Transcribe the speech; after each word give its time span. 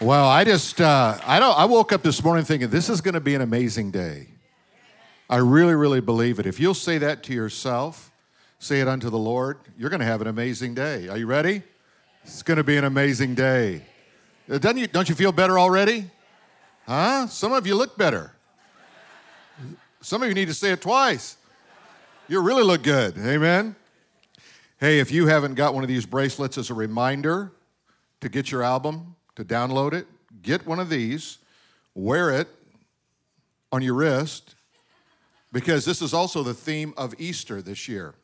Well, 0.00 0.26
I 0.28 0.42
just 0.42 0.80
uh, 0.80 1.18
I 1.24 1.38
don't 1.38 1.56
I 1.56 1.66
woke 1.66 1.92
up 1.92 2.02
this 2.02 2.22
morning 2.24 2.44
thinking 2.44 2.68
this 2.68 2.88
is 2.88 3.00
going 3.00 3.14
to 3.14 3.20
be 3.20 3.36
an 3.36 3.40
amazing 3.40 3.92
day. 3.92 4.26
I 5.30 5.36
really 5.36 5.76
really 5.76 6.00
believe 6.00 6.40
it. 6.40 6.46
If 6.46 6.58
you'll 6.58 6.74
say 6.74 6.98
that 6.98 7.22
to 7.24 7.32
yourself, 7.32 8.10
say 8.58 8.80
it 8.80 8.88
unto 8.88 9.08
the 9.08 9.18
Lord, 9.18 9.58
you're 9.78 9.90
going 9.90 10.00
to 10.00 10.06
have 10.06 10.20
an 10.20 10.26
amazing 10.26 10.74
day. 10.74 11.08
Are 11.08 11.16
you 11.16 11.26
ready? 11.26 11.62
It's 12.24 12.42
going 12.42 12.56
to 12.56 12.64
be 12.64 12.76
an 12.76 12.82
amazing 12.82 13.36
day. 13.36 13.82
Uh, 14.50 14.58
Doesn't 14.58 14.78
you, 14.78 14.88
don't 14.88 15.08
you 15.08 15.14
feel 15.14 15.30
better 15.30 15.60
already? 15.60 16.10
Huh? 16.88 17.28
Some 17.28 17.52
of 17.52 17.64
you 17.64 17.76
look 17.76 17.96
better. 17.96 18.32
Some 20.00 20.22
of 20.22 20.28
you 20.28 20.34
need 20.34 20.48
to 20.48 20.54
say 20.54 20.72
it 20.72 20.80
twice. 20.80 21.36
You 22.26 22.40
really 22.40 22.64
look 22.64 22.82
good. 22.82 23.16
Amen. 23.16 23.76
Hey, 24.80 24.98
if 24.98 25.12
you 25.12 25.28
haven't 25.28 25.54
got 25.54 25.72
one 25.72 25.84
of 25.84 25.88
these 25.88 26.04
bracelets 26.04 26.58
as 26.58 26.70
a 26.70 26.74
reminder 26.74 27.52
to 28.20 28.28
get 28.28 28.50
your 28.50 28.62
album, 28.62 29.13
to 29.36 29.44
download 29.44 29.92
it, 29.92 30.06
get 30.42 30.66
one 30.66 30.80
of 30.80 30.88
these, 30.88 31.38
wear 31.94 32.30
it 32.30 32.48
on 33.72 33.82
your 33.82 33.94
wrist, 33.94 34.54
because 35.52 35.84
this 35.84 36.02
is 36.02 36.12
also 36.12 36.42
the 36.42 36.54
theme 36.54 36.94
of 36.96 37.14
Easter 37.18 37.62
this 37.62 37.88
year. 37.88 38.14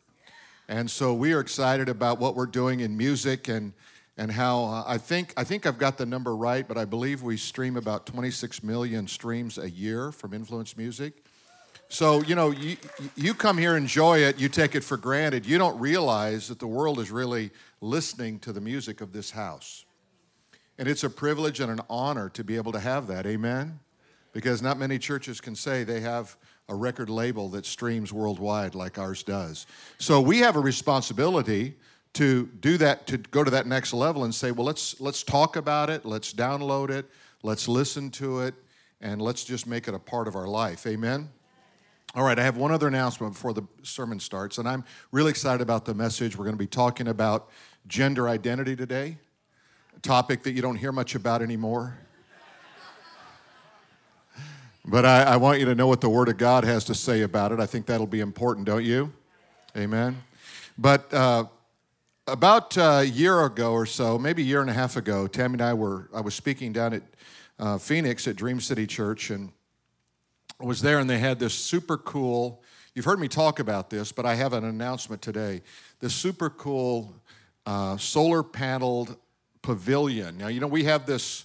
And 0.68 0.90
so 0.90 1.14
we 1.14 1.32
are 1.32 1.40
excited 1.40 1.88
about 1.88 2.20
what 2.20 2.36
we're 2.36 2.46
doing 2.46 2.80
in 2.80 2.96
music 2.96 3.48
and 3.48 3.72
and 4.16 4.30
how 4.30 4.64
uh, 4.64 4.84
I 4.86 4.98
think 4.98 5.32
I 5.36 5.44
think 5.44 5.64
I've 5.64 5.78
got 5.78 5.96
the 5.96 6.04
number 6.04 6.36
right, 6.36 6.68
but 6.68 6.76
I 6.76 6.84
believe 6.84 7.22
we 7.22 7.38
stream 7.38 7.76
about 7.78 8.04
26 8.04 8.62
million 8.62 9.08
streams 9.08 9.56
a 9.56 9.70
year 9.70 10.12
from 10.12 10.34
Influence 10.34 10.76
Music. 10.76 11.24
So, 11.88 12.22
you 12.22 12.36
know, 12.36 12.50
you, 12.50 12.76
you 13.16 13.34
come 13.34 13.58
here, 13.58 13.76
enjoy 13.76 14.18
it, 14.18 14.38
you 14.38 14.48
take 14.48 14.76
it 14.76 14.84
for 14.84 14.96
granted. 14.96 15.44
You 15.44 15.58
don't 15.58 15.78
realize 15.80 16.46
that 16.48 16.60
the 16.60 16.66
world 16.66 17.00
is 17.00 17.10
really 17.10 17.50
listening 17.80 18.38
to 18.40 18.52
the 18.52 18.60
music 18.60 19.00
of 19.00 19.12
this 19.12 19.32
house. 19.32 19.84
And 20.80 20.88
it's 20.88 21.04
a 21.04 21.10
privilege 21.10 21.60
and 21.60 21.70
an 21.70 21.82
honor 21.90 22.30
to 22.30 22.42
be 22.42 22.56
able 22.56 22.72
to 22.72 22.80
have 22.80 23.06
that. 23.08 23.26
Amen? 23.26 23.78
Because 24.32 24.62
not 24.62 24.78
many 24.78 24.98
churches 24.98 25.38
can 25.38 25.54
say 25.54 25.84
they 25.84 26.00
have 26.00 26.38
a 26.70 26.74
record 26.74 27.10
label 27.10 27.50
that 27.50 27.66
streams 27.66 28.14
worldwide 28.14 28.74
like 28.74 28.98
ours 28.98 29.22
does. 29.22 29.66
So 29.98 30.22
we 30.22 30.38
have 30.38 30.56
a 30.56 30.60
responsibility 30.60 31.76
to 32.14 32.46
do 32.60 32.78
that, 32.78 33.06
to 33.08 33.18
go 33.18 33.44
to 33.44 33.50
that 33.50 33.66
next 33.66 33.92
level 33.92 34.24
and 34.24 34.34
say, 34.34 34.52
well, 34.52 34.64
let's, 34.64 34.98
let's 35.02 35.22
talk 35.22 35.56
about 35.56 35.90
it, 35.90 36.06
let's 36.06 36.32
download 36.32 36.88
it, 36.88 37.04
let's 37.42 37.68
listen 37.68 38.10
to 38.12 38.40
it, 38.40 38.54
and 39.02 39.20
let's 39.20 39.44
just 39.44 39.66
make 39.66 39.86
it 39.86 39.92
a 39.92 39.98
part 39.98 40.28
of 40.28 40.34
our 40.34 40.48
life. 40.48 40.86
Amen? 40.86 41.28
All 42.14 42.24
right, 42.24 42.38
I 42.38 42.42
have 42.42 42.56
one 42.56 42.72
other 42.72 42.88
announcement 42.88 43.34
before 43.34 43.52
the 43.52 43.64
sermon 43.82 44.18
starts, 44.18 44.56
and 44.56 44.66
I'm 44.66 44.84
really 45.12 45.30
excited 45.30 45.60
about 45.60 45.84
the 45.84 45.94
message. 45.94 46.38
We're 46.38 46.46
going 46.46 46.56
to 46.56 46.58
be 46.58 46.66
talking 46.66 47.08
about 47.08 47.50
gender 47.86 48.30
identity 48.30 48.74
today, 48.74 49.18
topic 50.02 50.42
that 50.44 50.52
you 50.52 50.62
don't 50.62 50.76
hear 50.76 50.92
much 50.92 51.14
about 51.14 51.42
anymore. 51.42 51.98
But 54.84 55.04
I, 55.04 55.22
I, 55.22 55.36
want 55.36 55.60
you 55.60 55.66
to 55.66 55.74
know 55.74 55.86
what 55.86 56.00
the 56.00 56.08
Word 56.08 56.28
of 56.30 56.38
God 56.38 56.64
has 56.64 56.84
to 56.84 56.94
say 56.94 57.20
about 57.20 57.52
it. 57.52 57.60
I 57.60 57.66
think 57.66 57.84
that'll 57.86 58.06
be 58.06 58.20
important, 58.20 58.66
don't 58.66 58.84
you? 58.84 59.12
Amen. 59.76 60.22
But 60.78 61.12
uh, 61.12 61.44
about 62.26 62.76
a 62.78 63.04
year 63.04 63.44
ago 63.44 63.72
or 63.72 63.84
so, 63.84 64.18
maybe 64.18 64.42
a 64.42 64.44
year 64.44 64.62
and 64.62 64.70
a 64.70 64.72
half 64.72 64.96
ago, 64.96 65.26
Tammy 65.26 65.54
and 65.54 65.62
I 65.62 65.74
were, 65.74 66.08
I 66.14 66.22
was 66.22 66.34
speaking 66.34 66.72
down 66.72 66.94
at 66.94 67.02
uh, 67.58 67.76
Phoenix 67.76 68.26
at 68.26 68.36
Dream 68.36 68.58
City 68.58 68.86
Church, 68.86 69.28
and 69.28 69.52
was 70.58 70.80
there, 70.80 70.98
and 70.98 71.08
they 71.08 71.18
had 71.18 71.38
this 71.38 71.54
super 71.54 71.98
cool, 71.98 72.62
you've 72.94 73.04
heard 73.04 73.20
me 73.20 73.28
talk 73.28 73.60
about 73.60 73.90
this, 73.90 74.12
but 74.12 74.24
I 74.24 74.34
have 74.34 74.54
an 74.54 74.64
announcement 74.64 75.20
today. 75.20 75.60
This 76.00 76.14
super 76.14 76.48
cool 76.48 77.14
uh, 77.66 77.98
solar 77.98 78.42
paneled 78.42 79.16
pavilion. 79.62 80.38
Now, 80.38 80.48
you 80.48 80.60
know, 80.60 80.66
we 80.66 80.84
have 80.84 81.06
this 81.06 81.44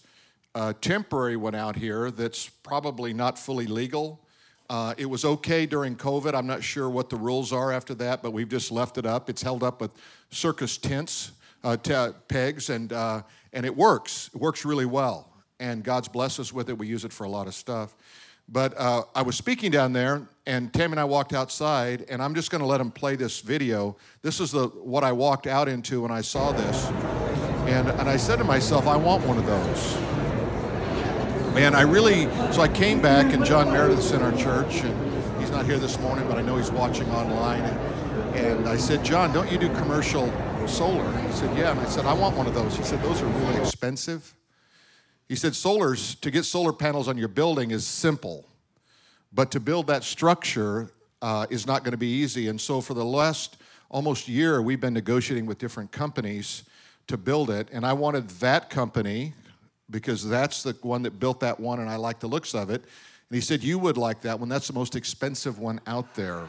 uh, 0.53 0.73
temporary 0.81 1.35
one 1.35 1.55
out 1.55 1.75
here 1.75 2.11
that's 2.11 2.47
probably 2.49 3.13
not 3.13 3.38
fully 3.38 3.67
legal. 3.67 4.21
Uh, 4.69 4.95
it 4.97 5.05
was 5.05 5.25
okay 5.25 5.66
during 5.66 5.95
COVID. 5.95 6.33
I'm 6.33 6.47
not 6.47 6.63
sure 6.63 6.89
what 6.89 7.09
the 7.09 7.17
rules 7.17 7.53
are 7.53 7.71
after 7.71 7.93
that, 7.95 8.23
but 8.23 8.31
we've 8.31 8.49
just 8.49 8.71
left 8.71 8.98
it 8.98 9.05
up. 9.05 9.30
It's 9.30 9.43
held 9.43 9.64
up 9.64 9.80
with 9.81 9.92
circus 10.31 10.77
tents, 10.77 11.33
uh, 11.64 11.77
pegs, 12.27 12.70
and, 12.70 12.92
uh, 12.92 13.21
and 13.54 13.65
it 13.65 13.75
works. 13.75 14.30
It 14.33 14.42
works 14.42 14.65
really 14.65 14.86
well. 14.86 15.30
And 15.59 15.83
God's 15.83 16.08
blessed 16.08 16.39
us 16.39 16.52
with 16.52 16.70
it. 16.70 16.77
We 16.77 16.87
use 16.87 17.05
it 17.05 17.14
for 17.14 17.25
a 17.25 17.30
lot 17.30 17.48
of 17.48 17.54
stuff. 17.54 17.95
But 18.48 18.77
uh, 18.77 19.04
I 19.14 19.23
was 19.23 19.36
speaking 19.36 19.71
down 19.71 19.93
there, 19.93 20.27
and 20.45 20.71
Tammy 20.71 20.93
and 20.93 20.99
I 20.99 21.05
walked 21.05 21.33
outside, 21.33 22.05
and 22.09 22.21
I'm 22.21 22.36
just 22.36 22.52
going 22.52 22.61
to 22.61 22.67
let 22.67 22.80
him 22.80 22.92
play 22.92 23.15
this 23.15 23.39
video. 23.39 23.98
This 24.21 24.39
is 24.39 24.52
the 24.52 24.67
what 24.67 25.04
I 25.04 25.11
walked 25.11 25.48
out 25.48 25.67
into 25.67 26.02
when 26.02 26.11
I 26.11 26.21
saw 26.21 26.52
this, 26.52 26.86
and 27.67 27.89
and 27.89 28.09
I 28.09 28.17
said 28.17 28.37
to 28.37 28.43
myself, 28.43 28.87
I 28.87 28.95
want 28.95 29.26
one 29.26 29.37
of 29.37 29.45
those. 29.45 30.15
And 31.58 31.73
I 31.73 31.83
really, 31.83 32.26
so 32.52 32.61
I 32.61 32.67
came 32.67 33.02
back, 33.02 33.33
and 33.33 33.45
John 33.45 33.71
Meredith's 33.71 34.11
in 34.11 34.21
our 34.21 34.33
church, 34.33 34.81
and 34.81 35.39
he's 35.39 35.52
not 35.52 35.65
here 35.65 35.77
this 35.77 35.98
morning, 36.02 36.27
but 36.27 36.37
I 36.37 36.42
know 36.42 36.58
he's 36.58 36.70
watching 36.70 37.09
online. 37.11 37.61
And, 37.61 38.36
and 38.36 38.67
I 38.67 38.75
said, 38.75 39.05
John, 39.05 39.31
don't 39.31 39.49
you 39.49 39.58
do 39.58 39.70
commercial 39.75 40.30
solar? 40.67 41.09
He 41.21 41.31
said, 41.31 41.58
Yeah. 41.58 41.71
And 41.71 41.80
I 41.80 41.86
said, 41.86 42.05
I 42.05 42.14
want 42.14 42.36
one 42.36 42.45
of 42.45 42.54
those. 42.54 42.75
He 42.75 42.83
said, 42.83 43.02
Those 43.02 43.21
are 43.21 43.27
really 43.27 43.55
expensive. 43.61 44.33
He 45.30 45.36
said, 45.37 45.54
Solars, 45.54 46.20
to 46.20 46.30
get 46.30 46.43
solar 46.43 46.73
panels 46.73 47.08
on 47.08 47.17
your 47.17 47.30
building 47.30 47.71
is 47.71 47.87
simple, 47.87 48.45
but 49.31 49.49
to 49.52 49.61
build 49.61 49.87
that 49.87 50.04
structure 50.04 50.92
uh, 51.21 51.48
is 51.49 51.65
not 51.65 51.83
going 51.83 51.93
to 51.93 51.98
be 51.98 52.08
easy. 52.21 52.49
And 52.49 52.59
so 52.59 52.81
for 52.81 52.93
the 52.93 53.05
last 53.05 53.55
almost 53.89 54.27
year, 54.27 54.61
we've 54.61 54.81
been 54.81 54.93
negotiating 54.93 55.45
with 55.45 55.58
different 55.58 55.93
companies 55.93 56.64
to 57.08 57.17
build 57.17 57.49
it. 57.49 57.70
And 57.71 57.86
I 57.86 57.93
wanted 57.93 58.30
that 58.30 58.70
company, 58.70 59.33
because 59.89 60.27
that's 60.27 60.64
the 60.64 60.76
one 60.82 61.04
that 61.04 61.20
built 61.20 61.39
that 61.42 61.60
one 61.60 61.80
and 61.80 61.89
I 61.89 61.95
like 61.98 62.20
the 62.20 62.27
looks 62.27 62.54
of 62.54 62.70
it. 62.70 62.82
And 62.82 63.36
he 63.36 63.42
said, 63.42 63.64
You 63.64 63.80
would 63.80 63.98
like 63.98 64.21
that 64.21 64.39
one. 64.39 64.49
That's 64.49 64.67
the 64.67 64.73
most 64.73 64.95
expensive 64.95 65.60
one 65.60 65.80
out 65.88 66.14
there. 66.16 66.48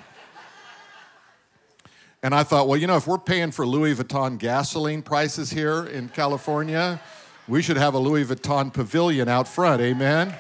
and 2.23 2.35
I 2.35 2.43
thought, 2.43 2.69
well, 2.69 2.79
you 2.79 2.87
know, 2.87 2.97
if 2.97 3.07
we're 3.07 3.19
paying 3.19 3.51
for 3.51 3.67
Louis 3.67 3.95
Vuitton 3.95 4.39
gasoline 4.39 5.03
prices 5.03 5.51
here 5.51 5.87
in 5.87 6.09
California, 6.09 7.01
we 7.49 7.63
should 7.63 7.77
have 7.77 7.95
a 7.95 7.99
Louis 7.99 8.25
Vuitton 8.25 8.73
pavilion 8.73 9.29
out 9.29 9.47
front. 9.47 9.81
Amen. 9.81 10.35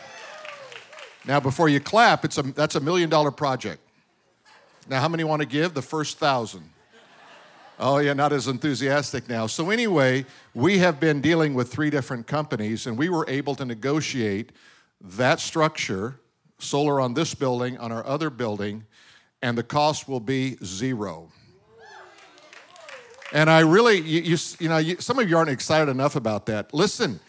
Now, 1.27 1.41
before 1.41 1.69
you 1.69 1.81
clap, 1.81 2.25
it's 2.25 2.39
a, 2.39 2.43
that's 2.43 2.77
a 2.77 2.81
million 2.81 3.11
dollar 3.11 3.31
project. 3.31 3.81
Now, 4.89 5.01
how 5.01 5.09
many 5.09 5.25
want 5.25 5.43
to 5.43 5.49
give? 5.49 5.75
The 5.75 5.83
first 5.83 6.19
thousand. 6.19 6.71
Oh, 7.79 7.99
yeah, 7.99 8.15
not 8.15 8.33
as 8.33 8.49
enthusiastic 8.49 9.29
now. 9.29 9.47
So, 9.47 9.71
anyway, 9.71 10.25
we 10.55 10.79
have 10.79 10.99
been 10.99 11.21
dealing 11.21 11.53
with 11.53 11.71
three 11.71 11.91
different 11.91 12.27
companies, 12.27 12.87
and 12.87 12.97
we 12.97 13.11
were 13.11 13.27
able 13.29 13.55
to 13.55 13.67
negotiate 13.67 14.53
that 15.01 15.41
structure, 15.41 16.19
solar 16.59 17.01
on 17.01 17.13
this 17.13 17.35
building, 17.35 17.77
on 17.77 17.93
our 17.93 18.05
other 18.07 18.31
building, 18.31 18.85
and 19.43 19.59
the 19.59 19.63
cost 19.63 20.09
will 20.09 20.21
be 20.21 20.57
zero. 20.65 21.31
And 23.33 23.51
I 23.51 23.61
really, 23.61 24.01
you, 24.01 24.23
you, 24.23 24.37
you 24.59 24.69
know, 24.69 24.79
you, 24.79 24.97
some 25.01 25.19
of 25.19 25.29
you 25.29 25.37
aren't 25.37 25.51
excited 25.51 25.91
enough 25.91 26.17
about 26.17 26.47
that. 26.47 26.73
Listen, 26.73 27.21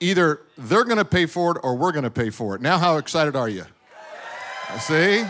either 0.00 0.40
they're 0.56 0.84
going 0.84 0.96
to 0.96 1.04
pay 1.04 1.26
for 1.26 1.56
it 1.56 1.60
or 1.62 1.76
we're 1.76 1.92
going 1.92 2.04
to 2.04 2.10
pay 2.10 2.30
for 2.30 2.54
it. 2.54 2.62
Now, 2.62 2.78
how 2.78 2.96
excited 2.96 3.36
are 3.36 3.48
you? 3.48 3.66
See? 4.78 5.24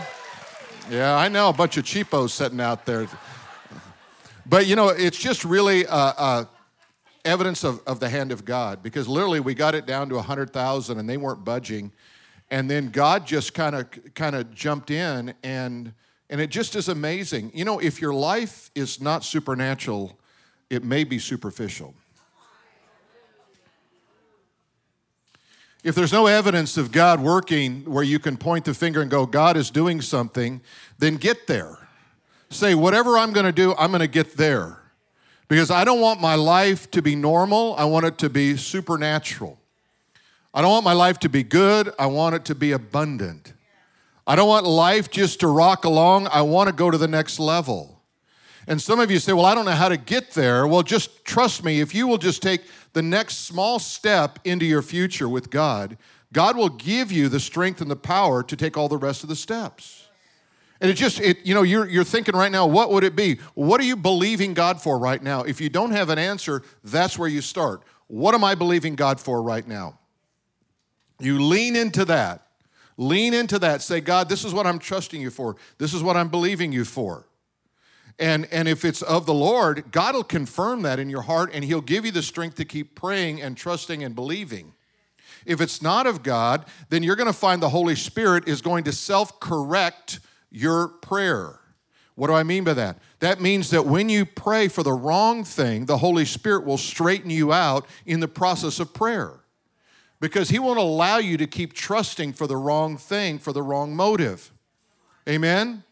Yeah, 0.89 1.15
I 1.15 1.27
know 1.27 1.49
a 1.49 1.53
bunch 1.53 1.77
of 1.77 1.85
cheapos 1.85 2.31
sitting 2.31 2.61
out 2.61 2.85
there. 2.85 3.07
But 4.45 4.67
you 4.67 4.75
know, 4.75 4.89
it's 4.89 5.17
just 5.17 5.43
really 5.43 5.87
uh, 5.87 6.13
uh, 6.17 6.45
evidence 7.23 7.63
of, 7.63 7.81
of 7.87 7.99
the 7.99 8.09
hand 8.09 8.31
of 8.31 8.45
God 8.45 8.83
because 8.83 9.07
literally 9.07 9.39
we 9.39 9.55
got 9.55 9.73
it 9.73 9.85
down 9.85 10.09
to 10.09 10.15
100,000 10.15 10.99
and 10.99 11.09
they 11.09 11.17
weren't 11.17 11.43
budging. 11.43 11.91
And 12.51 12.69
then 12.69 12.89
God 12.89 13.25
just 13.25 13.55
kind 13.55 13.75
of 13.75 13.87
kind 14.13 14.35
of 14.35 14.53
jumped 14.53 14.91
in 14.91 15.33
and 15.43 15.93
and 16.29 16.41
it 16.41 16.49
just 16.49 16.75
is 16.75 16.89
amazing. 16.89 17.51
You 17.53 17.65
know, 17.65 17.79
if 17.79 18.01
your 18.01 18.13
life 18.13 18.71
is 18.73 18.99
not 18.99 19.23
supernatural, 19.23 20.17
it 20.69 20.83
may 20.83 21.03
be 21.03 21.19
superficial. 21.19 21.93
If 25.83 25.93
there's 25.93 26.11
no 26.11 26.25
evidence 26.25 26.77
of 26.77 26.91
God 26.91 27.19
working 27.19 27.83
where 27.85 28.03
you 28.03 28.17
can 28.17 28.37
point 28.37 28.65
the 28.65 28.73
finger 28.73 29.01
and 29.01 29.11
go, 29.11 29.27
God 29.27 29.55
is 29.55 29.69
doing 29.69 30.01
something, 30.01 30.61
then 30.97 31.17
get 31.17 31.45
there 31.45 31.84
say, 32.49 32.75
whatever 32.75 33.17
I'm 33.17 33.33
going 33.33 33.45
to 33.45 33.51
do, 33.51 33.73
I'm 33.77 33.91
going 33.91 34.01
to 34.01 34.07
get 34.07 34.37
there. 34.37 34.81
Because 35.47 35.69
I 35.69 35.83
don't 35.83 36.01
want 36.01 36.21
my 36.21 36.35
life 36.35 36.89
to 36.91 37.01
be 37.01 37.15
normal, 37.15 37.75
I 37.77 37.85
want 37.85 38.05
it 38.05 38.17
to 38.19 38.29
be 38.29 38.57
supernatural. 38.57 39.59
I 40.53 40.61
don't 40.61 40.71
want 40.71 40.85
my 40.85 40.93
life 40.93 41.19
to 41.19 41.29
be 41.29 41.43
good, 41.43 41.93
I 41.99 42.07
want 42.07 42.35
it 42.35 42.45
to 42.45 42.55
be 42.55 42.71
abundant. 42.71 43.53
I 44.25 44.35
don't 44.35 44.47
want 44.47 44.65
life 44.65 45.11
just 45.11 45.41
to 45.41 45.47
rock 45.47 45.85
along, 45.85 46.27
I 46.31 46.41
want 46.41 46.67
to 46.67 46.73
go 46.73 46.89
to 46.89 46.97
the 46.97 47.07
next 47.07 47.39
level. 47.39 48.01
And 48.67 48.81
some 48.81 48.99
of 48.99 49.11
you 49.11 49.19
say, 49.19 49.33
Well, 49.33 49.45
I 49.45 49.53
don't 49.53 49.65
know 49.65 49.71
how 49.71 49.89
to 49.89 49.97
get 49.97 50.31
there. 50.31 50.65
Well, 50.65 50.81
just 50.81 51.23
trust 51.23 51.63
me, 51.63 51.81
if 51.81 51.93
you 51.93 52.07
will 52.07 52.17
just 52.17 52.41
take 52.41 52.61
the 52.93 53.03
next 53.03 53.45
small 53.45 53.77
step 53.77 54.39
into 54.43 54.65
your 54.65 54.81
future 54.81 55.29
with 55.29 55.51
God, 55.51 55.97
God 56.33 56.57
will 56.57 56.69
give 56.69 57.11
you 57.11 57.29
the 57.29 57.39
strength 57.39 57.81
and 57.81 57.91
the 57.91 57.95
power 57.95 58.41
to 58.41 58.55
take 58.55 58.77
all 58.77 58.89
the 58.89 58.97
rest 58.97 59.21
of 59.21 59.29
the 59.29 59.35
steps. 59.35 60.04
And 60.81 60.91
it 60.91 60.95
just, 60.95 61.19
it, 61.21 61.45
you 61.45 61.53
know, 61.53 61.63
you're, 61.63 61.87
you're 61.87 62.03
thinking 62.03 62.35
right 62.35 62.51
now, 62.51 62.65
what 62.67 62.91
would 62.91 63.03
it 63.03 63.15
be? 63.15 63.39
What 63.53 63.79
are 63.79 63.85
you 63.85 63.95
believing 63.95 64.53
God 64.53 64.81
for 64.81 64.99
right 64.99 65.21
now? 65.21 65.43
If 65.43 65.61
you 65.61 65.69
don't 65.69 65.91
have 65.91 66.09
an 66.09 66.19
answer, 66.19 66.63
that's 66.83 67.17
where 67.17 67.29
you 67.29 67.41
start. 67.41 67.81
What 68.07 68.35
am 68.35 68.43
I 68.43 68.55
believing 68.55 68.95
God 68.95 69.19
for 69.19 69.41
right 69.41 69.65
now? 69.65 69.99
You 71.19 71.41
lean 71.41 71.75
into 71.75 72.03
that. 72.05 72.45
Lean 72.97 73.33
into 73.33 73.57
that. 73.59 73.81
Say, 73.81 74.01
God, 74.01 74.29
this 74.29 74.43
is 74.43 74.53
what 74.53 74.67
I'm 74.67 74.79
trusting 74.79 75.21
you 75.21 75.29
for. 75.29 75.55
This 75.77 75.93
is 75.93 76.03
what 76.03 76.17
I'm 76.17 76.29
believing 76.29 76.71
you 76.71 76.85
for. 76.85 77.25
And, 78.17 78.47
and 78.51 78.67
if 78.67 78.85
it's 78.85 79.01
of 79.01 79.25
the 79.25 79.33
Lord, 79.33 79.91
God 79.91 80.15
will 80.15 80.23
confirm 80.23 80.83
that 80.83 80.99
in 80.99 81.09
your 81.09 81.23
heart 81.23 81.51
and 81.53 81.63
He'll 81.63 81.81
give 81.81 82.05
you 82.05 82.11
the 82.11 82.21
strength 82.21 82.55
to 82.57 82.65
keep 82.65 82.95
praying 82.95 83.41
and 83.41 83.57
trusting 83.57 84.03
and 84.03 84.15
believing. 84.15 84.73
If 85.45 85.61
it's 85.61 85.81
not 85.81 86.07
of 86.07 86.23
God, 86.23 86.65
then 86.89 87.03
you're 87.03 87.17
going 87.17 87.27
to 87.27 87.33
find 87.33 87.61
the 87.61 87.69
Holy 87.69 87.95
Spirit 87.95 88.47
is 88.47 88.61
going 88.61 88.85
to 88.85 88.91
self 88.91 89.39
correct 89.39 90.19
your 90.55 90.87
prayer. 90.87 91.59
What 92.15 92.27
do 92.27 92.33
I 92.33 92.43
mean 92.43 92.63
by 92.63 92.73
that? 92.75 92.97
That 93.19 93.41
means 93.41 93.69
that 93.71 93.85
when 93.85 94.07
you 94.07 94.25
pray 94.25 94.69
for 94.69 94.83
the 94.83 94.93
wrong 94.93 95.43
thing, 95.43 95.85
the 95.85 95.97
Holy 95.97 96.23
Spirit 96.23 96.65
will 96.65 96.77
straighten 96.77 97.29
you 97.29 97.51
out 97.51 97.85
in 98.05 98.21
the 98.21 98.27
process 98.27 98.79
of 98.79 98.93
prayer 98.93 99.41
because 100.21 100.49
He 100.49 100.59
won't 100.59 100.79
allow 100.79 101.17
you 101.17 101.35
to 101.37 101.45
keep 101.45 101.73
trusting 101.73 102.33
for 102.33 102.47
the 102.47 102.55
wrong 102.55 102.95
thing, 102.95 103.37
for 103.37 103.51
the 103.51 103.61
wrong 103.61 103.95
motive. 103.95 104.51
Amen? 105.27 105.83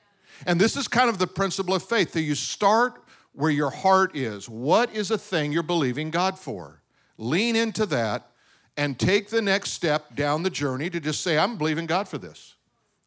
And 0.45 0.60
this 0.60 0.77
is 0.77 0.88
kind 0.88 1.10
of 1.10 1.18
the 1.18 1.27
principle 1.27 1.74
of 1.75 1.83
faith 1.83 2.13
that 2.13 2.21
you 2.21 2.36
start 2.36 3.04
where 3.33 3.51
your 3.51 3.69
heart 3.69 4.15
is. 4.15 4.48
What 4.48 4.94
is 4.95 5.12
a 5.12 5.18
thing 5.18 5.51
you're 5.51 5.63
believing 5.63 6.10
God 6.10 6.39
for? 6.39 6.81
Lean 7.18 7.56
into 7.56 7.86
that 7.88 8.30
and 8.77 8.98
take 8.98 9.30
the 9.30 9.42
next 9.42 9.71
step 9.71 10.15
down 10.15 10.44
the 10.44 10.50
journey 10.50 10.89
to 10.89 11.00
just 11.00 11.21
say, 11.21 11.38
I'm 11.38 11.57
believing 11.57 11.86
God 11.86 12.07
for 12.07 12.18
this. 12.18 12.56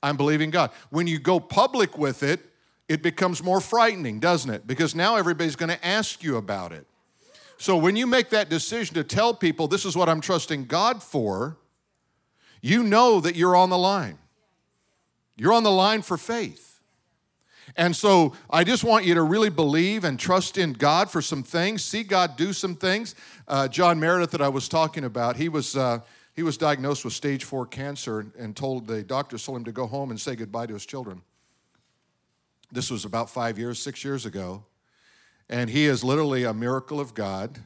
I'm 0.02 0.16
believing 0.16 0.50
God. 0.50 0.70
When 0.90 1.06
you 1.06 1.18
go 1.18 1.40
public 1.40 1.98
with 1.98 2.22
it, 2.22 2.40
it 2.88 3.02
becomes 3.02 3.42
more 3.42 3.60
frightening, 3.60 4.20
doesn't 4.20 4.50
it? 4.50 4.66
Because 4.66 4.94
now 4.94 5.16
everybody's 5.16 5.56
going 5.56 5.70
to 5.70 5.86
ask 5.86 6.22
you 6.22 6.36
about 6.36 6.72
it. 6.72 6.86
So 7.58 7.76
when 7.76 7.96
you 7.96 8.06
make 8.06 8.30
that 8.30 8.48
decision 8.48 8.94
to 8.94 9.04
tell 9.04 9.34
people, 9.34 9.66
this 9.66 9.84
is 9.84 9.96
what 9.96 10.08
I'm 10.08 10.20
trusting 10.20 10.66
God 10.66 11.02
for, 11.02 11.56
you 12.60 12.82
know 12.82 13.20
that 13.20 13.34
you're 13.34 13.56
on 13.56 13.70
the 13.70 13.78
line. 13.78 14.18
You're 15.36 15.52
on 15.52 15.62
the 15.62 15.70
line 15.70 16.02
for 16.02 16.16
faith. 16.16 16.80
And 17.76 17.94
so 17.96 18.34
I 18.48 18.62
just 18.62 18.84
want 18.84 19.04
you 19.04 19.14
to 19.14 19.22
really 19.22 19.50
believe 19.50 20.04
and 20.04 20.18
trust 20.18 20.56
in 20.56 20.72
God 20.72 21.10
for 21.10 21.20
some 21.20 21.42
things, 21.42 21.82
see 21.82 22.04
God 22.04 22.36
do 22.36 22.52
some 22.52 22.76
things. 22.76 23.14
Uh, 23.48 23.68
John 23.68 23.98
Meredith, 23.98 24.30
that 24.30 24.40
I 24.40 24.48
was 24.48 24.68
talking 24.68 25.04
about, 25.04 25.36
he 25.36 25.48
was. 25.48 25.76
Uh, 25.76 26.00
he 26.36 26.42
was 26.42 26.58
diagnosed 26.58 27.02
with 27.02 27.14
stage 27.14 27.44
four 27.44 27.64
cancer 27.64 28.26
and 28.38 28.54
told 28.54 28.86
the 28.86 29.02
doctors 29.02 29.44
told 29.44 29.58
him 29.58 29.64
to 29.64 29.72
go 29.72 29.86
home 29.86 30.10
and 30.10 30.20
say 30.20 30.36
goodbye 30.36 30.66
to 30.66 30.74
his 30.74 30.84
children. 30.84 31.22
This 32.70 32.90
was 32.90 33.06
about 33.06 33.30
five 33.30 33.58
years, 33.58 33.78
six 33.78 34.04
years 34.04 34.26
ago. 34.26 34.62
And 35.48 35.70
he 35.70 35.86
is 35.86 36.04
literally 36.04 36.44
a 36.44 36.52
miracle 36.52 37.00
of 37.00 37.14
God, 37.14 37.58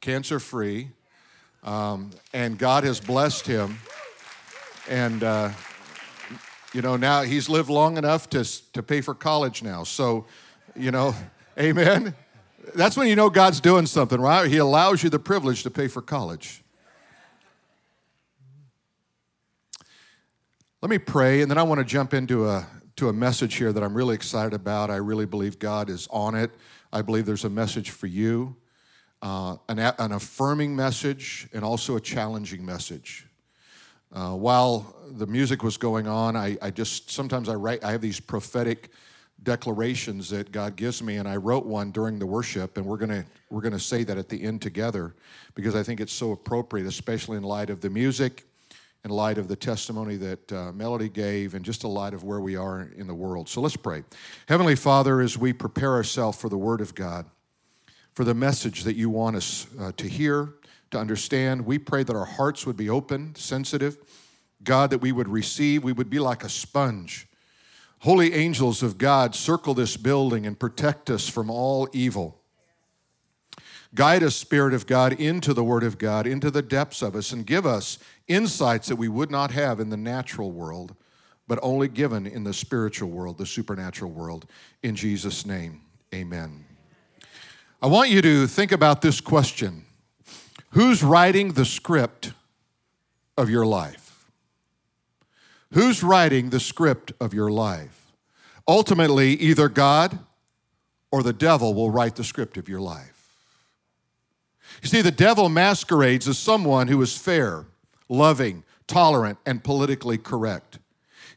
cancer 0.00 0.38
free. 0.38 0.90
Um, 1.64 2.10
and 2.32 2.56
God 2.56 2.84
has 2.84 3.00
blessed 3.00 3.46
him. 3.48 3.78
And, 4.88 5.24
uh, 5.24 5.50
you 6.72 6.82
know, 6.82 6.96
now 6.96 7.22
he's 7.22 7.48
lived 7.48 7.70
long 7.70 7.96
enough 7.96 8.30
to, 8.30 8.44
to 8.72 8.84
pay 8.84 9.00
for 9.00 9.14
college 9.14 9.64
now. 9.64 9.82
So, 9.82 10.26
you 10.76 10.92
know, 10.92 11.12
amen. 11.58 12.14
That's 12.76 12.96
when 12.96 13.08
you 13.08 13.16
know 13.16 13.30
God's 13.30 13.60
doing 13.60 13.86
something, 13.86 14.20
right? 14.20 14.48
He 14.48 14.58
allows 14.58 15.02
you 15.02 15.10
the 15.10 15.18
privilege 15.18 15.64
to 15.64 15.70
pay 15.70 15.88
for 15.88 16.02
college. 16.02 16.62
Let 20.82 20.88
me 20.88 20.96
pray, 20.96 21.42
and 21.42 21.50
then 21.50 21.58
I 21.58 21.62
want 21.62 21.78
to 21.80 21.84
jump 21.84 22.14
into 22.14 22.48
a, 22.48 22.66
to 22.96 23.10
a 23.10 23.12
message 23.12 23.56
here 23.56 23.70
that 23.70 23.82
I'm 23.82 23.92
really 23.92 24.14
excited 24.14 24.54
about. 24.54 24.88
I 24.88 24.96
really 24.96 25.26
believe 25.26 25.58
God 25.58 25.90
is 25.90 26.08
on 26.10 26.34
it. 26.34 26.50
I 26.90 27.02
believe 27.02 27.26
there's 27.26 27.44
a 27.44 27.50
message 27.50 27.90
for 27.90 28.06
you, 28.06 28.56
uh, 29.20 29.56
an, 29.68 29.78
an, 29.78 30.12
affirming 30.12 30.74
message, 30.74 31.48
and 31.52 31.62
also 31.64 31.96
a 31.96 32.00
challenging 32.00 32.64
message. 32.64 33.26
Uh, 34.10 34.30
while 34.30 34.96
the 35.18 35.26
music 35.26 35.62
was 35.62 35.76
going 35.76 36.06
on, 36.06 36.34
I, 36.34 36.56
I 36.62 36.70
just 36.70 37.10
sometimes 37.10 37.50
I 37.50 37.56
write. 37.56 37.84
I 37.84 37.92
have 37.92 38.00
these 38.00 38.18
prophetic 38.18 38.88
declarations 39.42 40.30
that 40.30 40.50
God 40.50 40.76
gives 40.76 41.02
me, 41.02 41.16
and 41.16 41.28
I 41.28 41.36
wrote 41.36 41.66
one 41.66 41.90
during 41.90 42.18
the 42.18 42.26
worship, 42.26 42.78
and 42.78 42.86
we're 42.86 42.96
gonna 42.96 43.26
we're 43.50 43.60
gonna 43.60 43.78
say 43.78 44.02
that 44.04 44.16
at 44.16 44.30
the 44.30 44.42
end 44.42 44.62
together 44.62 45.14
because 45.54 45.74
I 45.74 45.82
think 45.82 46.00
it's 46.00 46.14
so 46.14 46.32
appropriate, 46.32 46.86
especially 46.86 47.36
in 47.36 47.42
light 47.42 47.68
of 47.68 47.82
the 47.82 47.90
music 47.90 48.46
in 49.04 49.10
light 49.10 49.38
of 49.38 49.48
the 49.48 49.56
testimony 49.56 50.16
that 50.16 50.52
uh, 50.52 50.72
Melody 50.72 51.08
gave 51.08 51.54
and 51.54 51.64
just 51.64 51.84
in 51.84 51.90
light 51.90 52.12
of 52.12 52.22
where 52.22 52.40
we 52.40 52.56
are 52.56 52.90
in 52.96 53.06
the 53.06 53.14
world. 53.14 53.48
So 53.48 53.60
let's 53.60 53.76
pray. 53.76 54.04
Heavenly 54.46 54.76
Father, 54.76 55.20
as 55.20 55.38
we 55.38 55.52
prepare 55.52 55.92
ourselves 55.92 56.38
for 56.38 56.48
the 56.48 56.58
Word 56.58 56.80
of 56.80 56.94
God, 56.94 57.26
for 58.14 58.24
the 58.24 58.34
message 58.34 58.84
that 58.84 58.96
you 58.96 59.08
want 59.08 59.36
us 59.36 59.66
uh, 59.80 59.92
to 59.96 60.06
hear, 60.06 60.54
to 60.90 60.98
understand, 60.98 61.64
we 61.64 61.78
pray 61.78 62.02
that 62.02 62.14
our 62.14 62.24
hearts 62.24 62.66
would 62.66 62.76
be 62.76 62.90
open, 62.90 63.34
sensitive. 63.36 63.96
God, 64.62 64.90
that 64.90 64.98
we 64.98 65.12
would 65.12 65.28
receive, 65.28 65.84
we 65.84 65.92
would 65.92 66.10
be 66.10 66.18
like 66.18 66.44
a 66.44 66.48
sponge. 66.48 67.26
Holy 68.00 68.34
angels 68.34 68.82
of 68.82 68.98
God, 68.98 69.34
circle 69.34 69.74
this 69.74 69.96
building 69.96 70.46
and 70.46 70.58
protect 70.58 71.08
us 71.08 71.28
from 71.28 71.50
all 71.50 71.88
evil. 71.92 72.40
Guide 73.94 74.22
us, 74.22 74.36
Spirit 74.36 74.72
of 74.72 74.86
God, 74.86 75.12
into 75.20 75.52
the 75.52 75.64
Word 75.64 75.82
of 75.82 75.98
God, 75.98 76.26
into 76.26 76.50
the 76.50 76.62
depths 76.62 77.02
of 77.02 77.16
us, 77.16 77.32
and 77.32 77.44
give 77.44 77.66
us 77.66 77.98
insights 78.30 78.88
that 78.88 78.96
we 78.96 79.08
would 79.08 79.30
not 79.30 79.50
have 79.50 79.80
in 79.80 79.90
the 79.90 79.96
natural 79.96 80.52
world, 80.52 80.94
but 81.46 81.58
only 81.62 81.88
given 81.88 82.26
in 82.26 82.44
the 82.44 82.54
spiritual 82.54 83.10
world, 83.10 83.36
the 83.36 83.44
supernatural 83.44 84.10
world. 84.10 84.46
In 84.82 84.94
Jesus' 84.94 85.44
name, 85.44 85.82
amen. 86.14 86.64
I 87.82 87.88
want 87.88 88.10
you 88.10 88.22
to 88.22 88.46
think 88.46 88.72
about 88.72 89.02
this 89.02 89.20
question 89.20 89.84
Who's 90.70 91.02
writing 91.02 91.54
the 91.54 91.64
script 91.64 92.32
of 93.36 93.50
your 93.50 93.66
life? 93.66 94.26
Who's 95.72 96.02
writing 96.02 96.50
the 96.50 96.60
script 96.60 97.12
of 97.20 97.34
your 97.34 97.50
life? 97.50 98.12
Ultimately, 98.68 99.34
either 99.34 99.68
God 99.68 100.20
or 101.10 101.22
the 101.22 101.32
devil 101.32 101.74
will 101.74 101.90
write 101.90 102.16
the 102.16 102.24
script 102.24 102.56
of 102.56 102.68
your 102.68 102.80
life. 102.80 103.34
You 104.82 104.88
see, 104.88 105.02
the 105.02 105.10
devil 105.10 105.48
masquerades 105.48 106.28
as 106.28 106.38
someone 106.38 106.88
who 106.88 107.02
is 107.02 107.16
fair, 107.16 107.66
loving, 108.10 108.64
tolerant, 108.86 109.38
and 109.46 109.64
politically 109.64 110.18
correct. 110.18 110.78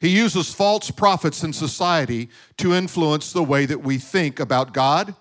He 0.01 0.09
uses 0.09 0.53
false 0.53 0.91
prophets 0.91 1.43
in 1.43 1.53
society 1.53 2.27
to 2.57 2.73
influence 2.73 3.31
the 3.31 3.43
way 3.43 3.65
that 3.65 3.83
we 3.83 3.97
think 3.97 4.41
about 4.41 4.73
God, 4.73 5.15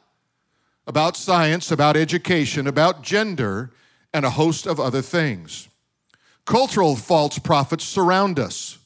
about 0.88 1.16
science, 1.16 1.70
about 1.70 1.96
education, 1.96 2.66
about 2.66 3.02
gender, 3.02 3.70
and 4.12 4.24
a 4.24 4.30
host 4.30 4.66
of 4.66 4.80
other 4.80 5.02
things. 5.02 5.68
Cultural 6.44 6.96
false 6.96 7.38
prophets 7.38 7.84
surround 7.84 8.40
us. 8.40 8.78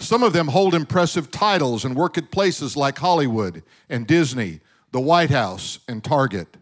Some 0.00 0.22
of 0.22 0.32
them 0.32 0.48
hold 0.48 0.74
impressive 0.74 1.30
titles 1.30 1.84
and 1.84 1.94
work 1.94 2.18
at 2.18 2.30
places 2.30 2.76
like 2.76 2.98
Hollywood 2.98 3.62
and 3.88 4.06
Disney, 4.06 4.60
the 4.90 5.00
White 5.00 5.30
House, 5.30 5.78
and 5.88 6.02
Target. 6.02 6.56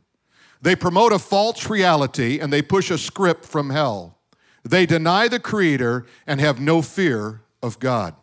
They 0.60 0.76
promote 0.76 1.12
a 1.12 1.18
false 1.18 1.68
reality 1.70 2.40
and 2.40 2.52
they 2.52 2.62
push 2.62 2.90
a 2.90 2.98
script 2.98 3.44
from 3.44 3.70
hell. 3.70 4.15
They 4.66 4.84
deny 4.84 5.28
the 5.28 5.38
Creator 5.38 6.06
and 6.26 6.40
have 6.40 6.60
no 6.60 6.82
fear 6.82 7.42
of 7.62 7.78
God. 7.78 8.14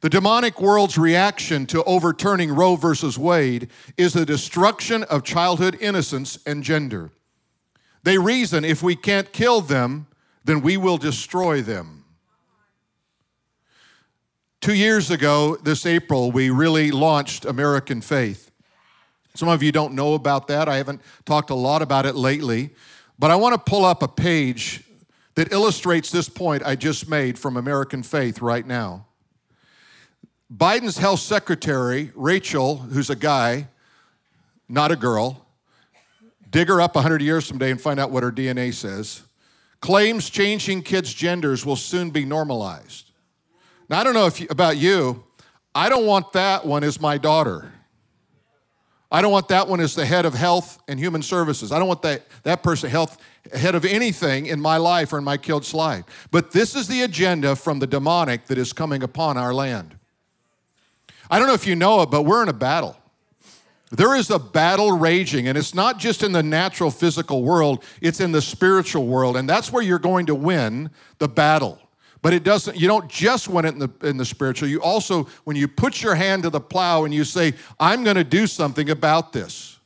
The 0.00 0.08
demonic 0.08 0.60
world's 0.60 0.96
reaction 0.96 1.66
to 1.66 1.82
overturning 1.82 2.54
Roe 2.54 2.76
versus 2.76 3.18
Wade 3.18 3.68
is 3.96 4.12
the 4.12 4.24
destruction 4.24 5.02
of 5.04 5.24
childhood 5.24 5.76
innocence 5.80 6.38
and 6.46 6.62
gender. 6.62 7.10
They 8.04 8.18
reason 8.18 8.64
if 8.64 8.84
we 8.84 8.94
can't 8.94 9.32
kill 9.32 9.62
them, 9.62 10.06
then 10.44 10.60
we 10.60 10.76
will 10.76 10.98
destroy 10.98 11.60
them. 11.60 12.04
Two 14.60 14.74
years 14.74 15.10
ago, 15.10 15.56
this 15.56 15.86
April, 15.86 16.30
we 16.30 16.50
really 16.50 16.92
launched 16.92 17.44
American 17.44 18.00
Faith. 18.00 18.52
Some 19.34 19.48
of 19.48 19.62
you 19.62 19.72
don't 19.72 19.94
know 19.94 20.14
about 20.14 20.46
that. 20.48 20.68
I 20.68 20.76
haven't 20.76 21.00
talked 21.24 21.50
a 21.50 21.54
lot 21.54 21.82
about 21.82 22.06
it 22.06 22.14
lately. 22.14 22.70
But 23.18 23.30
I 23.30 23.36
want 23.36 23.54
to 23.54 23.70
pull 23.70 23.84
up 23.84 24.02
a 24.02 24.08
page 24.08 24.85
that 25.36 25.52
illustrates 25.52 26.10
this 26.10 26.28
point 26.28 26.64
I 26.64 26.74
just 26.74 27.08
made 27.08 27.38
from 27.38 27.56
American 27.56 28.02
Faith 28.02 28.42
right 28.42 28.66
now. 28.66 29.06
Biden's 30.54 30.98
health 30.98 31.20
secretary, 31.20 32.10
Rachel, 32.14 32.76
who's 32.76 33.10
a 33.10 33.16
guy, 33.16 33.68
not 34.68 34.90
a 34.90 34.96
girl, 34.96 35.46
dig 36.50 36.68
her 36.68 36.80
up 36.80 36.94
100 36.94 37.20
years 37.20 37.46
someday 37.46 37.70
and 37.70 37.80
find 37.80 38.00
out 38.00 38.10
what 38.10 38.22
her 38.22 38.32
DNA 38.32 38.72
says, 38.72 39.22
claims 39.80 40.30
changing 40.30 40.82
kids' 40.82 41.12
genders 41.12 41.66
will 41.66 41.76
soon 41.76 42.10
be 42.10 42.24
normalized. 42.24 43.10
Now, 43.88 44.00
I 44.00 44.04
don't 44.04 44.14
know 44.14 44.26
if 44.26 44.40
you, 44.40 44.46
about 44.50 44.76
you, 44.76 45.24
I 45.74 45.88
don't 45.88 46.06
want 46.06 46.32
that 46.32 46.64
one 46.64 46.82
as 46.82 47.00
my 47.00 47.18
daughter. 47.18 47.72
I 49.10 49.22
don't 49.22 49.30
want 49.30 49.48
that 49.48 49.68
one 49.68 49.80
as 49.80 49.94
the 49.94 50.04
head 50.04 50.26
of 50.26 50.34
health 50.34 50.82
and 50.88 50.98
human 50.98 51.22
services. 51.22 51.70
I 51.70 51.78
don't 51.78 51.86
want 51.88 52.02
that, 52.02 52.26
that 52.42 52.62
person 52.62 52.90
health 52.90 53.18
head 53.52 53.74
of 53.74 53.84
anything 53.84 54.46
in 54.46 54.60
my 54.60 54.76
life 54.78 55.12
or 55.12 55.18
in 55.18 55.24
my 55.24 55.36
kid's 55.36 55.72
life. 55.72 56.04
But 56.30 56.50
this 56.50 56.74
is 56.74 56.88
the 56.88 57.02
agenda 57.02 57.54
from 57.54 57.78
the 57.78 57.86
demonic 57.86 58.46
that 58.46 58.58
is 58.58 58.72
coming 58.72 59.02
upon 59.02 59.36
our 59.36 59.54
land. 59.54 59.96
I 61.30 61.38
don't 61.38 61.46
know 61.46 61.54
if 61.54 61.66
you 61.66 61.76
know 61.76 62.02
it, 62.02 62.10
but 62.10 62.22
we're 62.22 62.42
in 62.42 62.48
a 62.48 62.52
battle. 62.52 62.96
There 63.92 64.16
is 64.16 64.30
a 64.30 64.38
battle 64.38 64.90
raging, 64.90 65.46
and 65.46 65.56
it's 65.56 65.74
not 65.74 65.98
just 65.98 66.24
in 66.24 66.32
the 66.32 66.42
natural 66.42 66.90
physical 66.90 67.44
world, 67.44 67.84
it's 68.00 68.18
in 68.18 68.32
the 68.32 68.42
spiritual 68.42 69.06
world. 69.06 69.36
And 69.36 69.48
that's 69.48 69.72
where 69.72 69.82
you're 69.82 70.00
going 70.00 70.26
to 70.26 70.34
win 70.34 70.90
the 71.18 71.28
battle. 71.28 71.78
But 72.22 72.32
it 72.32 72.42
doesn't, 72.42 72.76
you 72.76 72.88
don't 72.88 73.08
just 73.08 73.48
want 73.48 73.66
it 73.66 73.74
in 73.74 73.78
the, 73.78 73.90
in 74.02 74.16
the 74.16 74.24
spiritual. 74.24 74.68
You 74.68 74.82
also, 74.82 75.24
when 75.44 75.56
you 75.56 75.68
put 75.68 76.02
your 76.02 76.14
hand 76.14 76.42
to 76.44 76.50
the 76.50 76.60
plow 76.60 77.04
and 77.04 77.14
you 77.14 77.24
say, 77.24 77.54
I'm 77.78 78.04
going 78.04 78.16
to 78.16 78.24
do 78.24 78.46
something 78.46 78.90
about 78.90 79.32
this. 79.32 79.78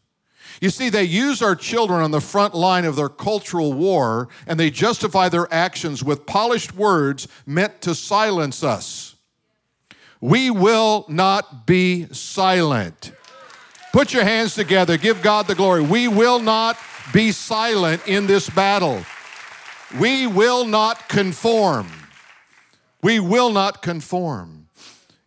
You 0.61 0.69
see, 0.69 0.91
they 0.91 1.05
use 1.05 1.41
our 1.41 1.57
children 1.57 2.03
on 2.03 2.11
the 2.11 2.21
front 2.21 2.55
line 2.55 2.85
of 2.85 2.95
their 2.95 3.09
cultural 3.09 3.73
war, 3.73 4.29
and 4.47 4.61
they 4.61 4.71
justify 4.71 5.31
their 5.31 5.53
actions 5.53 6.05
with 6.05 6.27
polished 6.27 6.75
words 6.75 7.29
meant 7.47 7.81
to 7.83 7.95
silence 7.95 8.63
us. 8.63 9.17
We 10.21 10.51
will 10.51 11.07
not 11.09 11.67
be 11.67 12.07
silent. 12.13 13.13
Put 13.93 14.13
your 14.13 14.23
hands 14.23 14.55
together, 14.55 14.99
give 14.99 15.23
God 15.23 15.47
the 15.47 15.55
glory. 15.55 15.81
We 15.81 16.09
will 16.09 16.39
not 16.39 16.77
be 17.13 17.33
silent 17.33 18.07
in 18.07 18.27
this 18.27 18.49
battle. 18.51 19.03
We 19.99 20.27
will 20.27 20.67
not 20.67 21.09
conform. 21.09 21.89
We 23.03 23.21
will 23.21 23.51
not 23.51 23.83
conform. 23.83 24.69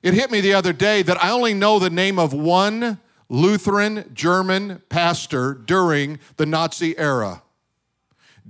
It 0.02 0.14
hit 0.14 0.32
me 0.32 0.42
the 0.42 0.54
other 0.54 0.74
day 0.74 1.02
that 1.02 1.24
I 1.24 1.32
only 1.32 1.54
know 1.54 1.80
the 1.80 1.90
name 1.90 2.20
of 2.20 2.34
one 2.34 3.00
Lutheran 3.30 4.12
German 4.14 4.82
pastor 4.90 5.54
during 5.54 6.20
the 6.38 6.46
Nazi 6.46 6.98
era. 6.98 7.42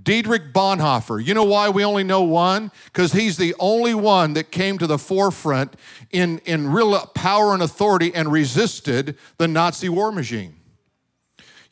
Dietrich 0.01 0.51
Bonhoeffer. 0.51 1.24
You 1.24 1.34
know 1.36 1.44
why 1.44 1.70
we 1.70 1.86
only 1.86 2.03
know 2.03 2.24
one? 2.24 2.72
Because 2.86 3.13
he's 3.13 3.38
the 3.38 3.53
only 3.60 3.94
one 3.94 4.34
that 4.34 4.51
came 4.51 4.77
to 4.80 4.88
the 4.88 4.98
forefront 4.98 5.75
in, 6.12 6.39
in 6.39 6.72
real 6.72 7.00
power 7.13 7.53
and 7.53 7.62
authority 7.62 8.13
and 8.13 8.32
resisted 8.32 9.18
the 9.38 9.48
Nazi 9.48 9.89
war 9.89 10.12
machine. 10.12 10.56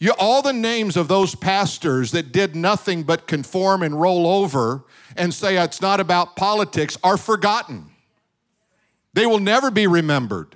You, 0.02 0.14
all 0.18 0.42
the 0.42 0.52
names 0.52 0.98
of 0.98 1.08
those 1.08 1.36
pastors 1.36 2.10
that 2.14 2.32
did 2.32 2.56
nothing 2.56 3.04
but 3.04 3.28
conform 3.28 3.84
and 3.84 4.02
roll 4.02 4.26
over 4.26 4.84
and 5.16 5.32
say 5.32 5.58
it's 5.58 5.80
not 5.80 6.00
about 6.00 6.36
politics 6.36 6.98
are 7.04 7.18
forgotten. 7.18 7.86
They 9.14 9.28
will 9.28 9.40
never 9.40 9.70
be 9.70 9.86
remembered 9.86 10.56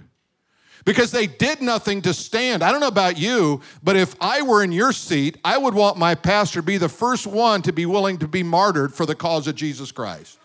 because 0.84 1.12
they 1.12 1.28
did 1.28 1.62
nothing 1.62 2.02
to 2.02 2.14
stand. 2.16 2.64
I 2.64 2.72
don't 2.72 2.82
know 2.82 2.88
about 2.88 3.20
you, 3.20 3.62
but 3.84 3.96
if 3.96 4.16
I 4.20 4.42
were 4.42 4.64
in 4.64 4.72
your 4.72 4.92
seat, 4.92 5.38
I 5.46 5.60
would 5.60 5.76
want 5.76 6.00
my 6.00 6.16
pastor 6.16 6.62
to 6.62 6.64
be 6.64 6.80
the 6.80 6.90
first 6.90 7.28
one 7.28 7.62
to 7.62 7.72
be 7.72 7.86
willing 7.86 8.18
to 8.18 8.28
be 8.28 8.42
martyred 8.42 8.96
for 8.96 9.06
the 9.06 9.14
cause 9.14 9.48
of 9.48 9.54
Jesus 9.54 9.92
Christ. 9.92 10.40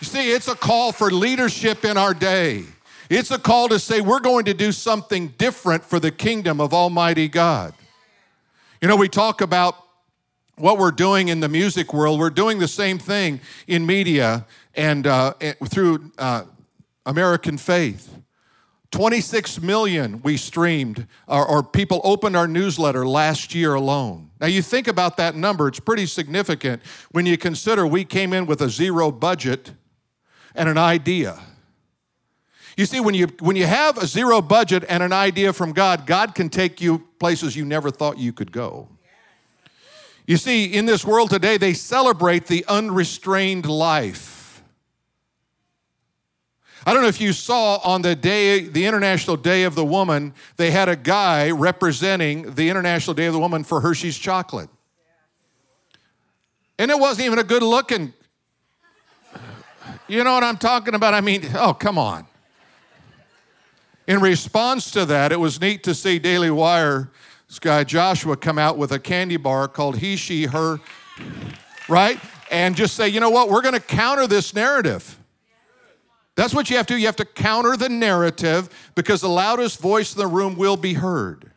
You 0.00 0.06
see, 0.06 0.32
it's 0.32 0.48
a 0.48 0.56
call 0.56 0.90
for 0.90 1.12
leadership 1.12 1.84
in 1.84 1.96
our 1.96 2.12
day. 2.12 2.64
It's 3.08 3.30
a 3.30 3.38
call 3.38 3.68
to 3.68 3.78
say 3.78 4.00
we're 4.00 4.20
going 4.20 4.46
to 4.46 4.54
do 4.54 4.72
something 4.72 5.28
different 5.38 5.84
for 5.84 6.00
the 6.00 6.10
kingdom 6.10 6.60
of 6.60 6.74
Almighty 6.74 7.28
God. 7.28 7.72
You 8.80 8.88
know, 8.88 8.96
we 8.96 9.08
talk 9.08 9.40
about 9.40 9.76
what 10.56 10.78
we're 10.78 10.90
doing 10.90 11.28
in 11.28 11.40
the 11.40 11.48
music 11.48 11.92
world. 11.92 12.18
We're 12.18 12.30
doing 12.30 12.58
the 12.58 12.68
same 12.68 12.98
thing 12.98 13.40
in 13.66 13.86
media 13.86 14.46
and 14.74 15.06
uh, 15.06 15.34
through 15.66 16.10
uh, 16.18 16.44
American 17.04 17.58
Faith. 17.58 18.12
26 18.90 19.60
million 19.60 20.20
we 20.22 20.36
streamed, 20.36 21.06
or, 21.26 21.46
or, 21.46 21.62
people 21.62 22.00
opened 22.04 22.36
our 22.36 22.46
newsletter 22.46 23.06
last 23.06 23.54
year 23.54 23.74
alone. 23.74 24.30
Now, 24.40 24.46
you 24.46 24.62
think 24.62 24.86
about 24.88 25.16
that 25.16 25.34
number, 25.34 25.68
it's 25.68 25.80
pretty 25.80 26.06
significant 26.06 26.82
when 27.10 27.26
you 27.26 27.36
consider 27.36 27.86
we 27.86 28.04
came 28.04 28.32
in 28.32 28.46
with 28.46 28.62
a 28.62 28.70
zero 28.70 29.10
budget 29.10 29.72
and 30.54 30.68
an 30.68 30.78
idea. 30.78 31.38
You 32.76 32.84
see, 32.84 33.00
when 33.00 33.14
you, 33.14 33.26
when 33.40 33.56
you 33.56 33.66
have 33.66 33.96
a 33.96 34.06
zero 34.06 34.42
budget 34.42 34.84
and 34.88 35.02
an 35.02 35.12
idea 35.12 35.54
from 35.54 35.72
God, 35.72 36.06
God 36.06 36.34
can 36.34 36.50
take 36.50 36.80
you 36.80 36.98
places 37.18 37.56
you 37.56 37.64
never 37.64 37.90
thought 37.90 38.18
you 38.18 38.34
could 38.34 38.52
go. 38.52 38.88
You 40.26 40.36
see, 40.36 40.66
in 40.66 40.84
this 40.84 41.04
world 41.04 41.30
today, 41.30 41.56
they 41.56 41.72
celebrate 41.72 42.46
the 42.46 42.64
unrestrained 42.68 43.64
life. 43.64 44.62
I 46.84 46.92
don't 46.92 47.02
know 47.02 47.08
if 47.08 47.20
you 47.20 47.32
saw 47.32 47.78
on 47.78 48.02
the 48.02 48.14
day, 48.14 48.60
the 48.60 48.86
International 48.86 49.36
Day 49.36 49.64
of 49.64 49.74
the 49.74 49.84
Woman, 49.84 50.34
they 50.56 50.70
had 50.70 50.88
a 50.88 50.96
guy 50.96 51.50
representing 51.50 52.54
the 52.54 52.68
International 52.68 53.14
Day 53.14 53.26
of 53.26 53.32
the 53.32 53.40
Woman 53.40 53.64
for 53.64 53.80
Hershey's 53.80 54.18
chocolate. 54.18 54.68
And 56.78 56.90
it 56.90 56.98
wasn't 56.98 57.26
even 57.26 57.38
a 57.38 57.44
good 57.44 57.62
looking. 57.62 58.12
You 60.08 60.22
know 60.22 60.34
what 60.34 60.44
I'm 60.44 60.58
talking 60.58 60.94
about? 60.94 61.14
I 61.14 61.20
mean, 61.20 61.42
oh, 61.54 61.72
come 61.72 61.98
on. 61.98 62.26
In 64.06 64.20
response 64.20 64.90
to 64.92 65.04
that, 65.06 65.32
it 65.32 65.40
was 65.40 65.60
neat 65.60 65.82
to 65.84 65.94
see 65.94 66.18
Daily 66.18 66.50
Wire, 66.50 67.10
this 67.48 67.58
guy 67.58 67.82
Joshua, 67.82 68.36
come 68.36 68.58
out 68.58 68.78
with 68.78 68.92
a 68.92 68.98
candy 68.98 69.36
bar 69.36 69.66
called 69.66 69.98
He, 69.98 70.16
She, 70.16 70.44
Her, 70.44 70.78
right? 71.88 72.20
And 72.50 72.76
just 72.76 72.94
say, 72.94 73.08
you 73.08 73.18
know 73.18 73.30
what, 73.30 73.48
we're 73.48 73.62
going 73.62 73.74
to 73.74 73.80
counter 73.80 74.28
this 74.28 74.54
narrative. 74.54 75.18
That's 76.36 76.54
what 76.54 76.70
you 76.70 76.76
have 76.76 76.86
to 76.86 76.94
do. 76.94 77.00
You 77.00 77.06
have 77.06 77.16
to 77.16 77.24
counter 77.24 77.76
the 77.76 77.88
narrative 77.88 78.68
because 78.94 79.22
the 79.22 79.28
loudest 79.28 79.80
voice 79.80 80.14
in 80.14 80.18
the 80.18 80.26
room 80.26 80.56
will 80.56 80.76
be 80.76 80.94
heard. 80.94 81.50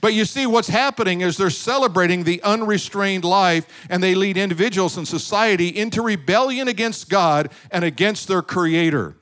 But 0.00 0.14
you 0.14 0.24
see, 0.24 0.46
what's 0.46 0.68
happening 0.68 1.20
is 1.20 1.36
they're 1.36 1.50
celebrating 1.50 2.24
the 2.24 2.42
unrestrained 2.42 3.24
life 3.24 3.66
and 3.88 4.02
they 4.02 4.16
lead 4.16 4.36
individuals 4.36 4.96
and 4.96 5.06
society 5.06 5.68
into 5.68 6.02
rebellion 6.02 6.66
against 6.66 7.08
God 7.08 7.52
and 7.70 7.84
against 7.84 8.26
their 8.26 8.42
Creator. 8.42 9.14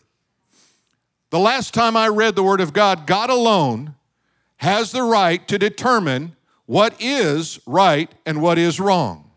The 1.31 1.39
last 1.39 1.73
time 1.73 1.97
I 1.97 2.09
read 2.09 2.35
the 2.35 2.43
Word 2.43 2.61
of 2.61 2.73
God, 2.73 3.07
God 3.07 3.31
alone 3.31 3.95
has 4.59 4.93
the 4.93 5.03
right 5.03 5.47
to 5.49 5.59
determine 5.59 6.37
what 6.67 6.95
is 7.01 7.61
right 7.67 8.11
and 8.27 8.43
what 8.43 8.59
is 8.59 8.79
wrong. 8.79 9.31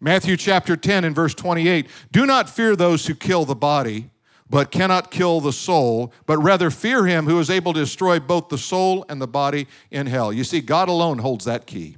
Matthew 0.00 0.36
chapter 0.36 0.76
10 0.76 1.04
and 1.04 1.14
verse 1.14 1.34
28 1.34 1.86
Do 2.12 2.24
not 2.24 2.48
fear 2.48 2.76
those 2.76 3.06
who 3.06 3.14
kill 3.14 3.44
the 3.44 3.54
body, 3.54 4.10
but 4.48 4.70
cannot 4.70 5.10
kill 5.10 5.40
the 5.40 5.52
soul, 5.52 6.12
but 6.26 6.38
rather 6.38 6.70
fear 6.70 7.06
him 7.06 7.26
who 7.26 7.40
is 7.40 7.50
able 7.50 7.72
to 7.72 7.80
destroy 7.80 8.20
both 8.20 8.48
the 8.48 8.58
soul 8.58 9.04
and 9.08 9.20
the 9.20 9.26
body 9.26 9.66
in 9.90 10.06
hell. 10.06 10.32
You 10.32 10.44
see, 10.44 10.60
God 10.60 10.88
alone 10.88 11.18
holds 11.18 11.44
that 11.46 11.66
key. 11.66 11.96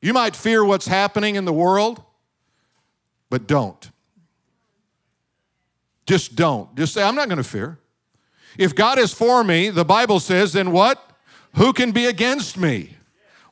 You 0.00 0.12
might 0.12 0.34
fear 0.34 0.64
what's 0.64 0.86
happening 0.86 1.36
in 1.36 1.44
the 1.44 1.52
world, 1.52 2.02
but 3.30 3.46
don't. 3.46 3.90
Just 6.06 6.36
don't. 6.36 6.74
Just 6.76 6.94
say, 6.94 7.02
I'm 7.02 7.14
not 7.14 7.28
going 7.28 7.38
to 7.38 7.44
fear. 7.44 7.78
If 8.58 8.74
God 8.74 8.98
is 8.98 9.12
for 9.12 9.44
me, 9.44 9.70
the 9.70 9.84
Bible 9.84 10.20
says, 10.20 10.52
then 10.52 10.72
what? 10.72 11.02
Who 11.56 11.72
can 11.72 11.92
be 11.92 12.06
against 12.06 12.56
me? 12.56 12.96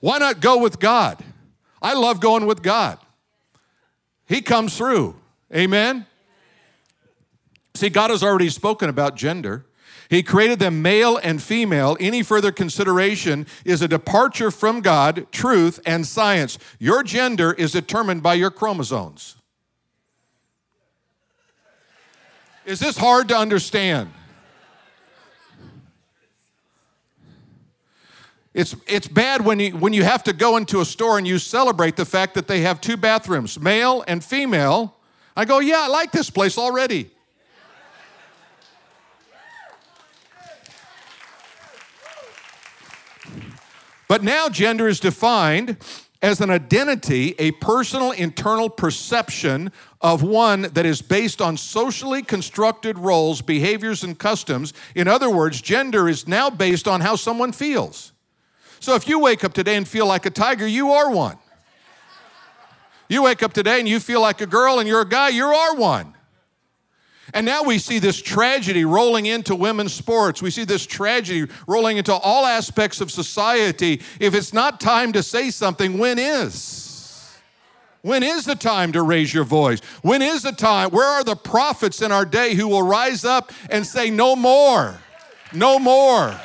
Why 0.00 0.18
not 0.18 0.40
go 0.40 0.58
with 0.58 0.78
God? 0.78 1.22
I 1.82 1.94
love 1.94 2.20
going 2.20 2.46
with 2.46 2.62
God. 2.62 2.98
He 4.26 4.40
comes 4.40 4.76
through. 4.76 5.16
Amen? 5.54 6.06
See, 7.74 7.88
God 7.88 8.10
has 8.10 8.22
already 8.22 8.48
spoken 8.48 8.88
about 8.88 9.16
gender. 9.16 9.66
He 10.08 10.22
created 10.22 10.58
them 10.58 10.82
male 10.82 11.16
and 11.16 11.42
female. 11.42 11.96
Any 11.98 12.22
further 12.22 12.52
consideration 12.52 13.46
is 13.64 13.82
a 13.82 13.88
departure 13.88 14.50
from 14.50 14.80
God, 14.80 15.26
truth, 15.32 15.80
and 15.84 16.06
science. 16.06 16.58
Your 16.78 17.02
gender 17.02 17.52
is 17.52 17.72
determined 17.72 18.22
by 18.22 18.34
your 18.34 18.50
chromosomes. 18.50 19.36
Is 22.64 22.80
this 22.80 22.96
hard 22.96 23.28
to 23.28 23.36
understand? 23.36 24.10
It's, 28.54 28.74
it's 28.86 29.08
bad 29.08 29.44
when 29.44 29.58
you, 29.58 29.76
when 29.76 29.92
you 29.92 30.04
have 30.04 30.22
to 30.24 30.32
go 30.32 30.56
into 30.56 30.80
a 30.80 30.84
store 30.84 31.18
and 31.18 31.26
you 31.26 31.38
celebrate 31.38 31.96
the 31.96 32.04
fact 32.04 32.34
that 32.34 32.46
they 32.46 32.60
have 32.60 32.80
two 32.80 32.96
bathrooms, 32.96 33.60
male 33.60 34.04
and 34.06 34.24
female. 34.24 34.96
I 35.36 35.44
go, 35.44 35.58
yeah, 35.58 35.80
I 35.80 35.88
like 35.88 36.12
this 36.12 36.30
place 36.30 36.56
already. 36.56 37.10
But 44.06 44.22
now 44.22 44.48
gender 44.48 44.86
is 44.86 45.00
defined 45.00 45.76
as 46.22 46.40
an 46.40 46.48
identity, 46.48 47.34
a 47.38 47.50
personal 47.52 48.12
internal 48.12 48.70
perception 48.70 49.72
of 50.04 50.22
one 50.22 50.62
that 50.74 50.84
is 50.84 51.00
based 51.00 51.40
on 51.40 51.56
socially 51.56 52.22
constructed 52.22 52.98
roles, 52.98 53.40
behaviors, 53.40 54.04
and 54.04 54.18
customs. 54.18 54.74
In 54.94 55.08
other 55.08 55.30
words, 55.30 55.62
gender 55.62 56.10
is 56.10 56.28
now 56.28 56.50
based 56.50 56.86
on 56.86 57.00
how 57.00 57.16
someone 57.16 57.52
feels. 57.52 58.12
So 58.80 58.94
if 58.96 59.08
you 59.08 59.18
wake 59.18 59.44
up 59.44 59.54
today 59.54 59.76
and 59.76 59.88
feel 59.88 60.06
like 60.06 60.26
a 60.26 60.30
tiger, 60.30 60.66
you 60.66 60.92
are 60.92 61.10
one. 61.10 61.38
You 63.08 63.22
wake 63.22 63.42
up 63.42 63.54
today 63.54 63.78
and 63.78 63.88
you 63.88 63.98
feel 63.98 64.20
like 64.20 64.42
a 64.42 64.46
girl 64.46 64.78
and 64.78 64.86
you're 64.86 65.00
a 65.00 65.08
guy, 65.08 65.30
you 65.30 65.46
are 65.46 65.74
one. 65.74 66.14
And 67.32 67.46
now 67.46 67.62
we 67.62 67.78
see 67.78 67.98
this 67.98 68.20
tragedy 68.20 68.84
rolling 68.84 69.24
into 69.24 69.54
women's 69.56 69.94
sports. 69.94 70.42
We 70.42 70.50
see 70.50 70.64
this 70.64 70.84
tragedy 70.84 71.50
rolling 71.66 71.96
into 71.96 72.12
all 72.12 72.44
aspects 72.44 73.00
of 73.00 73.10
society. 73.10 74.02
If 74.20 74.34
it's 74.34 74.52
not 74.52 74.82
time 74.82 75.14
to 75.14 75.22
say 75.22 75.50
something, 75.50 75.96
when 75.96 76.18
is? 76.18 76.93
When 78.04 78.22
is 78.22 78.44
the 78.44 78.54
time 78.54 78.92
to 78.92 79.00
raise 79.00 79.32
your 79.32 79.44
voice? 79.44 79.80
When 80.02 80.20
is 80.20 80.42
the 80.42 80.52
time? 80.52 80.90
Where 80.90 81.08
are 81.08 81.24
the 81.24 81.36
prophets 81.36 82.02
in 82.02 82.12
our 82.12 82.26
day 82.26 82.52
who 82.52 82.68
will 82.68 82.82
rise 82.82 83.24
up 83.24 83.50
and 83.70 83.86
say, 83.86 84.10
No 84.10 84.36
more? 84.36 84.98
No 85.54 85.78
more. 85.78 86.38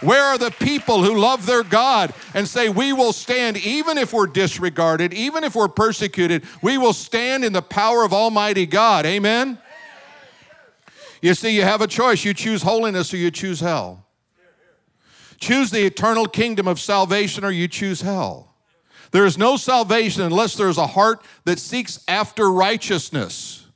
Where 0.00 0.22
are 0.22 0.38
the 0.38 0.50
people 0.50 1.02
who 1.02 1.18
love 1.18 1.44
their 1.44 1.64
God 1.64 2.14
and 2.32 2.48
say, 2.48 2.70
We 2.70 2.94
will 2.94 3.12
stand 3.12 3.58
even 3.58 3.98
if 3.98 4.14
we're 4.14 4.26
disregarded, 4.26 5.12
even 5.12 5.44
if 5.44 5.54
we're 5.54 5.68
persecuted, 5.68 6.46
we 6.62 6.78
will 6.78 6.94
stand 6.94 7.44
in 7.44 7.52
the 7.52 7.60
power 7.60 8.04
of 8.04 8.14
Almighty 8.14 8.64
God? 8.64 9.04
Amen? 9.04 9.58
You 11.20 11.34
see, 11.34 11.54
you 11.54 11.60
have 11.60 11.82
a 11.82 11.86
choice. 11.86 12.24
You 12.24 12.32
choose 12.32 12.62
holiness 12.62 13.12
or 13.12 13.18
you 13.18 13.30
choose 13.30 13.60
hell. 13.60 14.06
Choose 15.40 15.70
the 15.70 15.84
eternal 15.84 16.24
kingdom 16.24 16.66
of 16.66 16.80
salvation 16.80 17.44
or 17.44 17.50
you 17.50 17.68
choose 17.68 18.00
hell. 18.00 18.51
There 19.12 19.26
is 19.26 19.38
no 19.38 19.56
salvation 19.56 20.22
unless 20.22 20.56
there 20.56 20.68
is 20.68 20.78
a 20.78 20.86
heart 20.86 21.22
that 21.44 21.58
seeks 21.58 22.02
after 22.08 22.50
righteousness. 22.50 23.66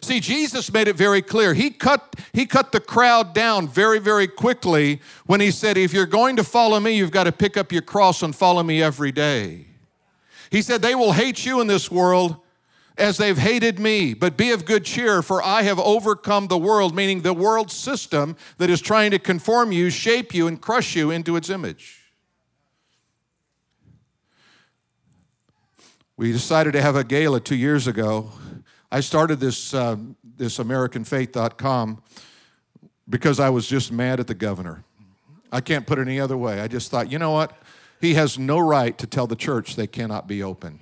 See, 0.00 0.20
Jesus 0.20 0.72
made 0.72 0.86
it 0.86 0.96
very 0.96 1.22
clear. 1.22 1.54
He 1.54 1.70
cut, 1.70 2.14
he 2.32 2.46
cut 2.46 2.70
the 2.70 2.80
crowd 2.80 3.34
down 3.34 3.66
very, 3.66 3.98
very 3.98 4.28
quickly 4.28 5.00
when 5.26 5.40
he 5.40 5.50
said, 5.50 5.76
If 5.76 5.92
you're 5.92 6.06
going 6.06 6.36
to 6.36 6.44
follow 6.44 6.78
me, 6.78 6.92
you've 6.92 7.10
got 7.10 7.24
to 7.24 7.32
pick 7.32 7.56
up 7.56 7.72
your 7.72 7.82
cross 7.82 8.22
and 8.22 8.36
follow 8.36 8.62
me 8.62 8.82
every 8.82 9.10
day. 9.10 9.66
He 10.50 10.62
said, 10.62 10.82
They 10.82 10.94
will 10.94 11.12
hate 11.12 11.44
you 11.44 11.60
in 11.60 11.66
this 11.66 11.90
world 11.90 12.36
as 12.96 13.16
they've 13.16 13.38
hated 13.38 13.78
me, 13.78 14.12
but 14.12 14.36
be 14.36 14.50
of 14.50 14.64
good 14.64 14.84
cheer, 14.84 15.22
for 15.22 15.42
I 15.42 15.62
have 15.62 15.78
overcome 15.78 16.48
the 16.48 16.58
world, 16.58 16.94
meaning 16.94 17.22
the 17.22 17.32
world 17.32 17.70
system 17.70 18.36
that 18.58 18.70
is 18.70 18.80
trying 18.80 19.12
to 19.12 19.18
conform 19.18 19.72
you, 19.72 19.88
shape 19.88 20.34
you, 20.34 20.48
and 20.48 20.60
crush 20.60 20.96
you 20.96 21.10
into 21.10 21.36
its 21.36 21.48
image. 21.48 21.97
We 26.18 26.32
decided 26.32 26.72
to 26.72 26.82
have 26.82 26.96
a 26.96 27.04
gala 27.04 27.38
two 27.38 27.54
years 27.54 27.86
ago 27.86 28.32
I 28.90 29.00
started 29.00 29.38
this, 29.38 29.72
uh, 29.72 29.96
this 30.36 30.58
AmericanFaith.com 30.58 32.02
because 33.08 33.38
I 33.38 33.50
was 33.50 33.66
just 33.68 33.92
mad 33.92 34.18
at 34.18 34.26
the 34.26 34.34
governor. 34.34 34.82
I 35.52 35.60
can't 35.60 35.86
put 35.86 35.98
it 35.98 36.02
any 36.02 36.18
other 36.18 36.36
way. 36.36 36.60
I 36.60 36.68
just 36.68 36.90
thought, 36.90 37.12
you 37.12 37.18
know 37.18 37.30
what? 37.30 37.56
He 38.00 38.14
has 38.14 38.38
no 38.38 38.58
right 38.58 38.96
to 38.98 39.06
tell 39.06 39.26
the 39.26 39.36
church 39.36 39.76
they 39.76 39.86
cannot 39.86 40.26
be 40.26 40.42
open. 40.42 40.80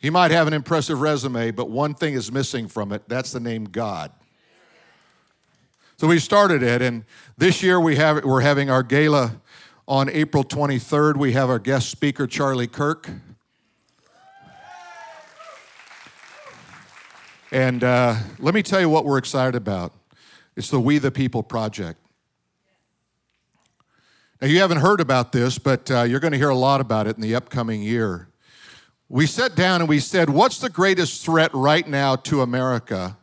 He 0.00 0.10
might 0.10 0.32
have 0.32 0.48
an 0.48 0.52
impressive 0.52 1.00
resume, 1.00 1.52
but 1.52 1.70
one 1.70 1.94
thing 1.94 2.14
is 2.14 2.32
missing 2.32 2.66
from 2.66 2.90
it 2.90 3.08
that's 3.08 3.30
the 3.32 3.40
name 3.40 3.66
God. 3.66 4.10
So 5.96 6.08
we 6.08 6.18
started 6.18 6.64
it, 6.64 6.82
and 6.82 7.04
this 7.38 7.62
year 7.62 7.78
we 7.78 7.94
have, 7.94 8.24
we're 8.24 8.40
having 8.40 8.68
our 8.68 8.82
gala 8.82 9.40
on 9.86 10.08
April 10.08 10.42
23rd, 10.42 11.16
we 11.16 11.34
have 11.34 11.48
our 11.48 11.60
guest 11.60 11.88
speaker, 11.88 12.26
Charlie 12.26 12.66
Kirk. 12.66 13.08
And 17.52 17.84
uh, 17.84 18.16
let 18.40 18.54
me 18.54 18.62
tell 18.64 18.80
you 18.80 18.88
what 18.88 19.04
we're 19.04 19.18
excited 19.18 19.54
about 19.54 19.92
it's 20.56 20.68
the 20.68 20.80
We 20.80 20.98
the 20.98 21.12
People 21.12 21.44
project. 21.44 22.00
Now, 24.42 24.48
you 24.48 24.58
haven't 24.58 24.78
heard 24.78 25.00
about 25.00 25.30
this, 25.30 25.58
but 25.58 25.88
uh, 25.92 26.02
you're 26.02 26.18
going 26.18 26.32
to 26.32 26.38
hear 26.38 26.48
a 26.48 26.56
lot 26.56 26.80
about 26.80 27.06
it 27.06 27.14
in 27.14 27.22
the 27.22 27.36
upcoming 27.36 27.82
year. 27.82 28.28
We 29.08 29.26
sat 29.26 29.54
down 29.54 29.80
and 29.80 29.88
we 29.88 30.00
said, 30.00 30.28
What's 30.28 30.58
the 30.58 30.70
greatest 30.70 31.24
threat 31.24 31.52
right 31.54 31.86
now 31.86 32.16
to 32.16 32.42
America? 32.42 33.16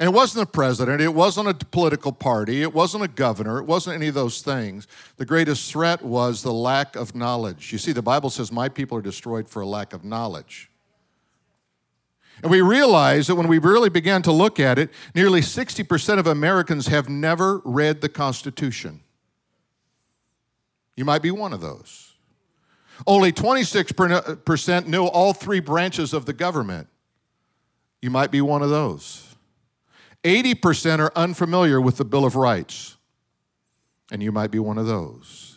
And 0.00 0.06
it 0.06 0.14
wasn't 0.14 0.48
a 0.48 0.50
president, 0.50 1.02
it 1.02 1.12
wasn't 1.12 1.48
a 1.48 1.54
political 1.54 2.10
party, 2.10 2.62
it 2.62 2.72
wasn't 2.72 3.04
a 3.04 3.08
governor, 3.08 3.58
it 3.58 3.66
wasn't 3.66 3.96
any 3.96 4.08
of 4.08 4.14
those 4.14 4.40
things. 4.40 4.88
The 5.18 5.26
greatest 5.26 5.70
threat 5.70 6.00
was 6.02 6.42
the 6.42 6.54
lack 6.54 6.96
of 6.96 7.14
knowledge. 7.14 7.70
You 7.70 7.76
see, 7.76 7.92
the 7.92 8.00
Bible 8.00 8.30
says, 8.30 8.50
My 8.50 8.70
people 8.70 8.96
are 8.96 9.02
destroyed 9.02 9.46
for 9.46 9.60
a 9.60 9.66
lack 9.66 9.92
of 9.92 10.02
knowledge. 10.02 10.70
And 12.42 12.50
we 12.50 12.62
realize 12.62 13.26
that 13.26 13.34
when 13.34 13.46
we 13.46 13.58
really 13.58 13.90
began 13.90 14.22
to 14.22 14.32
look 14.32 14.58
at 14.58 14.78
it, 14.78 14.88
nearly 15.14 15.42
60% 15.42 16.18
of 16.18 16.26
Americans 16.26 16.86
have 16.86 17.10
never 17.10 17.58
read 17.58 18.00
the 18.00 18.08
Constitution. 18.08 19.00
You 20.96 21.04
might 21.04 21.20
be 21.20 21.30
one 21.30 21.52
of 21.52 21.60
those. 21.60 22.14
Only 23.06 23.32
26% 23.32 24.86
know 24.86 25.08
all 25.08 25.34
three 25.34 25.60
branches 25.60 26.14
of 26.14 26.24
the 26.24 26.32
government. 26.32 26.88
You 28.00 28.08
might 28.08 28.30
be 28.30 28.40
one 28.40 28.62
of 28.62 28.70
those. 28.70 29.29
80% 30.24 30.98
are 30.98 31.12
unfamiliar 31.16 31.80
with 31.80 31.96
the 31.96 32.04
Bill 32.04 32.24
of 32.24 32.36
Rights, 32.36 32.96
and 34.10 34.22
you 34.22 34.32
might 34.32 34.50
be 34.50 34.58
one 34.58 34.78
of 34.78 34.86
those. 34.86 35.50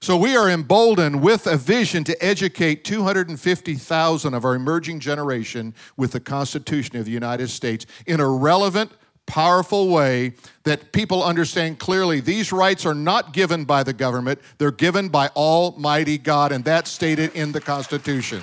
So 0.00 0.16
we 0.16 0.36
are 0.36 0.50
emboldened 0.50 1.22
with 1.22 1.46
a 1.46 1.56
vision 1.56 2.02
to 2.04 2.24
educate 2.24 2.82
250,000 2.82 4.34
of 4.34 4.44
our 4.44 4.56
emerging 4.56 4.98
generation 4.98 5.74
with 5.96 6.10
the 6.10 6.18
Constitution 6.18 6.96
of 6.96 7.04
the 7.04 7.12
United 7.12 7.50
States 7.50 7.86
in 8.06 8.18
a 8.18 8.26
relevant, 8.28 8.90
powerful 9.26 9.90
way 9.90 10.32
that 10.64 10.90
people 10.90 11.22
understand 11.22 11.78
clearly 11.78 12.18
these 12.18 12.50
rights 12.50 12.84
are 12.84 12.96
not 12.96 13.32
given 13.32 13.64
by 13.64 13.84
the 13.84 13.92
government, 13.92 14.40
they're 14.58 14.72
given 14.72 15.08
by 15.08 15.28
Almighty 15.36 16.18
God, 16.18 16.50
and 16.50 16.64
that's 16.64 16.90
stated 16.90 17.32
in 17.36 17.52
the 17.52 17.60
Constitution. 17.60 18.42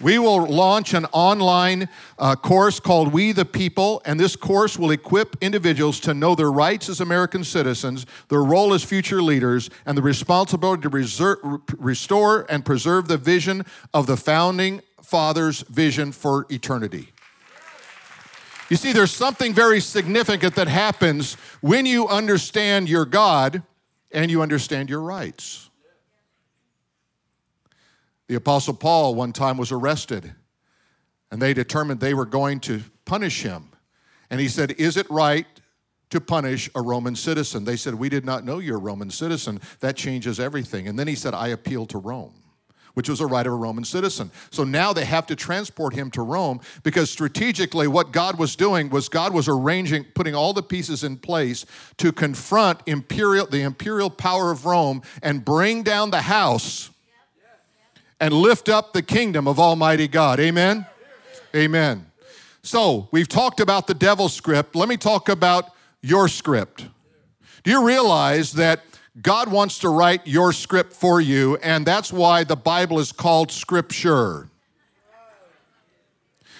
We 0.00 0.18
will 0.18 0.46
launch 0.46 0.92
an 0.92 1.06
online 1.06 1.88
uh, 2.18 2.36
course 2.36 2.80
called 2.80 3.14
We 3.14 3.32
the 3.32 3.46
People, 3.46 4.02
and 4.04 4.20
this 4.20 4.36
course 4.36 4.78
will 4.78 4.90
equip 4.90 5.36
individuals 5.40 6.00
to 6.00 6.12
know 6.12 6.34
their 6.34 6.52
rights 6.52 6.90
as 6.90 7.00
American 7.00 7.44
citizens, 7.44 8.04
their 8.28 8.44
role 8.44 8.74
as 8.74 8.84
future 8.84 9.22
leaders, 9.22 9.70
and 9.86 9.96
the 9.96 10.02
responsibility 10.02 10.82
to 10.82 10.90
reserve, 10.90 11.38
restore 11.78 12.44
and 12.50 12.62
preserve 12.62 13.08
the 13.08 13.16
vision 13.16 13.64
of 13.94 14.06
the 14.06 14.18
founding 14.18 14.82
fathers' 15.02 15.62
vision 15.62 16.12
for 16.12 16.44
eternity. 16.50 17.12
You 18.68 18.76
see, 18.76 18.92
there's 18.92 19.12
something 19.12 19.54
very 19.54 19.80
significant 19.80 20.56
that 20.56 20.68
happens 20.68 21.34
when 21.60 21.86
you 21.86 22.08
understand 22.08 22.88
your 22.88 23.06
God 23.06 23.62
and 24.10 24.30
you 24.30 24.42
understand 24.42 24.90
your 24.90 25.00
rights. 25.00 25.65
The 28.28 28.34
Apostle 28.34 28.74
Paul 28.74 29.14
one 29.14 29.32
time 29.32 29.56
was 29.56 29.70
arrested, 29.70 30.34
and 31.30 31.40
they 31.40 31.54
determined 31.54 32.00
they 32.00 32.14
were 32.14 32.26
going 32.26 32.60
to 32.60 32.82
punish 33.04 33.42
him. 33.42 33.70
And 34.30 34.40
he 34.40 34.48
said, 34.48 34.72
Is 34.72 34.96
it 34.96 35.08
right 35.10 35.46
to 36.10 36.20
punish 36.20 36.68
a 36.74 36.82
Roman 36.82 37.14
citizen? 37.14 37.64
They 37.64 37.76
said, 37.76 37.94
We 37.94 38.08
did 38.08 38.24
not 38.24 38.44
know 38.44 38.58
you're 38.58 38.78
a 38.78 38.80
Roman 38.80 39.10
citizen. 39.10 39.60
That 39.80 39.96
changes 39.96 40.40
everything. 40.40 40.88
And 40.88 40.98
then 40.98 41.06
he 41.06 41.14
said, 41.14 41.34
I 41.34 41.48
appeal 41.48 41.86
to 41.86 41.98
Rome 41.98 42.42
which 42.96 43.10
was 43.10 43.20
a 43.20 43.26
right 43.26 43.46
of 43.46 43.52
a 43.52 43.56
Roman 43.56 43.84
citizen. 43.84 44.30
So 44.50 44.64
now 44.64 44.94
they 44.94 45.04
have 45.04 45.26
to 45.26 45.36
transport 45.36 45.92
him 45.92 46.10
to 46.12 46.22
Rome 46.22 46.62
because 46.82 47.10
strategically, 47.10 47.86
what 47.86 48.10
God 48.10 48.38
was 48.38 48.56
doing 48.56 48.88
was 48.88 49.10
God 49.10 49.34
was 49.34 49.48
arranging, 49.48 50.04
putting 50.14 50.34
all 50.34 50.54
the 50.54 50.62
pieces 50.62 51.04
in 51.04 51.18
place 51.18 51.66
to 51.98 52.10
confront 52.10 52.80
imperial, 52.86 53.46
the 53.46 53.60
imperial 53.60 54.08
power 54.08 54.50
of 54.50 54.64
Rome 54.64 55.02
and 55.22 55.44
bring 55.44 55.82
down 55.82 56.10
the 56.10 56.22
house 56.22 56.88
and 58.20 58.32
lift 58.32 58.68
up 58.68 58.92
the 58.92 59.02
kingdom 59.02 59.46
of 59.46 59.58
Almighty 59.58 60.08
God. 60.08 60.40
Amen? 60.40 60.86
Amen. 61.54 62.06
So, 62.62 63.08
we've 63.12 63.28
talked 63.28 63.60
about 63.60 63.86
the 63.86 63.94
devil's 63.94 64.34
script. 64.34 64.74
Let 64.74 64.88
me 64.88 64.96
talk 64.96 65.28
about 65.28 65.70
your 66.02 66.28
script. 66.28 66.86
Do 67.62 67.70
you 67.70 67.84
realize 67.84 68.52
that 68.54 68.80
God 69.20 69.50
wants 69.50 69.78
to 69.80 69.88
write 69.88 70.26
your 70.26 70.52
script 70.52 70.92
for 70.92 71.20
you, 71.20 71.56
and 71.56 71.86
that's 71.86 72.12
why 72.12 72.44
the 72.44 72.56
Bible 72.56 72.98
is 72.98 73.12
called 73.12 73.50
Scripture? 73.50 74.50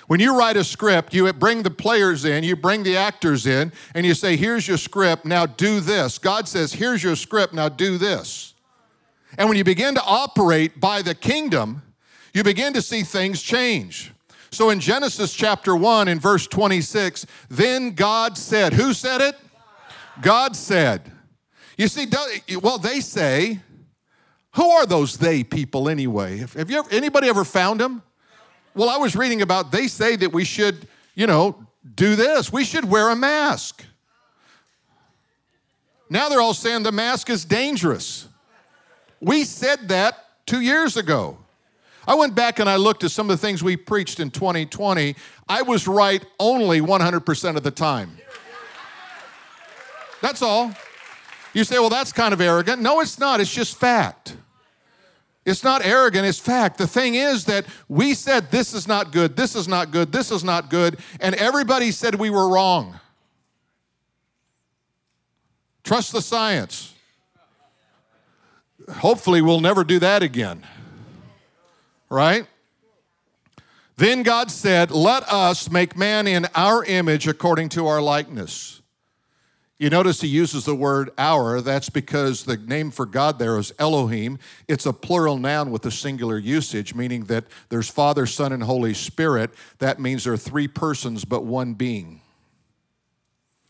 When 0.06 0.20
you 0.20 0.38
write 0.38 0.56
a 0.56 0.64
script, 0.64 1.12
you 1.12 1.32
bring 1.32 1.64
the 1.64 1.70
players 1.70 2.24
in, 2.24 2.44
you 2.44 2.54
bring 2.54 2.84
the 2.84 2.96
actors 2.96 3.46
in, 3.46 3.72
and 3.94 4.06
you 4.06 4.14
say, 4.14 4.36
Here's 4.36 4.68
your 4.68 4.76
script, 4.76 5.24
now 5.24 5.46
do 5.46 5.80
this. 5.80 6.18
God 6.18 6.46
says, 6.46 6.72
Here's 6.72 7.02
your 7.02 7.16
script, 7.16 7.52
now 7.52 7.68
do 7.68 7.98
this. 7.98 8.54
And 9.38 9.48
when 9.48 9.58
you 9.58 9.64
begin 9.64 9.94
to 9.94 10.02
operate 10.02 10.80
by 10.80 11.02
the 11.02 11.14
kingdom, 11.14 11.82
you 12.32 12.42
begin 12.42 12.72
to 12.74 12.82
see 12.82 13.02
things 13.02 13.42
change. 13.42 14.12
So 14.50 14.70
in 14.70 14.80
Genesis 14.80 15.34
chapter 15.34 15.76
1, 15.76 16.08
in 16.08 16.18
verse 16.18 16.46
26, 16.46 17.26
then 17.50 17.90
God 17.92 18.38
said, 18.38 18.72
Who 18.72 18.94
said 18.94 19.20
it? 19.20 19.36
God 20.20 20.56
said. 20.56 21.12
You 21.76 21.88
see, 21.88 22.06
well, 22.62 22.78
they 22.78 23.00
say, 23.00 23.60
who 24.56 24.70
are 24.70 24.86
those 24.86 25.18
they 25.18 25.44
people 25.44 25.88
anyway? 25.88 26.38
Have 26.38 26.70
you 26.70 26.78
ever, 26.78 26.88
anybody 26.90 27.28
ever 27.28 27.44
found 27.44 27.80
them? 27.80 28.02
Well, 28.74 28.88
I 28.88 28.96
was 28.96 29.14
reading 29.14 29.42
about 29.42 29.70
they 29.70 29.86
say 29.86 30.16
that 30.16 30.32
we 30.32 30.44
should, 30.44 30.88
you 31.14 31.26
know, 31.26 31.66
do 31.94 32.16
this. 32.16 32.50
We 32.50 32.64
should 32.64 32.86
wear 32.86 33.10
a 33.10 33.16
mask. 33.16 33.84
Now 36.08 36.30
they're 36.30 36.40
all 36.40 36.54
saying 36.54 36.84
the 36.84 36.92
mask 36.92 37.28
is 37.28 37.44
dangerous. 37.44 38.25
We 39.20 39.44
said 39.44 39.88
that 39.88 40.26
two 40.46 40.60
years 40.60 40.96
ago. 40.96 41.38
I 42.08 42.14
went 42.14 42.34
back 42.34 42.60
and 42.60 42.68
I 42.68 42.76
looked 42.76 43.02
at 43.02 43.10
some 43.10 43.28
of 43.28 43.38
the 43.38 43.44
things 43.44 43.62
we 43.62 43.76
preached 43.76 44.20
in 44.20 44.30
2020. 44.30 45.16
I 45.48 45.62
was 45.62 45.88
right 45.88 46.24
only 46.38 46.80
100% 46.80 47.56
of 47.56 47.62
the 47.62 47.70
time. 47.70 48.16
That's 50.22 50.40
all. 50.40 50.72
You 51.52 51.64
say, 51.64 51.78
well, 51.78 51.88
that's 51.88 52.12
kind 52.12 52.32
of 52.32 52.40
arrogant. 52.40 52.80
No, 52.80 53.00
it's 53.00 53.18
not. 53.18 53.40
It's 53.40 53.52
just 53.52 53.76
fact. 53.76 54.36
It's 55.46 55.62
not 55.62 55.86
arrogant, 55.86 56.26
it's 56.26 56.40
fact. 56.40 56.76
The 56.76 56.88
thing 56.88 57.14
is 57.14 57.44
that 57.44 57.66
we 57.88 58.14
said 58.14 58.50
this 58.50 58.74
is 58.74 58.88
not 58.88 59.12
good, 59.12 59.36
this 59.36 59.54
is 59.54 59.68
not 59.68 59.92
good, 59.92 60.10
this 60.10 60.32
is 60.32 60.42
not 60.42 60.70
good, 60.70 60.98
and 61.20 61.36
everybody 61.36 61.92
said 61.92 62.16
we 62.16 62.30
were 62.30 62.48
wrong. 62.48 62.98
Trust 65.84 66.10
the 66.10 66.20
science. 66.20 66.95
Hopefully, 68.90 69.42
we'll 69.42 69.60
never 69.60 69.84
do 69.84 69.98
that 69.98 70.22
again. 70.22 70.66
Right? 72.08 72.46
Then 73.96 74.22
God 74.22 74.50
said, 74.50 74.90
Let 74.90 75.24
us 75.24 75.70
make 75.70 75.96
man 75.96 76.26
in 76.26 76.46
our 76.54 76.84
image 76.84 77.26
according 77.26 77.70
to 77.70 77.86
our 77.86 78.00
likeness. 78.00 78.82
You 79.78 79.90
notice 79.90 80.22
he 80.22 80.28
uses 80.28 80.64
the 80.64 80.74
word 80.74 81.10
our. 81.18 81.60
That's 81.60 81.90
because 81.90 82.44
the 82.44 82.56
name 82.56 82.90
for 82.90 83.04
God 83.04 83.38
there 83.38 83.58
is 83.58 83.74
Elohim. 83.78 84.38
It's 84.68 84.86
a 84.86 84.92
plural 84.92 85.36
noun 85.36 85.70
with 85.70 85.84
a 85.84 85.90
singular 85.90 86.38
usage, 86.38 86.94
meaning 86.94 87.24
that 87.24 87.44
there's 87.68 87.90
Father, 87.90 88.24
Son, 88.24 88.52
and 88.52 88.62
Holy 88.62 88.94
Spirit. 88.94 89.50
That 89.78 90.00
means 90.00 90.24
there 90.24 90.32
are 90.32 90.38
three 90.38 90.66
persons 90.66 91.26
but 91.26 91.44
one 91.44 91.74
being. 91.74 92.22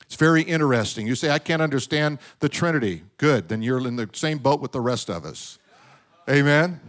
It's 0.06 0.16
very 0.16 0.42
interesting. 0.42 1.06
You 1.06 1.14
say, 1.14 1.30
I 1.30 1.38
can't 1.38 1.60
understand 1.60 2.18
the 2.38 2.48
Trinity. 2.48 3.02
Good, 3.18 3.48
then 3.48 3.60
you're 3.60 3.84
in 3.86 3.96
the 3.96 4.08
same 4.12 4.38
boat 4.38 4.60
with 4.60 4.72
the 4.72 4.80
rest 4.80 5.10
of 5.10 5.24
us. 5.24 5.58
Amen. 6.28 6.80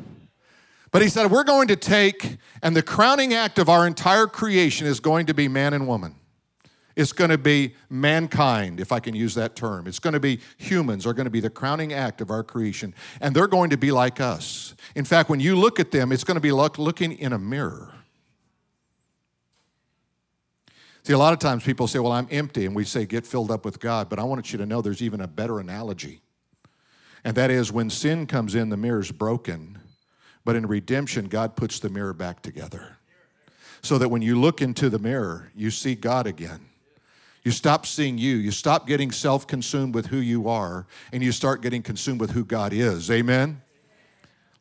But 0.91 1.01
he 1.01 1.09
said, 1.09 1.29
We're 1.31 1.43
going 1.43 1.67
to 1.67 1.75
take, 1.75 2.37
and 2.61 2.75
the 2.75 2.83
crowning 2.83 3.33
act 3.33 3.59
of 3.59 3.69
our 3.69 3.85
entire 3.85 4.27
creation 4.27 4.87
is 4.87 4.99
going 4.99 5.25
to 5.27 5.33
be 5.33 5.47
man 5.47 5.73
and 5.73 5.87
woman. 5.87 6.15
It's 6.95 7.13
going 7.13 7.29
to 7.29 7.37
be 7.37 7.75
mankind, 7.91 8.79
if 8.79 8.91
I 8.91 8.99
can 8.99 9.13
use 9.13 9.35
that 9.35 9.55
term. 9.55 9.85
It's 9.85 9.99
going 9.99 10.15
to 10.15 10.19
be 10.19 10.39
humans 10.57 11.05
are 11.05 11.13
going 11.13 11.25
to 11.25 11.31
be 11.31 11.39
the 11.39 11.49
crowning 11.49 11.93
act 11.93 12.21
of 12.21 12.31
our 12.31 12.43
creation, 12.43 12.95
and 13.21 13.35
they're 13.35 13.47
going 13.47 13.69
to 13.69 13.77
be 13.77 13.91
like 13.91 14.19
us. 14.19 14.73
In 14.95 15.05
fact, 15.05 15.29
when 15.29 15.39
you 15.39 15.55
look 15.55 15.79
at 15.79 15.91
them, 15.91 16.11
it's 16.11 16.23
going 16.23 16.35
to 16.35 16.41
be 16.41 16.51
like 16.51 16.79
looking 16.79 17.11
in 17.11 17.33
a 17.33 17.37
mirror. 17.37 17.93
See, 21.07 21.13
a 21.13 21.17
lot 21.17 21.31
of 21.31 21.39
times 21.39 21.63
people 21.63 21.87
say, 21.87 21.99
Well, 21.99 22.11
I'm 22.11 22.27
empty, 22.31 22.65
and 22.65 22.75
we 22.75 22.83
say, 22.83 23.05
Get 23.05 23.25
filled 23.25 23.49
up 23.49 23.63
with 23.63 23.79
God. 23.79 24.09
But 24.09 24.19
I 24.19 24.23
want 24.25 24.51
you 24.51 24.57
to 24.57 24.65
know 24.65 24.81
there's 24.81 25.01
even 25.01 25.21
a 25.21 25.27
better 25.27 25.61
analogy. 25.61 26.19
And 27.23 27.33
that 27.37 27.49
is 27.49 27.71
when 27.71 27.89
sin 27.89 28.27
comes 28.27 28.55
in, 28.55 28.67
the 28.67 28.75
mirror's 28.75 29.09
broken. 29.09 29.79
But 30.43 30.57
in 30.57 30.65
redemption, 30.65 31.29
God 31.29 31.55
puts 31.55 31.79
the 31.79 31.87
mirror 31.87 32.11
back 32.11 32.41
together. 32.41 32.97
So 33.81 33.97
that 33.99 34.09
when 34.09 34.21
you 34.21 34.37
look 34.37 34.61
into 34.61 34.89
the 34.89 34.99
mirror, 34.99 35.49
you 35.55 35.71
see 35.71 35.95
God 35.95 36.27
again. 36.27 36.65
You 37.41 37.51
stop 37.51 37.85
seeing 37.85 38.17
you. 38.17 38.35
You 38.35 38.51
stop 38.51 38.85
getting 38.85 39.11
self 39.11 39.47
consumed 39.47 39.95
with 39.95 40.07
who 40.07 40.17
you 40.17 40.49
are, 40.49 40.87
and 41.13 41.23
you 41.23 41.31
start 41.31 41.61
getting 41.61 41.83
consumed 41.83 42.19
with 42.19 42.31
who 42.31 42.43
God 42.43 42.73
is. 42.73 43.09
Amen? 43.09 43.61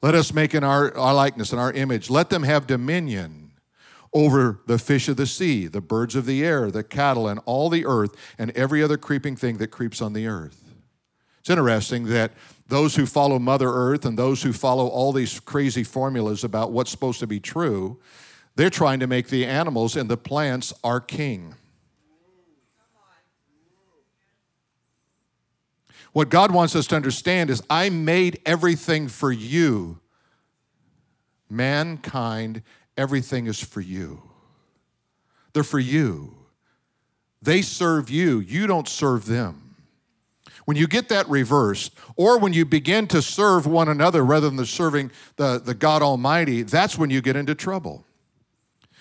Let 0.01 0.15
us 0.15 0.33
make 0.33 0.55
in 0.55 0.63
our, 0.63 0.97
our 0.97 1.13
likeness 1.13 1.51
and 1.51 1.61
our 1.61 1.73
image. 1.73 2.09
Let 2.09 2.31
them 2.31 2.45
have 2.45 2.69
dominion 2.69 3.46
over 4.17 4.61
the 4.65 4.79
fish 4.79 5.09
of 5.11 5.19
the 5.19 5.27
sea, 5.27 5.67
the 5.67 5.83
birds 5.83 6.17
of 6.17 6.25
the 6.25 6.43
air, 6.43 6.71
the 6.71 6.83
cattle, 6.83 7.29
and 7.29 7.39
all 7.45 7.69
the 7.69 7.85
earth, 7.85 8.17
and 8.39 8.51
every 8.53 8.83
other 8.83 8.97
creeping 8.97 9.37
thing 9.37 9.59
that 9.59 9.67
creeps 9.67 10.01
on 10.01 10.15
the 10.15 10.27
earth. 10.27 10.65
It's 11.41 11.51
interesting 11.51 12.07
that 12.07 12.33
those 12.67 12.97
who 12.97 13.05
follow 13.05 13.39
Mother 13.39 13.69
Earth 13.69 14.07
and 14.07 14.19
those 14.19 14.43
who 14.43 14.55
follow 14.55 14.89
all 14.89 15.13
these 15.13 15.39
crazy 15.39 15.85
formulas 15.85 16.45
about 16.45 16.73
what's 16.73 16.91
supposed 16.91 17.21
to 17.21 17.27
be 17.27 17.39
true, 17.39 18.01
they're 18.55 18.71
trying 18.71 19.01
to 19.01 19.07
make 19.07 19.29
the 19.29 19.45
animals 19.45 19.97
and 19.97 20.09
the 20.09 20.17
plants 20.17 20.73
our 20.83 20.99
king. 20.99 21.55
What 26.15 26.31
God 26.31 26.53
wants 26.53 26.75
us 26.75 26.87
to 26.87 26.97
understand 26.97 27.51
is 27.51 27.63
I 27.69 27.91
made 27.91 28.41
everything 28.47 29.09
for 29.09 29.31
you. 29.31 30.01
Mankind, 31.51 32.63
everything 32.97 33.47
is 33.47 33.63
for 33.63 33.81
you. 33.81 34.23
They're 35.53 35.63
for 35.63 35.79
you. 35.79 36.35
They 37.43 37.63
serve 37.63 38.11
you, 38.11 38.41
you 38.41 38.67
don't 38.67 38.89
serve 38.89 39.27
them. 39.27 39.75
When 40.65 40.77
you 40.77 40.89
get 40.89 41.09
that 41.11 41.29
reversed, 41.29 41.95
or 42.17 42.39
when 42.39 42.53
you 42.53 42.65
begin 42.65 43.07
to 43.09 43.23
serve 43.23 43.67
one 43.67 43.89
another 43.89 44.25
rather 44.25 44.51
than 44.51 44.65
serving 44.67 45.13
the, 45.37 45.61
the 45.61 45.75
God 45.75 46.03
Almighty, 46.03 46.63
that's 46.63 46.99
when 46.99 47.09
you 47.09 47.21
get 47.21 47.37
into 47.37 47.55
trouble. 47.55 48.05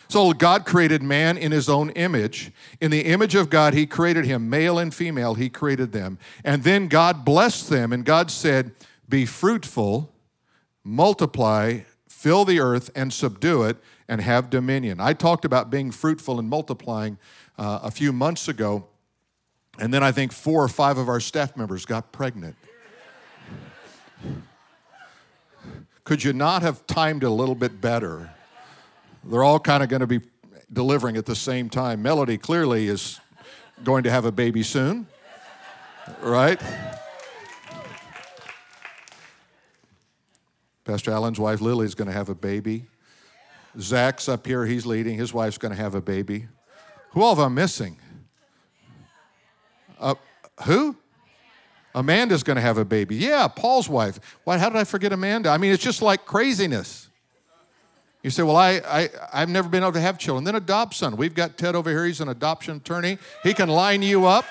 So 0.07 0.31
God 0.33 0.65
created 0.65 1.01
man 1.01 1.37
in 1.37 1.51
his 1.51 1.67
own 1.67 1.89
image. 1.91 2.51
In 2.79 2.91
the 2.91 3.01
image 3.01 3.33
of 3.33 3.49
God, 3.49 3.73
he 3.73 3.87
created 3.87 4.25
him, 4.25 4.49
male 4.49 4.77
and 4.77 4.93
female, 4.93 5.33
he 5.33 5.49
created 5.49 5.91
them. 5.91 6.19
And 6.43 6.63
then 6.63 6.87
God 6.87 7.25
blessed 7.25 7.69
them, 7.69 7.91
and 7.91 8.05
God 8.05 8.29
said, 8.29 8.71
Be 9.09 9.25
fruitful, 9.25 10.13
multiply, 10.83 11.79
fill 12.25 12.43
the 12.43 12.59
earth, 12.59 12.89
and 12.95 13.13
subdue 13.13 13.61
it, 13.61 13.77
and 14.07 14.19
have 14.19 14.49
dominion. 14.49 14.99
I 14.99 15.13
talked 15.13 15.45
about 15.45 15.69
being 15.69 15.91
fruitful 15.91 16.39
and 16.39 16.49
multiplying 16.49 17.19
uh, 17.59 17.81
a 17.83 17.91
few 17.91 18.11
months 18.11 18.47
ago, 18.47 18.87
and 19.77 19.93
then 19.93 20.01
I 20.01 20.11
think 20.11 20.31
four 20.31 20.63
or 20.63 20.67
five 20.67 20.97
of 20.97 21.07
our 21.07 21.19
staff 21.19 21.55
members 21.55 21.85
got 21.85 22.11
pregnant. 22.11 22.55
Could 26.03 26.23
you 26.23 26.33
not 26.33 26.63
have 26.63 26.87
timed 26.87 27.21
it 27.21 27.27
a 27.27 27.29
little 27.29 27.53
bit 27.53 27.79
better? 27.79 28.31
They're 29.23 29.43
all 29.43 29.59
kind 29.59 29.83
of 29.83 29.89
going 29.89 29.99
to 29.99 30.07
be 30.07 30.21
delivering 30.73 31.17
at 31.17 31.27
the 31.27 31.35
same 31.35 31.69
time. 31.69 32.01
Melody 32.01 32.39
clearly 32.39 32.87
is 32.87 33.19
going 33.83 34.01
to 34.05 34.09
have 34.09 34.25
a 34.25 34.31
baby 34.31 34.63
soon, 34.63 35.05
right? 36.23 36.59
Pastor 40.85 41.11
Allen's 41.11 41.39
wife 41.39 41.61
Lily 41.61 41.85
is 41.85 41.95
going 41.95 42.07
to 42.07 42.13
have 42.13 42.29
a 42.29 42.35
baby. 42.35 42.85
Zach's 43.79 44.29
up 44.29 44.45
here, 44.45 44.65
he's 44.65 44.85
leading. 44.85 45.17
His 45.17 45.33
wife's 45.33 45.57
going 45.57 45.75
to 45.75 45.81
have 45.81 45.95
a 45.95 46.01
baby. 46.01 46.47
Who 47.09 47.23
all 47.23 47.33
of 47.33 47.39
them 47.39 47.55
missing? 47.55 47.97
Uh, 49.99 50.15
who? 50.63 50.95
Amanda's 51.95 52.43
going 52.43 52.55
to 52.55 52.61
have 52.61 52.77
a 52.77 52.85
baby. 52.85 53.15
Yeah, 53.15 53.47
Paul's 53.47 53.89
wife. 53.89 54.19
Why, 54.43 54.57
how 54.57 54.69
did 54.69 54.77
I 54.77 54.83
forget 54.83 55.11
Amanda? 55.11 55.49
I 55.49 55.57
mean, 55.57 55.71
it's 55.71 55.83
just 55.83 56.01
like 56.01 56.25
craziness. 56.25 57.09
You 58.21 58.29
say, 58.29 58.43
Well, 58.43 58.57
I, 58.57 58.81
I, 58.85 59.09
I've 59.33 59.49
never 59.49 59.69
been 59.69 59.81
able 59.81 59.93
to 59.93 60.01
have 60.01 60.17
children. 60.17 60.43
Then 60.43 60.55
adopt 60.55 60.93
son. 60.93 61.15
We've 61.15 61.33
got 61.33 61.57
Ted 61.57 61.75
over 61.75 61.89
here. 61.89 62.05
He's 62.05 62.21
an 62.21 62.27
adoption 62.29 62.77
attorney. 62.77 63.17
He 63.43 63.53
can 63.53 63.69
line 63.69 64.01
you 64.01 64.25
up, 64.25 64.45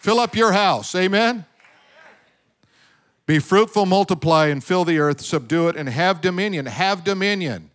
fill 0.00 0.18
up 0.18 0.34
your 0.34 0.52
house. 0.52 0.94
Amen? 0.94 1.44
Be 3.28 3.38
fruitful, 3.40 3.84
multiply, 3.84 4.46
and 4.46 4.64
fill 4.64 4.86
the 4.86 4.98
earth, 4.98 5.20
subdue 5.20 5.68
it, 5.68 5.76
and 5.76 5.86
have 5.86 6.22
dominion. 6.22 6.64
Have 6.64 7.04
dominion 7.04 7.70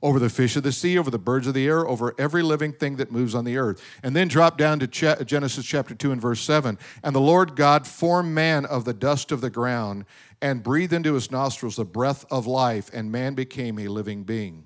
over 0.00 0.20
the 0.20 0.30
fish 0.30 0.54
of 0.54 0.62
the 0.62 0.70
sea, 0.70 0.96
over 0.96 1.10
the 1.10 1.18
birds 1.18 1.48
of 1.48 1.54
the 1.54 1.66
air, 1.66 1.84
over 1.88 2.14
every 2.16 2.44
living 2.44 2.72
thing 2.72 2.94
that 2.96 3.10
moves 3.10 3.34
on 3.34 3.44
the 3.44 3.56
earth. 3.56 3.82
And 4.04 4.14
then 4.14 4.28
drop 4.28 4.56
down 4.56 4.78
to 4.78 4.86
Genesis 4.86 5.66
chapter 5.66 5.96
2 5.96 6.12
and 6.12 6.22
verse 6.22 6.40
7. 6.42 6.78
And 7.02 7.12
the 7.12 7.20
Lord 7.20 7.56
God 7.56 7.84
formed 7.84 8.32
man 8.32 8.66
of 8.66 8.84
the 8.84 8.94
dust 8.94 9.32
of 9.32 9.40
the 9.40 9.50
ground 9.50 10.04
and 10.40 10.62
breathed 10.62 10.92
into 10.92 11.14
his 11.14 11.32
nostrils 11.32 11.74
the 11.74 11.84
breath 11.84 12.24
of 12.30 12.46
life, 12.46 12.88
and 12.94 13.10
man 13.10 13.34
became 13.34 13.80
a 13.80 13.88
living 13.88 14.22
being. 14.22 14.64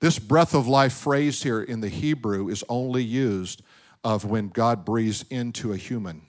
This 0.00 0.18
breath 0.18 0.54
of 0.54 0.66
life 0.66 0.92
phrase 0.92 1.44
here 1.44 1.62
in 1.62 1.82
the 1.82 1.88
Hebrew 1.88 2.48
is 2.48 2.64
only 2.68 3.04
used 3.04 3.62
of 4.02 4.24
when 4.24 4.48
God 4.48 4.84
breathes 4.84 5.24
into 5.30 5.72
a 5.72 5.76
human. 5.76 6.22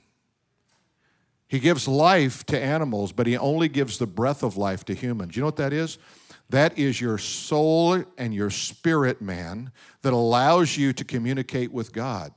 He 1.48 1.60
gives 1.60 1.88
life 1.88 2.46
to 2.48 2.60
animals, 2.60 3.12
but 3.12 3.28
he 3.28 3.38
only 3.38 3.70
gives 3.70 3.98
the 3.98 4.08
breath 4.08 4.44
of 4.44 4.58
life 4.58 4.84
to 4.86 4.94
humans. 4.94 5.36
You 5.36 5.42
know 5.42 5.48
what 5.48 5.58
that 5.58 5.74
is? 5.74 5.98
That 6.50 6.78
is 6.78 7.00
your 7.02 7.18
soul 7.18 8.04
and 8.18 8.34
your 8.34 8.50
spirit, 8.50 9.22
man, 9.22 9.72
that 10.02 10.14
allows 10.14 10.78
you 10.78 10.94
to 10.94 11.04
communicate 11.04 11.72
with 11.72 11.92
God. 11.92 12.32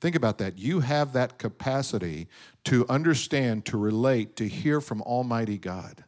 Think 0.00 0.14
about 0.14 0.38
that. 0.38 0.58
You 0.58 0.80
have 0.80 1.14
that 1.14 1.38
capacity 1.38 2.28
to 2.64 2.86
understand, 2.88 3.64
to 3.66 3.76
relate, 3.76 4.36
to 4.36 4.46
hear 4.46 4.80
from 4.80 5.00
Almighty 5.02 5.58
God. 5.58 6.04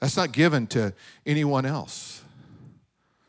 That's 0.00 0.16
not 0.16 0.32
given 0.32 0.66
to 0.68 0.94
anyone 1.24 1.66
else. 1.66 2.22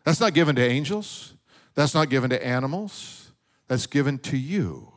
That's 0.03 0.19
not 0.19 0.33
given 0.33 0.55
to 0.55 0.63
angels. 0.63 1.33
That's 1.75 1.93
not 1.93 2.09
given 2.09 2.29
to 2.29 2.45
animals. 2.45 3.31
That's 3.67 3.87
given 3.87 4.19
to 4.19 4.37
you. 4.37 4.93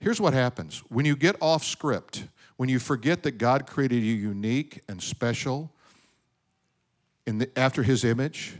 Here's 0.00 0.20
what 0.20 0.32
happens 0.32 0.82
when 0.88 1.04
you 1.04 1.16
get 1.16 1.36
off 1.40 1.64
script, 1.64 2.24
when 2.56 2.68
you 2.68 2.78
forget 2.78 3.22
that 3.24 3.32
God 3.32 3.66
created 3.66 4.02
you 4.02 4.14
unique 4.14 4.82
and 4.88 5.02
special 5.02 5.70
in 7.26 7.38
the, 7.38 7.58
after 7.58 7.82
His 7.82 8.04
image, 8.04 8.56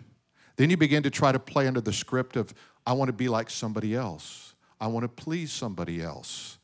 then 0.56 0.70
you 0.70 0.76
begin 0.76 1.02
to 1.04 1.10
try 1.10 1.32
to 1.32 1.38
play 1.38 1.66
under 1.66 1.80
the 1.80 1.92
script 1.92 2.36
of, 2.36 2.52
I 2.86 2.92
want 2.92 3.08
to 3.08 3.12
be 3.12 3.28
like 3.28 3.50
somebody 3.50 3.94
else. 3.94 4.54
I 4.80 4.88
want 4.88 5.04
to 5.04 5.08
please 5.08 5.52
somebody 5.52 6.02
else. 6.02 6.58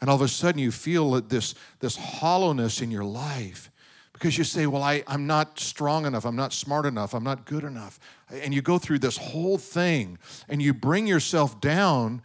And 0.00 0.10
all 0.10 0.16
of 0.16 0.22
a 0.22 0.28
sudden 0.28 0.60
you 0.60 0.70
feel 0.70 1.20
this, 1.20 1.54
this 1.80 1.96
hollowness 1.96 2.80
in 2.80 2.90
your 2.90 3.04
life 3.04 3.70
because 4.12 4.38
you 4.38 4.44
say, 4.44 4.66
Well, 4.66 4.82
I, 4.82 5.02
I'm 5.06 5.26
not 5.26 5.58
strong 5.58 6.06
enough, 6.06 6.24
I'm 6.24 6.36
not 6.36 6.52
smart 6.52 6.86
enough, 6.86 7.14
I'm 7.14 7.24
not 7.24 7.44
good 7.44 7.64
enough. 7.64 7.98
And 8.30 8.54
you 8.54 8.62
go 8.62 8.78
through 8.78 9.00
this 9.00 9.16
whole 9.16 9.58
thing 9.58 10.18
and 10.48 10.62
you 10.62 10.72
bring 10.72 11.06
yourself 11.06 11.60
down 11.60 12.22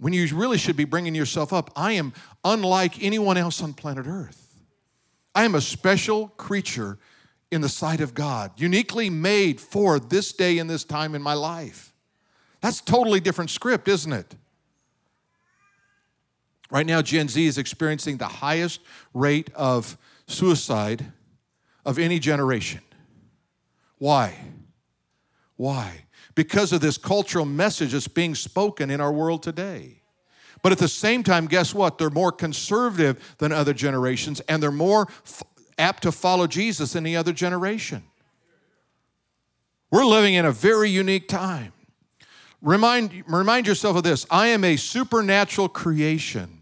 when 0.00 0.12
you 0.12 0.26
really 0.34 0.58
should 0.58 0.76
be 0.76 0.84
bringing 0.84 1.14
yourself 1.14 1.52
up. 1.52 1.70
I 1.76 1.92
am 1.92 2.12
unlike 2.44 3.02
anyone 3.02 3.36
else 3.36 3.62
on 3.62 3.74
planet 3.74 4.06
Earth. 4.06 4.44
I 5.34 5.44
am 5.44 5.54
a 5.54 5.60
special 5.60 6.28
creature 6.28 6.98
in 7.50 7.60
the 7.60 7.68
sight 7.68 8.00
of 8.00 8.14
God, 8.14 8.52
uniquely 8.56 9.08
made 9.08 9.60
for 9.60 9.98
this 9.98 10.32
day 10.32 10.58
and 10.58 10.68
this 10.68 10.84
time 10.84 11.14
in 11.14 11.22
my 11.22 11.34
life. 11.34 11.92
That's 12.60 12.80
totally 12.80 13.20
different 13.20 13.50
script, 13.50 13.88
isn't 13.88 14.12
it? 14.12 14.34
Right 16.70 16.84
now, 16.84 17.00
Gen 17.00 17.28
Z 17.28 17.46
is 17.46 17.56
experiencing 17.56 18.18
the 18.18 18.26
highest 18.26 18.80
rate 19.14 19.50
of 19.54 19.96
suicide 20.26 21.12
of 21.86 21.98
any 21.98 22.18
generation. 22.18 22.82
Why? 23.96 24.36
Why? 25.56 26.04
Because 26.38 26.72
of 26.72 26.80
this 26.80 26.96
cultural 26.96 27.44
message 27.44 27.90
that's 27.90 28.06
being 28.06 28.36
spoken 28.36 28.92
in 28.92 29.00
our 29.00 29.10
world 29.10 29.42
today. 29.42 30.02
But 30.62 30.70
at 30.70 30.78
the 30.78 30.86
same 30.86 31.24
time, 31.24 31.48
guess 31.48 31.74
what? 31.74 31.98
They're 31.98 32.10
more 32.10 32.30
conservative 32.30 33.34
than 33.38 33.50
other 33.50 33.74
generations 33.74 34.38
and 34.42 34.62
they're 34.62 34.70
more 34.70 35.08
f- 35.26 35.42
apt 35.78 36.04
to 36.04 36.12
follow 36.12 36.46
Jesus 36.46 36.92
than 36.92 37.02
the 37.02 37.16
other 37.16 37.32
generation. 37.32 38.04
We're 39.90 40.04
living 40.04 40.34
in 40.34 40.44
a 40.44 40.52
very 40.52 40.88
unique 40.88 41.26
time. 41.26 41.72
Remind, 42.62 43.24
remind 43.26 43.66
yourself 43.66 43.96
of 43.96 44.04
this 44.04 44.24
I 44.30 44.46
am 44.46 44.62
a 44.62 44.76
supernatural 44.76 45.68
creation 45.68 46.54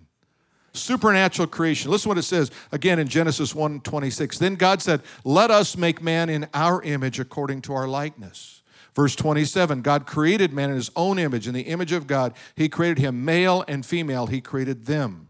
supernatural 0.73 1.49
creation. 1.49 1.91
Listen 1.91 2.09
what 2.09 2.19
it 2.19 2.23
says 2.23 2.51
again 2.73 2.99
in 2.99 3.09
Genesis 3.09 3.55
1 3.55 3.81
26. 3.81 4.39
Then 4.39 4.55
God 4.55 4.81
said, 4.81 5.03
Let 5.23 5.51
us 5.51 5.77
make 5.77 6.03
man 6.03 6.31
in 6.31 6.49
our 6.55 6.83
image 6.83 7.21
according 7.21 7.61
to 7.63 7.75
our 7.75 7.87
likeness. 7.87 8.63
Verse 8.97 9.15
27 9.15 9.83
God 9.83 10.07
created 10.07 10.55
man 10.55 10.71
in 10.71 10.77
his 10.77 10.91
own 10.97 11.19
image. 11.19 11.47
In 11.47 11.55
the 11.55 11.63
image 11.63 11.93
of 11.93 12.07
God, 12.07 12.33
he 12.55 12.69
created 12.69 12.99
him, 12.99 13.25
male 13.27 13.63
and 13.69 13.85
female, 13.85 14.27
he 14.27 14.41
created 14.41 14.87
them. 14.87 15.29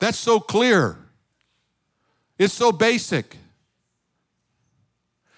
That's 0.00 0.18
so 0.18 0.40
clear. 0.40 0.98
It's 2.36 2.52
so 2.52 2.72
basic. 2.72 3.38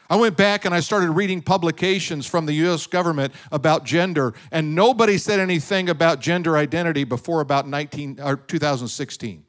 I 0.09 0.17
went 0.17 0.37
back 0.37 0.65
and 0.65 0.75
I 0.75 0.81
started 0.81 1.11
reading 1.11 1.43
publications 1.43 2.27
from 2.27 2.47
the 2.47 2.55
US 2.55 2.87
government 2.87 3.35
about 3.53 3.85
gender, 3.85 4.33
and 4.51 4.75
nobody 4.75 5.19
said 5.19 5.39
anything 5.39 5.91
about 5.91 6.21
gender 6.21 6.57
identity 6.57 7.05
before 7.05 7.43
about 7.43 7.69
19, 7.69 8.19
or 8.23 8.37
2016. 8.37 9.45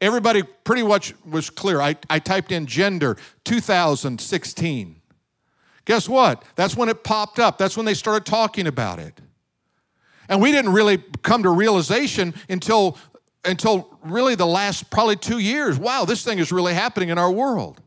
Everybody 0.00 0.44
pretty 0.62 0.84
much 0.84 1.12
was 1.24 1.50
clear. 1.50 1.80
I, 1.80 1.96
I 2.08 2.20
typed 2.20 2.52
in 2.52 2.66
gender 2.66 3.16
2016. 3.44 4.97
Guess 5.88 6.06
what? 6.06 6.44
That's 6.54 6.76
when 6.76 6.90
it 6.90 7.02
popped 7.02 7.38
up. 7.38 7.56
That's 7.56 7.74
when 7.74 7.86
they 7.86 7.94
started 7.94 8.26
talking 8.26 8.66
about 8.66 8.98
it. 8.98 9.22
And 10.28 10.38
we 10.38 10.52
didn't 10.52 10.74
really 10.74 11.02
come 11.22 11.44
to 11.44 11.48
realization 11.48 12.34
until, 12.50 12.98
until 13.42 13.98
really 14.04 14.34
the 14.34 14.46
last 14.46 14.90
probably 14.90 15.16
two 15.16 15.38
years. 15.38 15.78
Wow, 15.78 16.04
this 16.04 16.22
thing 16.22 16.40
is 16.40 16.52
really 16.52 16.74
happening 16.74 17.08
in 17.08 17.16
our 17.16 17.30
world. 17.30 17.80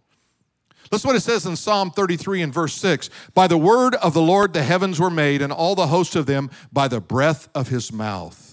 Listen 0.91 1.09
what 1.09 1.15
it 1.15 1.19
says 1.19 1.45
in 1.45 1.55
Psalm 1.55 1.91
33 1.91 2.41
and 2.41 2.51
verse 2.51 2.73
6. 2.73 3.11
By 3.35 3.45
the 3.45 3.59
word 3.59 3.93
of 3.93 4.15
the 4.15 4.21
Lord 4.21 4.53
the 4.53 4.63
heavens 4.63 4.99
were 4.99 5.11
made, 5.11 5.43
and 5.43 5.53
all 5.53 5.75
the 5.75 5.85
host 5.85 6.15
of 6.15 6.25
them 6.25 6.49
by 6.73 6.87
the 6.87 6.99
breath 6.99 7.49
of 7.53 7.67
his 7.67 7.93
mouth. 7.93 8.50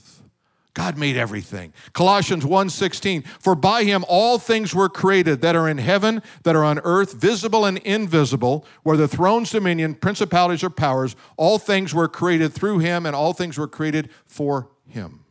God 0.78 0.96
made 0.96 1.16
everything. 1.16 1.72
Colossians 1.92 2.44
1:16 2.44 3.24
For 3.40 3.56
by 3.56 3.82
him 3.82 4.04
all 4.06 4.38
things 4.38 4.72
were 4.72 4.88
created 4.88 5.40
that 5.40 5.56
are 5.56 5.68
in 5.68 5.78
heaven, 5.78 6.22
that 6.44 6.54
are 6.54 6.62
on 6.62 6.78
earth, 6.84 7.14
visible 7.14 7.64
and 7.64 7.78
invisible, 7.78 8.64
whether 8.84 9.08
thrones, 9.08 9.50
dominion, 9.50 9.96
principalities 9.96 10.62
or 10.62 10.70
powers, 10.70 11.16
all 11.36 11.58
things 11.58 11.92
were 11.92 12.06
created 12.06 12.52
through 12.52 12.78
him 12.78 13.06
and 13.06 13.16
all 13.16 13.32
things 13.32 13.58
were 13.58 13.66
created 13.66 14.08
for 14.24 14.68
him. 14.86 15.24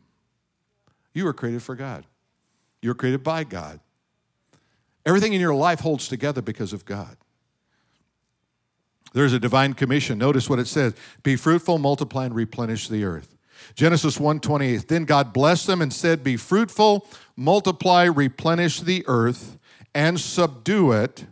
You 1.14 1.24
were 1.24 1.32
created 1.32 1.62
for 1.62 1.74
God. 1.74 2.04
You 2.82 2.90
were 2.90 2.94
created 2.94 3.24
by 3.24 3.44
God. 3.44 3.80
Everything 5.06 5.32
in 5.32 5.40
your 5.40 5.54
life 5.54 5.80
holds 5.80 6.08
together 6.08 6.42
because 6.42 6.74
of 6.74 6.84
God. 6.84 7.16
There's 9.14 9.32
a 9.32 9.38
divine 9.38 9.72
commission. 9.72 10.18
Notice 10.18 10.50
what 10.50 10.58
it 10.58 10.66
says 10.66 10.92
Be 11.22 11.36
fruitful, 11.36 11.78
multiply, 11.78 12.26
and 12.26 12.34
replenish 12.34 12.88
the 12.88 13.04
earth. 13.04 13.37
Genesis 13.74 14.18
1:28. 14.18 14.88
Then 14.88 15.04
God 15.04 15.32
blessed 15.32 15.66
them 15.66 15.82
and 15.82 15.92
said, 15.92 16.24
Be 16.24 16.36
fruitful, 16.36 17.06
multiply, 17.36 18.04
replenish 18.04 18.80
the 18.80 19.04
earth, 19.06 19.58
and 19.94 20.18
subdue 20.18 20.92
it. 20.92 21.26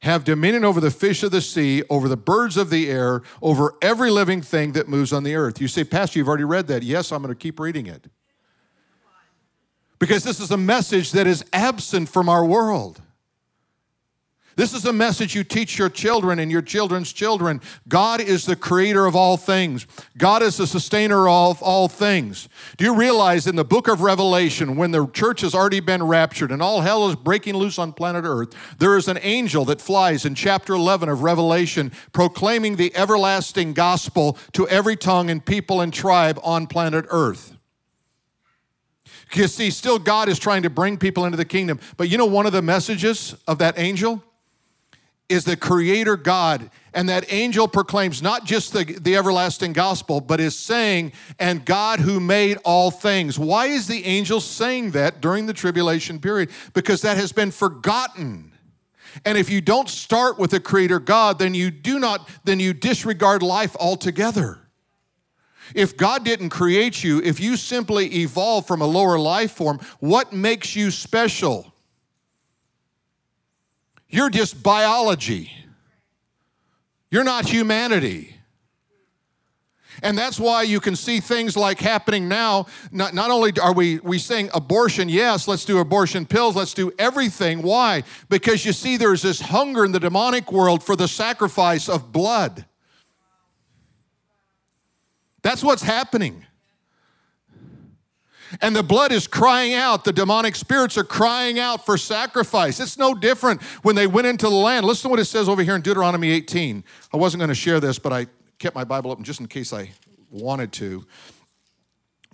Have 0.00 0.24
dominion 0.24 0.64
over 0.64 0.80
the 0.80 0.90
fish 0.90 1.22
of 1.22 1.30
the 1.30 1.40
sea, 1.40 1.82
over 1.88 2.08
the 2.08 2.16
birds 2.16 2.58
of 2.58 2.68
the 2.68 2.90
air, 2.90 3.22
over 3.40 3.72
every 3.80 4.10
living 4.10 4.42
thing 4.42 4.72
that 4.72 4.86
moves 4.86 5.14
on 5.14 5.22
the 5.22 5.34
earth. 5.34 5.62
You 5.62 5.68
say, 5.68 5.82
Pastor, 5.82 6.18
you've 6.18 6.28
already 6.28 6.44
read 6.44 6.66
that. 6.66 6.82
Yes, 6.82 7.10
I'm 7.10 7.22
going 7.22 7.34
to 7.34 7.38
keep 7.38 7.58
reading 7.58 7.86
it. 7.86 8.06
Because 9.98 10.22
this 10.22 10.40
is 10.40 10.50
a 10.50 10.58
message 10.58 11.12
that 11.12 11.26
is 11.26 11.42
absent 11.54 12.10
from 12.10 12.28
our 12.28 12.44
world. 12.44 13.00
This 14.56 14.72
is 14.72 14.84
a 14.84 14.92
message 14.92 15.34
you 15.34 15.42
teach 15.42 15.78
your 15.78 15.88
children 15.88 16.38
and 16.38 16.50
your 16.50 16.62
children's 16.62 17.12
children. 17.12 17.60
God 17.88 18.20
is 18.20 18.46
the 18.46 18.54
creator 18.54 19.06
of 19.06 19.16
all 19.16 19.36
things. 19.36 19.86
God 20.16 20.42
is 20.42 20.56
the 20.56 20.66
sustainer 20.66 21.28
of 21.28 21.62
all 21.62 21.88
things. 21.88 22.48
Do 22.76 22.84
you 22.84 22.94
realize 22.94 23.46
in 23.46 23.56
the 23.56 23.64
book 23.64 23.88
of 23.88 24.00
Revelation, 24.00 24.76
when 24.76 24.92
the 24.92 25.06
church 25.08 25.40
has 25.40 25.54
already 25.54 25.80
been 25.80 26.02
raptured 26.02 26.52
and 26.52 26.62
all 26.62 26.82
hell 26.82 27.08
is 27.08 27.16
breaking 27.16 27.56
loose 27.56 27.78
on 27.78 27.92
planet 27.92 28.24
Earth, 28.24 28.54
there 28.78 28.96
is 28.96 29.08
an 29.08 29.18
angel 29.22 29.64
that 29.64 29.80
flies 29.80 30.24
in 30.24 30.34
chapter 30.34 30.74
11 30.74 31.08
of 31.08 31.22
Revelation 31.22 31.90
proclaiming 32.12 32.76
the 32.76 32.94
everlasting 32.96 33.72
gospel 33.72 34.38
to 34.52 34.68
every 34.68 34.96
tongue 34.96 35.30
and 35.30 35.44
people 35.44 35.80
and 35.80 35.92
tribe 35.92 36.38
on 36.44 36.66
planet 36.66 37.06
Earth. 37.10 37.56
You 39.34 39.48
see, 39.48 39.70
still 39.70 39.98
God 39.98 40.28
is 40.28 40.38
trying 40.38 40.62
to 40.62 40.70
bring 40.70 40.96
people 40.96 41.24
into 41.24 41.36
the 41.36 41.44
kingdom. 41.44 41.80
But 41.96 42.08
you 42.08 42.18
know 42.18 42.26
one 42.26 42.46
of 42.46 42.52
the 42.52 42.62
messages 42.62 43.34
of 43.48 43.58
that 43.58 43.78
angel? 43.78 44.22
Is 45.28 45.44
the 45.44 45.56
creator 45.56 46.16
God. 46.16 46.70
And 46.92 47.08
that 47.08 47.32
angel 47.32 47.66
proclaims 47.66 48.22
not 48.22 48.44
just 48.44 48.72
the, 48.72 48.84
the 48.84 49.16
everlasting 49.16 49.72
gospel, 49.72 50.20
but 50.20 50.38
is 50.38 50.56
saying, 50.56 51.12
and 51.38 51.64
God 51.64 52.00
who 52.00 52.20
made 52.20 52.58
all 52.64 52.90
things. 52.90 53.38
Why 53.38 53.66
is 53.66 53.86
the 53.86 54.04
angel 54.04 54.40
saying 54.40 54.92
that 54.92 55.20
during 55.20 55.46
the 55.46 55.54
tribulation 55.54 56.20
period? 56.20 56.50
Because 56.72 57.02
that 57.02 57.16
has 57.16 57.32
been 57.32 57.50
forgotten. 57.50 58.52
And 59.24 59.38
if 59.38 59.48
you 59.50 59.60
don't 59.60 59.88
start 59.88 60.38
with 60.38 60.50
the 60.50 60.60
creator 60.60 60.98
God, 60.98 61.38
then 61.38 61.54
you 61.54 61.70
do 61.70 61.98
not, 61.98 62.28
then 62.44 62.60
you 62.60 62.72
disregard 62.72 63.42
life 63.42 63.76
altogether. 63.76 64.58
If 65.74 65.96
God 65.96 66.24
didn't 66.24 66.50
create 66.50 67.02
you, 67.02 67.20
if 67.22 67.40
you 67.40 67.56
simply 67.56 68.14
evolve 68.16 68.66
from 68.66 68.82
a 68.82 68.86
lower 68.86 69.18
life 69.18 69.52
form, 69.52 69.80
what 69.98 70.32
makes 70.32 70.76
you 70.76 70.90
special? 70.90 71.73
You're 74.14 74.30
just 74.30 74.62
biology. 74.62 75.50
You're 77.10 77.24
not 77.24 77.48
humanity. 77.48 78.36
And 80.04 80.16
that's 80.16 80.38
why 80.38 80.62
you 80.62 80.78
can 80.78 80.94
see 80.94 81.18
things 81.18 81.56
like 81.56 81.80
happening 81.80 82.28
now. 82.28 82.66
Not, 82.92 83.12
not 83.12 83.32
only 83.32 83.50
are 83.60 83.72
we, 83.72 83.98
we 83.98 84.20
saying 84.20 84.50
abortion, 84.54 85.08
yes, 85.08 85.48
let's 85.48 85.64
do 85.64 85.78
abortion 85.78 86.26
pills, 86.26 86.54
let's 86.54 86.74
do 86.74 86.92
everything. 86.96 87.60
Why? 87.62 88.04
Because 88.28 88.64
you 88.64 88.72
see, 88.72 88.96
there's 88.96 89.22
this 89.22 89.40
hunger 89.40 89.84
in 89.84 89.90
the 89.90 89.98
demonic 89.98 90.52
world 90.52 90.84
for 90.84 90.94
the 90.94 91.08
sacrifice 91.08 91.88
of 91.88 92.12
blood. 92.12 92.66
That's 95.42 95.64
what's 95.64 95.82
happening. 95.82 96.46
And 98.60 98.74
the 98.74 98.82
blood 98.82 99.12
is 99.12 99.26
crying 99.26 99.74
out. 99.74 100.04
The 100.04 100.12
demonic 100.12 100.56
spirits 100.56 100.96
are 100.98 101.04
crying 101.04 101.58
out 101.58 101.84
for 101.84 101.96
sacrifice. 101.96 102.80
It's 102.80 102.98
no 102.98 103.14
different 103.14 103.62
when 103.82 103.96
they 103.96 104.06
went 104.06 104.26
into 104.26 104.46
the 104.48 104.54
land. 104.54 104.86
Listen 104.86 105.04
to 105.04 105.08
what 105.10 105.20
it 105.20 105.24
says 105.26 105.48
over 105.48 105.62
here 105.62 105.74
in 105.74 105.82
Deuteronomy 105.82 106.30
18. 106.30 106.84
I 107.12 107.16
wasn't 107.16 107.40
going 107.40 107.48
to 107.48 107.54
share 107.54 107.80
this, 107.80 107.98
but 107.98 108.12
I 108.12 108.26
kept 108.58 108.74
my 108.74 108.84
Bible 108.84 109.10
open 109.10 109.24
just 109.24 109.40
in 109.40 109.46
case 109.46 109.72
I 109.72 109.90
wanted 110.30 110.72
to. 110.72 111.06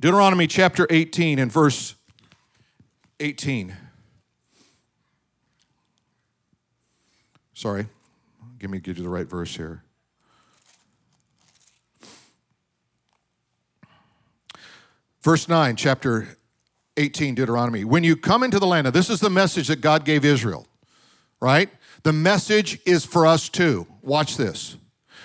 Deuteronomy 0.01 0.47
chapter 0.47 0.87
18 0.89 1.39
and 1.39 1.53
verse 1.53 1.95
18. 3.21 3.77
Sorry, 7.53 7.87
give 8.59 8.71
me 8.71 8.79
give 8.81 8.97
you 8.97 9.03
the 9.03 9.11
right 9.11 9.29
verse 9.29 9.55
here. 9.55 9.83
Verse 15.23 15.49
9, 15.49 15.77
chapter 15.77 16.37
18, 16.97 17.35
Deuteronomy. 17.35 17.85
When 17.85 18.05
you 18.05 18.17
come 18.17 18.43
into 18.43 18.59
the 18.59 18.67
land, 18.67 18.87
now 18.87 18.91
this 18.91 19.11
is 19.11 19.21
the 19.21 19.31
message 19.31 19.69
that 19.69 19.81
God 19.81 20.05
gave 20.05 20.25
Israel, 20.25 20.67
right? 21.41 21.69
The 22.03 22.13
message 22.13 22.79
is 22.87 23.05
for 23.05 23.27
us 23.27 23.49
too. 23.49 23.87
Watch 24.03 24.37
this. 24.37 24.77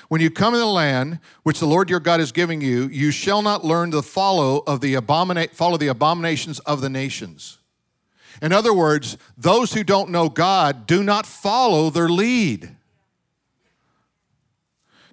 When 0.10 0.21
you 0.21 0.29
come 0.29 0.53
in 0.53 0.60
the 0.60 0.65
land 0.65 1.19
which 1.43 1.60
the 1.60 1.65
Lord 1.65 1.89
your 1.89 1.99
God 1.99 2.19
is 2.19 2.31
giving 2.31 2.62
you, 2.62 2.88
you 2.88 3.12
shall 3.12 3.41
not 3.41 3.65
learn 3.65 3.91
to 3.91 4.01
follow 4.01 4.63
of 4.67 4.81
the 4.81 4.95
abomina- 4.95 5.49
follow 5.51 5.77
the 5.77 5.88
abominations 5.88 6.60
of 6.60 6.81
the 6.81 6.89
nations. 6.89 7.58
In 8.41 8.51
other 8.51 8.73
words, 8.73 9.17
those 9.38 9.73
who 9.73 9.84
don't 9.84 10.10
know 10.10 10.29
God 10.29 10.86
do 10.86 11.03
not 11.03 11.25
follow 11.25 11.89
their 11.89 12.10
lead. 12.10 12.75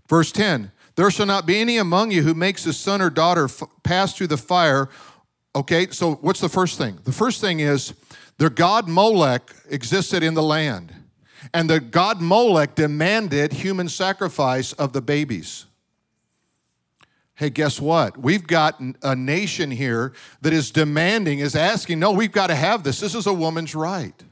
Verse 0.08 0.32
10 0.32 0.72
There 1.02 1.10
shall 1.10 1.26
not 1.26 1.46
be 1.46 1.60
any 1.60 1.78
among 1.78 2.12
you 2.12 2.22
who 2.22 2.32
makes 2.32 2.62
his 2.62 2.76
son 2.76 3.02
or 3.02 3.10
daughter 3.10 3.46
f- 3.46 3.64
pass 3.82 4.14
through 4.14 4.28
the 4.28 4.36
fire. 4.36 4.88
Okay, 5.52 5.88
so 5.90 6.14
what's 6.14 6.38
the 6.38 6.48
first 6.48 6.78
thing? 6.78 6.96
The 7.02 7.10
first 7.10 7.40
thing 7.40 7.58
is 7.58 7.92
their 8.38 8.48
god 8.48 8.86
Molech 8.86 9.52
existed 9.68 10.22
in 10.22 10.34
the 10.34 10.44
land, 10.44 10.94
and 11.52 11.68
the 11.68 11.80
god 11.80 12.20
Molech 12.20 12.76
demanded 12.76 13.52
human 13.52 13.88
sacrifice 13.88 14.74
of 14.74 14.92
the 14.92 15.02
babies. 15.02 15.66
Hey, 17.34 17.50
guess 17.50 17.80
what? 17.80 18.16
We've 18.16 18.46
got 18.46 18.80
a 19.02 19.16
nation 19.16 19.72
here 19.72 20.12
that 20.42 20.52
is 20.52 20.70
demanding, 20.70 21.40
is 21.40 21.56
asking, 21.56 21.98
no, 21.98 22.12
we've 22.12 22.30
got 22.30 22.46
to 22.46 22.54
have 22.54 22.84
this. 22.84 23.00
This 23.00 23.16
is 23.16 23.26
a 23.26 23.32
woman's 23.32 23.74
right. 23.74 24.22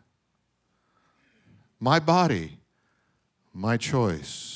My 1.81 1.99
body, 1.99 2.59
my 3.53 3.77
choice. 3.77 4.50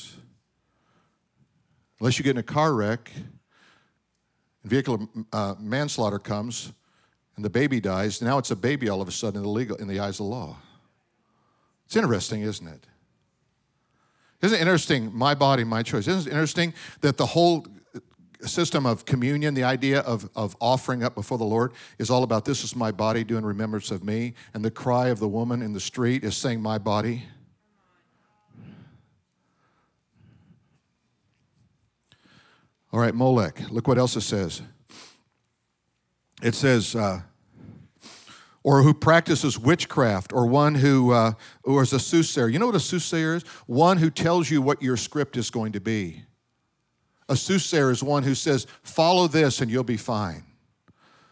Unless 1.99 2.17
you 2.19 2.23
get 2.23 2.31
in 2.31 2.37
a 2.37 2.43
car 2.43 2.73
wreck, 2.73 3.11
and 3.15 3.29
vehicular 4.63 4.99
uh, 5.31 5.55
manslaughter 5.59 6.19
comes, 6.19 6.73
and 7.35 7.43
the 7.43 7.49
baby 7.49 7.79
dies, 7.79 8.21
now 8.21 8.37
it's 8.37 8.51
a 8.51 8.55
baby 8.55 8.89
all 8.89 9.01
of 9.01 9.07
a 9.07 9.11
sudden 9.11 9.43
illegal 9.43 9.77
in 9.77 9.87
the 9.87 9.99
eyes 9.99 10.19
of 10.19 10.25
the 10.25 10.31
law. 10.31 10.57
It's 11.85 11.95
interesting, 11.95 12.41
isn't 12.41 12.67
it? 12.67 12.87
Isn't 14.41 14.57
it 14.57 14.61
interesting? 14.61 15.11
My 15.13 15.35
body, 15.35 15.63
my 15.63 15.83
choice. 15.83 16.07
Isn't 16.07 16.27
it 16.27 16.31
interesting 16.31 16.73
that 17.01 17.17
the 17.17 17.25
whole 17.25 17.65
system 18.41 18.85
of 18.85 19.05
communion, 19.05 19.53
the 19.53 19.63
idea 19.63 20.01
of, 20.01 20.29
of 20.35 20.55
offering 20.59 21.03
up 21.03 21.15
before 21.15 21.37
the 21.37 21.45
Lord, 21.45 21.73
is 21.97 22.09
all 22.09 22.23
about 22.23 22.45
this 22.45 22.63
is 22.63 22.75
my 22.75 22.91
body 22.91 23.23
doing 23.23 23.45
remembrance 23.45 23.91
of 23.91 24.03
me. 24.03 24.33
And 24.53 24.63
the 24.63 24.71
cry 24.71 25.07
of 25.07 25.19
the 25.19 25.27
woman 25.27 25.61
in 25.61 25.73
the 25.73 25.79
street 25.79 26.23
is 26.23 26.35
saying, 26.35 26.61
My 26.61 26.77
body. 26.77 27.23
All 32.95 33.01
right, 33.01 33.13
Molech. 33.13 33.59
Look 33.71 33.89
what 33.89 33.97
else 33.97 34.15
it 34.15 34.21
says. 34.21 34.61
It 36.41 36.55
says, 36.55 36.95
uh, 36.95 37.23
or 38.63 38.83
who 38.83 38.93
practices 38.93 39.59
witchcraft, 39.59 40.31
or 40.31 40.47
one 40.47 40.75
who, 40.75 41.11
uh, 41.11 41.33
or 41.65 41.81
a 41.81 41.85
soothsayer. 41.85 42.47
You 42.47 42.57
know 42.57 42.67
what 42.67 42.75
a 42.75 42.79
soothsayer 42.79 43.35
is? 43.35 43.43
One 43.67 43.97
who 43.97 44.09
tells 44.09 44.49
you 44.49 44.61
what 44.61 44.81
your 44.81 44.95
script 44.95 45.35
is 45.35 45.49
going 45.49 45.73
to 45.73 45.81
be. 45.81 46.23
A 47.27 47.35
soothsayer 47.35 47.91
is 47.91 48.01
one 48.01 48.23
who 48.23 48.33
says, 48.33 48.65
Follow 48.81 49.27
this 49.27 49.59
and 49.59 49.69
you'll 49.69 49.83
be 49.83 49.97
fine. 49.97 50.45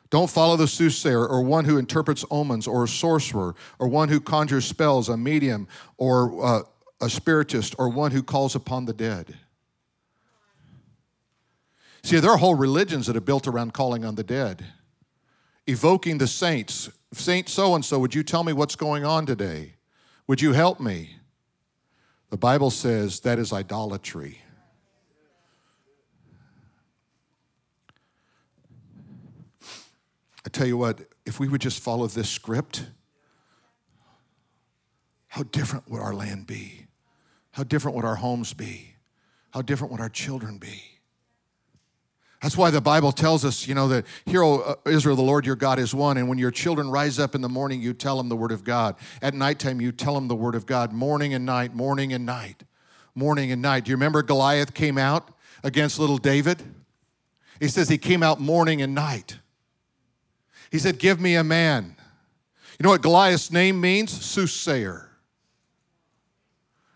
Don't 0.09 0.29
follow 0.29 0.57
the 0.57 0.67
soothsayer 0.67 1.25
or 1.25 1.43
one 1.43 1.63
who 1.63 1.77
interprets 1.77 2.25
omens 2.29 2.67
or 2.67 2.83
a 2.83 2.89
sorcerer 2.89 3.55
or 3.79 3.87
one 3.87 4.09
who 4.09 4.19
conjures 4.19 4.65
spells, 4.65 5.07
a 5.07 5.15
medium 5.15 5.69
or 5.97 6.45
uh, 6.45 6.63
a 6.99 7.09
spiritist 7.09 7.73
or 7.79 7.87
one 7.87 8.11
who 8.11 8.21
calls 8.21 8.53
upon 8.53 8.83
the 8.83 8.93
dead. 8.93 9.37
See, 12.03 12.19
there 12.19 12.31
are 12.31 12.37
whole 12.37 12.55
religions 12.55 13.07
that 13.07 13.15
are 13.15 13.21
built 13.21 13.47
around 13.47 13.73
calling 13.73 14.03
on 14.03 14.15
the 14.15 14.23
dead, 14.23 14.65
evoking 15.65 16.17
the 16.17 16.27
saints. 16.27 16.89
Saint 17.13 17.47
so 17.47 17.75
and 17.75 17.85
so, 17.85 17.97
would 17.99 18.13
you 18.13 18.23
tell 18.23 18.43
me 18.43 18.51
what's 18.51 18.75
going 18.75 19.05
on 19.05 19.25
today? 19.25 19.75
Would 20.27 20.41
you 20.41 20.51
help 20.51 20.79
me? 20.79 21.17
The 22.29 22.37
Bible 22.37 22.71
says 22.71 23.21
that 23.21 23.39
is 23.39 23.53
idolatry. 23.53 24.39
I 30.45 30.49
tell 30.51 30.67
you 30.67 30.75
what, 30.75 30.99
if 31.25 31.39
we 31.39 31.47
would 31.47 31.61
just 31.61 31.79
follow 31.79 32.07
this 32.07 32.29
script, 32.29 32.85
how 35.27 35.43
different 35.43 35.89
would 35.89 36.01
our 36.01 36.13
land 36.13 36.47
be? 36.47 36.87
How 37.51 37.63
different 37.63 37.95
would 37.95 38.05
our 38.05 38.15
homes 38.15 38.53
be? 38.53 38.95
How 39.51 39.61
different 39.61 39.91
would 39.91 40.01
our 40.01 40.09
children 40.09 40.57
be? 40.57 40.92
That's 42.43 42.57
why 42.57 42.71
the 42.71 42.81
Bible 42.81 43.13
tells 43.13 43.45
us, 43.45 43.69
you 43.69 43.73
know, 43.73 43.87
that, 43.87 44.05
Hear, 44.25 44.43
O 44.43 44.59
uh, 44.59 44.75
Israel, 44.85 45.15
the 45.15 45.21
Lord 45.21 45.45
your 45.45 45.55
God 45.55 45.79
is 45.79 45.95
one. 45.95 46.17
And 46.17 46.27
when 46.27 46.37
your 46.37 46.51
children 46.51 46.89
rise 46.91 47.17
up 47.17 47.35
in 47.35 47.41
the 47.41 47.47
morning, 47.47 47.81
you 47.81 47.93
tell 47.93 48.17
them 48.17 48.27
the 48.27 48.35
word 48.35 48.51
of 48.51 48.65
God. 48.65 48.97
At 49.21 49.33
nighttime, 49.33 49.79
you 49.79 49.93
tell 49.93 50.13
them 50.13 50.27
the 50.27 50.35
word 50.35 50.53
of 50.53 50.65
God. 50.65 50.91
Morning 50.91 51.33
and 51.33 51.45
night, 51.45 51.73
morning 51.73 52.11
and 52.11 52.25
night, 52.25 52.65
morning 53.15 53.53
and 53.53 53.61
night. 53.61 53.85
Do 53.85 53.91
you 53.91 53.95
remember 53.95 54.21
Goliath 54.23 54.73
came 54.73 54.97
out 54.97 55.29
against 55.63 55.99
little 55.99 56.17
David? 56.17 56.61
He 57.61 57.69
says 57.69 57.87
he 57.87 57.97
came 57.97 58.21
out 58.21 58.41
morning 58.41 58.81
and 58.81 58.93
night. 58.93 59.37
He 60.69 60.79
said, 60.79 60.99
Give 60.99 61.21
me 61.21 61.35
a 61.35 61.45
man. 61.45 61.95
You 62.77 62.83
know 62.83 62.89
what 62.89 63.01
Goliath's 63.01 63.51
name 63.51 63.79
means? 63.79 64.11
Soothsayer. 64.11 65.09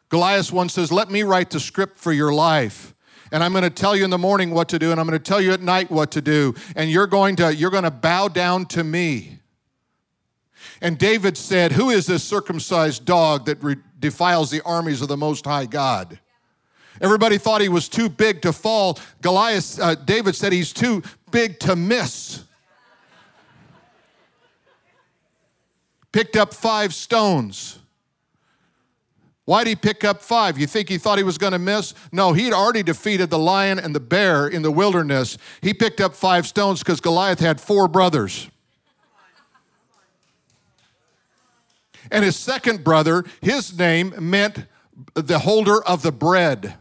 Goliath 0.09 0.51
once 0.51 0.73
says, 0.73 0.91
Let 0.91 1.09
me 1.09 1.23
write 1.23 1.51
the 1.51 1.61
script 1.61 1.95
for 1.95 2.11
your 2.11 2.33
life. 2.33 2.93
And 3.31 3.43
I'm 3.43 3.51
going 3.51 3.63
to 3.63 3.69
tell 3.69 3.95
you 3.95 4.03
in 4.03 4.09
the 4.09 4.17
morning 4.17 4.51
what 4.51 4.69
to 4.69 4.79
do, 4.79 4.91
and 4.91 4.99
I'm 4.99 5.07
going 5.07 5.19
to 5.19 5.23
tell 5.23 5.41
you 5.41 5.51
at 5.51 5.61
night 5.61 5.91
what 5.91 6.11
to 6.11 6.21
do. 6.21 6.55
And 6.75 6.89
you're 6.89 7.07
going 7.07 7.35
to, 7.37 7.53
you're 7.53 7.71
going 7.71 7.83
to 7.83 7.91
bow 7.91 8.27
down 8.27 8.65
to 8.67 8.83
me. 8.83 9.39
And 10.81 10.97
David 10.97 11.37
said, 11.37 11.71
Who 11.71 11.89
is 11.89 12.05
this 12.05 12.23
circumcised 12.23 13.05
dog 13.05 13.45
that 13.45 13.61
re- 13.63 13.77
defiles 13.99 14.51
the 14.51 14.61
armies 14.63 15.01
of 15.01 15.07
the 15.07 15.17
Most 15.17 15.45
High 15.45 15.65
God? 15.65 16.19
Everybody 16.99 17.37
thought 17.37 17.61
he 17.61 17.69
was 17.69 17.89
too 17.89 18.09
big 18.09 18.41
to 18.41 18.53
fall. 18.53 18.97
Goliath, 19.21 19.79
uh, 19.79 19.95
David 19.95 20.35
said 20.35 20.51
he's 20.51 20.73
too 20.73 21.03
big 21.31 21.59
to 21.59 21.75
miss. 21.75 22.43
picked 26.17 26.35
up 26.35 26.51
five 26.51 26.95
stones. 26.95 27.77
Why 29.47 29.63
did 29.63 29.69
he 29.69 29.75
pick 29.77 30.03
up 30.03 30.21
five? 30.21 30.57
You 30.57 30.67
think 30.67 30.89
he 30.89 30.97
thought 30.97 31.17
he 31.17 31.23
was 31.23 31.37
going 31.37 31.53
to 31.53 31.59
miss? 31.59 31.93
No, 32.11 32.33
he'd 32.33 32.51
already 32.51 32.83
defeated 32.83 33.29
the 33.29 33.39
lion 33.39 33.79
and 33.79 33.95
the 33.95 33.99
bear 34.01 34.45
in 34.45 34.61
the 34.61 34.71
wilderness. 34.71 35.37
He 35.61 35.73
picked 35.73 36.01
up 36.01 36.13
five 36.13 36.45
stones 36.45 36.79
because 36.79 36.99
Goliath 36.99 37.39
had 37.39 37.61
four 37.61 37.87
brothers. 37.87 38.49
And 42.11 42.25
his 42.25 42.35
second 42.35 42.83
brother, 42.83 43.23
his 43.41 43.77
name 43.77 44.13
meant 44.19 44.65
the 45.13 45.39
holder 45.39 45.81
of 45.81 46.01
the 46.01 46.11
bread. 46.11 46.75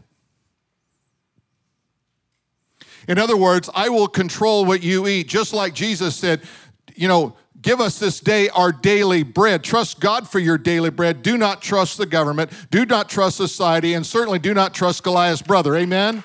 In 3.07 3.17
other 3.17 3.37
words, 3.37 3.69
I 3.73 3.87
will 3.87 4.09
control 4.09 4.65
what 4.65 4.83
you 4.83 5.07
eat, 5.07 5.29
just 5.29 5.53
like 5.53 5.73
Jesus 5.73 6.17
said, 6.17 6.41
you 6.97 7.07
know, 7.07 7.37
Give 7.67 7.81
us 7.81 7.99
this 7.99 8.21
day 8.21 8.47
our 8.47 8.71
daily 8.71 9.23
bread. 9.23 9.61
Trust 9.61 9.99
God 9.99 10.25
for 10.25 10.39
your 10.39 10.57
daily 10.57 10.89
bread. 10.89 11.21
Do 11.21 11.37
not 11.37 11.61
trust 11.61 11.97
the 11.97 12.05
government. 12.05 12.49
Do 12.71 12.85
not 12.85 13.09
trust 13.09 13.35
society. 13.35 13.93
And 13.93 14.05
certainly 14.05 14.39
do 14.39 14.53
not 14.53 14.73
trust 14.73 15.03
Goliath's 15.03 15.41
brother. 15.41 15.75
Amen? 15.75 16.23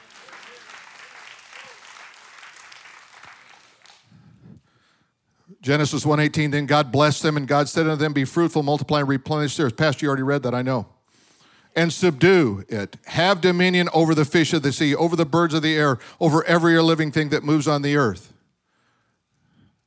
Genesis 5.61 6.05
1:18 6.05 6.53
then 6.53 6.67
God 6.67 6.93
blessed 6.93 7.25
them 7.25 7.37
and 7.37 7.49
God 7.49 7.69
said 7.69 7.89
unto 7.89 7.97
them 7.97 8.13
be 8.13 8.25
fruitful 8.25 8.63
multiply 8.63 9.01
and 9.01 9.09
replenish 9.09 9.57
the 9.57 9.65
earth. 9.65 9.77
Pastor 9.77 10.07
you 10.07 10.11
already 10.11 10.23
read 10.23 10.45
that 10.45 10.55
I 10.55 10.63
know. 10.63 10.87
And 11.75 11.93
subdue 11.93 12.65
it. 12.69 12.99
Have 13.07 13.41
dominion 13.41 13.89
over 13.93 14.15
the 14.15 14.25
fish 14.25 14.53
of 14.53 14.63
the 14.63 14.71
sea, 14.71 14.95
over 14.95 15.17
the 15.17 15.27
birds 15.27 15.55
of 15.55 15.63
the 15.63 15.75
air, 15.75 15.99
over 16.21 16.45
every 16.45 16.81
living 16.81 17.11
thing 17.11 17.31
that 17.31 17.43
moves 17.43 17.67
on 17.67 17.83
the 17.83 17.97
earth. 17.97 18.33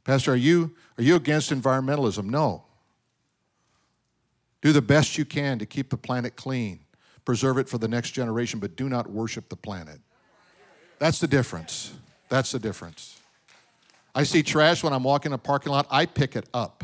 Pastor 0.04 0.34
are 0.34 0.36
you 0.36 0.76
are 0.98 1.04
you 1.04 1.16
against 1.16 1.52
environmentalism? 1.52 2.26
No. 2.26 2.64
Do 4.62 4.72
the 4.72 4.82
best 4.82 5.18
you 5.18 5.26
can 5.26 5.60
to 5.60 5.66
keep 5.66 5.90
the 5.90 5.98
planet 5.98 6.36
clean, 6.36 6.80
preserve 7.24 7.58
it 7.58 7.70
for 7.70 7.78
the 7.78 7.88
next 7.88 8.12
generation, 8.12 8.60
but 8.60 8.76
do 8.76 8.90
not 8.90 9.10
worship 9.10 9.50
the 9.50 9.56
planet. 9.56 10.00
That's 11.00 11.20
the 11.20 11.28
difference. 11.28 11.94
That's 12.30 12.52
the 12.52 12.60
difference. 12.60 13.20
I 14.16 14.24
see 14.24 14.42
trash 14.42 14.84
when 14.84 14.94
I'm 14.94 15.04
walking 15.04 15.32
in 15.32 15.34
a 15.34 15.38
parking 15.38 15.72
lot, 15.72 15.88
I 15.92 16.06
pick 16.06 16.36
it 16.36 16.48
up. 16.54 16.84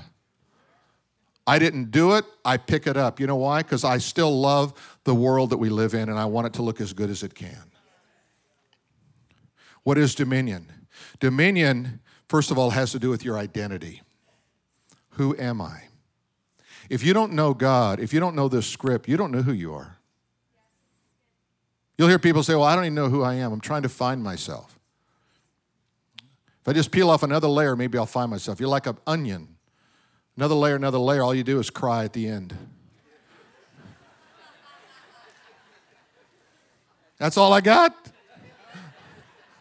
I 1.47 1.57
didn't 1.57 1.91
do 1.91 2.13
it, 2.15 2.25
I 2.45 2.57
pick 2.57 2.85
it 2.85 2.97
up. 2.97 3.19
You 3.19 3.27
know 3.27 3.37
why? 3.37 3.63
Because 3.63 3.83
I 3.83 3.97
still 3.97 4.39
love 4.39 4.99
the 5.05 5.15
world 5.15 5.49
that 5.49 5.57
we 5.57 5.69
live 5.69 5.93
in 5.93 6.09
and 6.09 6.19
I 6.19 6.25
want 6.25 6.47
it 6.47 6.53
to 6.53 6.61
look 6.61 6.81
as 6.81 6.93
good 6.93 7.09
as 7.09 7.23
it 7.23 7.33
can. 7.33 7.63
What 9.83 9.97
is 9.97 10.13
dominion? 10.13 10.71
Dominion 11.19 11.99
first 12.31 12.49
of 12.49 12.57
all, 12.57 12.69
has 12.69 12.93
to 12.93 12.97
do 12.97 13.09
with 13.09 13.25
your 13.25 13.37
identity. 13.37 14.01
Who 15.15 15.35
am 15.37 15.59
I? 15.59 15.83
If 16.89 17.03
you 17.03 17.13
don't 17.13 17.33
know 17.33 17.53
God, 17.53 17.99
if 17.99 18.13
you 18.13 18.21
don't 18.21 18.37
know 18.37 18.47
this 18.47 18.65
script, 18.65 19.09
you 19.09 19.17
don't 19.17 19.31
know 19.31 19.41
who 19.41 19.51
you 19.51 19.73
are. 19.73 19.97
You'll 21.97 22.07
hear 22.07 22.19
people 22.19 22.41
say, 22.41 22.55
Well, 22.55 22.63
I 22.63 22.73
don't 22.73 22.85
even 22.85 22.95
know 22.95 23.09
who 23.09 23.21
I 23.21 23.33
am. 23.33 23.51
I'm 23.51 23.59
trying 23.59 23.81
to 23.81 23.89
find 23.89 24.23
myself. 24.23 24.79
If 26.61 26.67
I 26.69 26.71
just 26.71 26.89
peel 26.91 27.09
off 27.09 27.21
another 27.21 27.49
layer, 27.49 27.75
maybe 27.75 27.97
I'll 27.97 28.05
find 28.05 28.31
myself. 28.31 28.61
You're 28.61 28.69
like 28.69 28.87
an 28.87 28.97
onion. 29.05 29.57
Another 30.37 30.55
layer, 30.55 30.77
another 30.77 30.99
layer, 30.99 31.23
all 31.23 31.35
you 31.35 31.43
do 31.43 31.59
is 31.59 31.69
cry 31.69 32.05
at 32.05 32.13
the 32.13 32.29
end. 32.29 32.55
That's 37.17 37.35
all 37.35 37.51
I 37.51 37.59
got. 37.59 37.93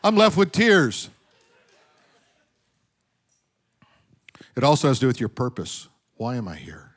I'm 0.04 0.14
left 0.14 0.36
with 0.36 0.52
tears. 0.52 1.10
It 4.60 4.64
also 4.64 4.88
has 4.88 4.98
to 4.98 5.04
do 5.04 5.06
with 5.06 5.20
your 5.20 5.30
purpose. 5.30 5.88
Why 6.16 6.36
am 6.36 6.46
I 6.46 6.56
here? 6.56 6.94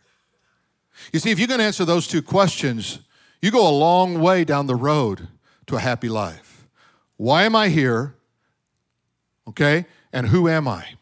You 1.14 1.22
see, 1.22 1.32
if 1.32 1.39
you 1.39 1.47
can 1.47 1.61
answer 1.61 1.86
those 1.86 2.09
two 2.09 2.22
questions, 2.22 2.99
you 3.41 3.51
go 3.51 3.66
a 3.66 3.72
long 3.72 4.20
way 4.20 4.43
down 4.43 4.68
the 4.68 4.76
road 4.76 5.30
to 5.68 5.78
a 5.78 5.80
happy 5.80 6.09
life. 6.09 6.68
Why 7.16 7.43
am 7.43 7.55
I 7.55 7.70
here? 7.70 8.16
Okay? 9.47 9.86
And 10.11 10.28
who 10.28 10.49
am 10.49 10.68
I? 10.68 10.95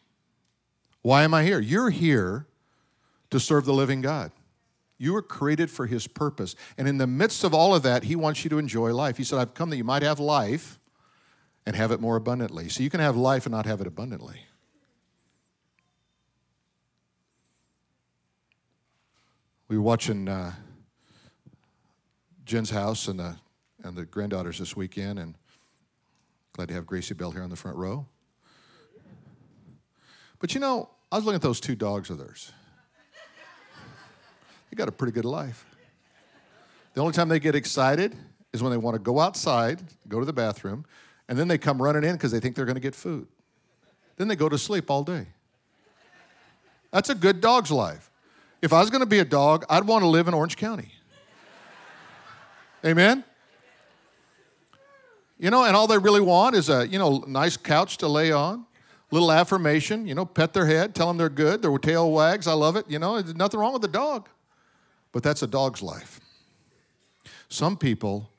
Why 1.01 1.23
am 1.23 1.33
I 1.33 1.41
here? 1.41 1.59
You're 1.59 1.89
here 1.89 2.45
to 3.31 3.39
serve 3.39 3.65
the 3.65 3.73
living 3.73 4.01
God. 4.01 4.31
You 4.99 5.13
were 5.13 5.23
created 5.23 5.71
for 5.71 5.87
his 5.87 6.05
purpose. 6.05 6.55
And 6.77 6.87
in 6.87 6.99
the 6.99 7.07
midst 7.07 7.43
of 7.43 7.55
all 7.55 7.73
of 7.73 7.81
that, 7.81 8.03
he 8.03 8.15
wants 8.15 8.43
you 8.43 8.51
to 8.51 8.59
enjoy 8.59 8.93
life. 8.93 9.17
He 9.17 9.23
said, 9.23 9.39
I've 9.39 9.55
come 9.55 9.71
that 9.71 9.77
you 9.77 9.83
might 9.83 10.03
have 10.03 10.19
life 10.19 10.77
and 11.65 11.75
have 11.75 11.89
it 11.91 11.99
more 11.99 12.17
abundantly. 12.17 12.69
So 12.69 12.83
you 12.83 12.91
can 12.91 12.99
have 12.99 13.17
life 13.17 13.47
and 13.47 13.51
not 13.51 13.65
have 13.65 13.81
it 13.81 13.87
abundantly. 13.87 14.41
We 19.71 19.77
were 19.77 19.83
watching 19.83 20.27
uh, 20.27 20.51
Jen's 22.43 22.69
house 22.69 23.07
and 23.07 23.17
the, 23.17 23.37
and 23.85 23.95
the 23.95 24.03
granddaughters 24.03 24.59
this 24.59 24.75
weekend, 24.75 25.17
and 25.17 25.33
glad 26.51 26.67
to 26.67 26.73
have 26.73 26.85
Gracie 26.85 27.13
Bell 27.13 27.31
here 27.31 27.41
on 27.41 27.49
the 27.49 27.55
front 27.55 27.77
row. 27.77 28.05
But 30.39 30.53
you 30.53 30.59
know, 30.59 30.89
I 31.09 31.15
was 31.15 31.23
looking 31.23 31.37
at 31.37 31.41
those 31.41 31.61
two 31.61 31.75
dogs 31.75 32.09
of 32.09 32.17
theirs. 32.17 32.51
They 34.69 34.75
got 34.75 34.89
a 34.89 34.91
pretty 34.91 35.13
good 35.13 35.23
life. 35.23 35.65
The 36.93 36.99
only 36.99 37.13
time 37.13 37.29
they 37.29 37.39
get 37.39 37.55
excited 37.55 38.13
is 38.51 38.61
when 38.61 38.73
they 38.73 38.77
want 38.77 38.95
to 38.95 39.01
go 39.01 39.21
outside, 39.21 39.79
go 40.09 40.19
to 40.19 40.25
the 40.25 40.33
bathroom, 40.33 40.83
and 41.29 41.39
then 41.39 41.47
they 41.47 41.57
come 41.57 41.81
running 41.81 42.03
in 42.03 42.17
because 42.17 42.33
they 42.33 42.41
think 42.41 42.57
they're 42.57 42.65
going 42.65 42.75
to 42.75 42.81
get 42.81 42.93
food. 42.93 43.25
Then 44.17 44.27
they 44.27 44.35
go 44.35 44.49
to 44.49 44.57
sleep 44.57 44.91
all 44.91 45.05
day. 45.05 45.27
That's 46.91 47.09
a 47.09 47.15
good 47.15 47.39
dog's 47.39 47.71
life. 47.71 48.10
If 48.61 48.73
I 48.73 48.79
was 48.79 48.89
going 48.89 49.01
to 49.01 49.07
be 49.07 49.19
a 49.19 49.25
dog, 49.25 49.65
I'd 49.69 49.85
want 49.85 50.03
to 50.03 50.07
live 50.07 50.27
in 50.27 50.33
Orange 50.33 50.55
County. 50.55 50.93
Amen? 52.85 53.23
You 55.39 55.49
know, 55.49 55.65
and 55.65 55.75
all 55.75 55.87
they 55.87 55.97
really 55.97 56.21
want 56.21 56.55
is 56.55 56.69
a, 56.69 56.87
you 56.87 56.99
know, 56.99 57.23
nice 57.27 57.57
couch 57.57 57.97
to 57.97 58.07
lay 58.07 58.31
on, 58.31 58.65
little 59.09 59.31
affirmation, 59.31 60.07
you 60.07 60.13
know, 60.13 60.25
pet 60.25 60.53
their 60.53 60.67
head, 60.67 60.93
tell 60.93 61.07
them 61.07 61.17
they're 61.17 61.29
good, 61.29 61.63
their 61.63 61.75
tail 61.79 62.11
wags, 62.11 62.45
I 62.45 62.53
love 62.53 62.75
it, 62.75 62.85
you 62.87 62.99
know, 62.99 63.19
there's 63.19 63.35
nothing 63.35 63.59
wrong 63.59 63.73
with 63.73 63.83
a 63.83 63.87
dog. 63.87 64.29
But 65.11 65.23
that's 65.23 65.41
a 65.41 65.47
dog's 65.47 65.81
life. 65.81 66.19
Some 67.49 67.75
people 67.75 68.29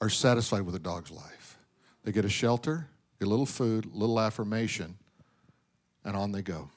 are 0.00 0.08
satisfied 0.08 0.62
with 0.62 0.74
a 0.76 0.80
dog's 0.80 1.10
life. 1.10 1.58
They 2.04 2.12
get 2.12 2.24
a 2.24 2.28
shelter, 2.28 2.88
get 3.18 3.26
a 3.26 3.30
little 3.30 3.46
food, 3.46 3.86
a 3.86 3.96
little 3.96 4.18
affirmation, 4.18 4.96
and 6.04 6.16
on 6.16 6.32
they 6.32 6.42
go. 6.42 6.70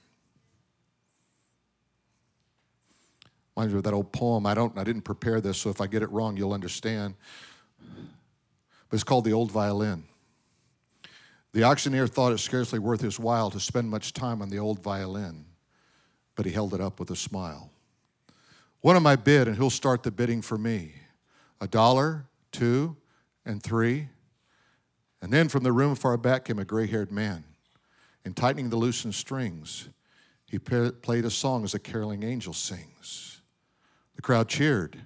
Reminds 3.56 3.74
me 3.74 3.78
of 3.78 3.84
that 3.84 3.94
old 3.94 4.12
poem. 4.12 4.46
I 4.46 4.54
don't 4.54 4.78
I 4.78 4.84
didn't 4.84 5.04
prepare 5.04 5.40
this, 5.42 5.58
so 5.58 5.70
if 5.70 5.80
I 5.82 5.88
get 5.88 6.04
it 6.04 6.12
wrong, 6.12 6.38
you'll 6.38 6.54
understand. 6.54 7.16
But 7.80 8.94
it's 8.94 9.04
called 9.04 9.26
The 9.26 9.34
Old 9.34 9.52
Violin. 9.52 10.04
The 11.56 11.64
auctioneer 11.64 12.06
thought 12.06 12.34
it 12.34 12.40
scarcely 12.40 12.80
worth 12.80 13.00
his 13.00 13.18
while 13.18 13.50
to 13.50 13.62
spend 13.62 13.90
much 13.90 14.12
time 14.12 14.42
on 14.42 14.50
the 14.50 14.60
old 14.60 14.84
violin, 14.84 15.46
but 16.36 16.46
he 16.46 16.52
held 16.52 16.74
it 16.74 16.82
up 16.82 17.00
with 17.00 17.10
a 17.12 17.16
smile. 17.16 17.72
What 18.82 18.98
am 18.98 19.08
I 19.08 19.16
bid? 19.16 19.48
And 19.48 19.56
he'll 19.56 19.70
start 19.70 20.04
the 20.04 20.12
bidding 20.12 20.42
for 20.42 20.58
me. 20.58 20.92
A 21.62 21.68
dollar, 21.68 22.26
two, 22.52 22.98
and 23.46 23.64
three. 23.64 24.10
And 25.22 25.32
then 25.32 25.48
from 25.48 25.64
the 25.64 25.72
room 25.72 25.96
far 25.96 26.18
back 26.18 26.44
came 26.44 26.60
a 26.60 26.66
gray 26.66 26.88
haired 26.88 27.10
man. 27.10 27.46
And 28.26 28.36
tightening 28.36 28.70
the 28.70 28.76
loosened 28.76 29.16
strings, 29.16 29.88
he 30.48 30.60
played 30.60 31.24
a 31.24 31.30
song 31.30 31.64
as 31.64 31.74
a 31.74 31.80
caroling 31.80 32.24
angel 32.24 32.52
sings. 32.52 33.35
The 34.16 34.22
crowd 34.22 34.48
cheered. 34.48 35.02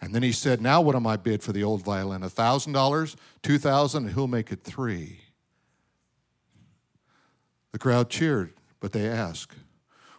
And 0.00 0.14
then 0.14 0.22
he 0.22 0.32
said, 0.32 0.60
Now 0.60 0.80
what 0.80 0.96
am 0.96 1.06
I 1.06 1.16
bid 1.16 1.42
for 1.42 1.52
the 1.52 1.64
old 1.64 1.82
violin? 1.82 2.22
A 2.22 2.28
thousand 2.28 2.72
dollars, 2.72 3.16
two 3.42 3.58
thousand, 3.58 4.06
and 4.06 4.14
he'll 4.14 4.26
make 4.26 4.52
it 4.52 4.62
three. 4.62 5.20
The 7.72 7.78
crowd 7.78 8.10
cheered, 8.10 8.52
but 8.80 8.92
they 8.92 9.08
asked, 9.08 9.56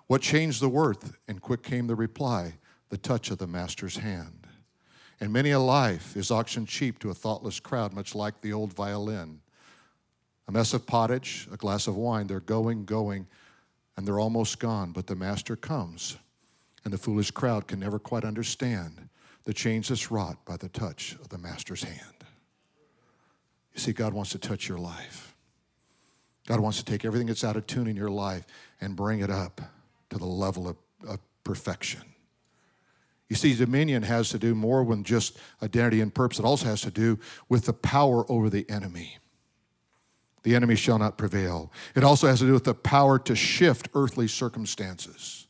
What 0.08 0.22
changed 0.22 0.62
the 0.62 0.70
worth? 0.70 1.16
And 1.28 1.42
quick 1.42 1.64
came 1.64 1.88
the 1.88 1.96
reply, 1.96 2.56
the 2.90 2.98
touch 2.98 3.32
of 3.32 3.38
the 3.38 3.48
master's 3.48 3.98
hand. 3.98 4.48
And 5.20 5.32
many 5.32 5.52
a 5.52 5.60
life 5.60 6.18
is 6.18 6.32
auctioned 6.32 6.68
cheap 6.68 7.00
to 7.00 7.10
a 7.10 7.14
thoughtless 7.14 7.60
crowd, 7.60 7.94
much 7.94 8.16
like 8.16 8.42
the 8.42 8.54
old 8.54 8.74
violin. 8.74 9.40
A 10.48 10.52
mess 10.52 10.74
of 10.74 10.86
pottage, 10.86 11.48
a 11.52 11.58
glass 11.58 11.88
of 11.88 11.96
wine, 11.96 12.28
they're 12.28 12.40
going, 12.40 12.86
going, 12.86 13.28
and 13.96 14.06
they're 14.06 14.20
almost 14.20 14.60
gone, 14.60 14.92
but 14.92 15.08
the 15.08 15.16
master 15.16 15.56
comes, 15.56 16.18
and 16.86 16.94
the 16.94 16.98
foolish 16.98 17.32
crowd 17.32 17.68
can 17.68 17.80
never 17.80 18.00
quite 18.00 18.24
understand 18.24 19.10
the 19.44 19.54
change 19.54 19.90
that's 19.90 20.10
wrought 20.10 20.46
by 20.46 20.56
the 20.56 20.70
touch 20.70 21.16
of 21.20 21.30
the 21.30 21.38
master's 21.38 21.84
hand. 21.84 22.24
You 23.74 23.82
see, 23.82 23.92
God 23.92 24.14
wants 24.14 24.32
to 24.32 24.40
touch 24.40 24.70
your 24.70 24.78
life. 24.78 25.36
God 26.48 26.60
wants 26.60 26.78
to 26.78 26.86
take 26.86 27.04
everything 27.04 27.28
that's 27.28 27.44
out 27.44 27.58
of 27.58 27.68
tune 27.68 27.88
in 27.88 27.96
your 27.96 28.10
life 28.10 28.46
and 28.80 28.96
bring 28.96 29.20
it 29.20 29.30
up 29.30 29.62
to 30.12 30.18
the 30.18 30.26
level 30.26 30.68
of, 30.68 30.78
of 31.08 31.20
perfection. 31.44 32.02
You 33.30 33.36
see, 33.36 33.56
dominion 33.56 34.04
has 34.04 34.30
to 34.30 34.38
do 34.38 34.54
more 34.54 34.86
than 34.86 35.04
just 35.04 35.38
identity 35.64 36.02
and 36.02 36.14
purpose, 36.14 36.40
it 36.40 36.46
also 36.46 36.68
has 36.68 36.82
to 36.82 36.92
do 36.92 37.20
with 37.50 37.66
the 37.66 37.74
power 37.74 38.30
over 38.32 38.50
the 38.50 38.70
enemy. 38.70 39.18
The 40.44 40.56
enemy 40.56 40.76
shall 40.76 41.00
not 41.00 41.18
prevail. 41.18 41.72
It 41.96 42.04
also 42.04 42.28
has 42.28 42.38
to 42.40 42.46
do 42.46 42.54
with 42.54 42.66
the 42.66 42.76
power 42.76 43.18
to 43.18 43.36
shift 43.36 43.90
earthly 43.96 44.28
circumstances, 44.28 45.45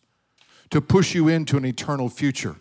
to 0.75 0.81
push 0.81 1.15
you 1.15 1.29
into 1.29 1.55
an 1.55 1.63
eternal 1.63 2.09
future. 2.09 2.57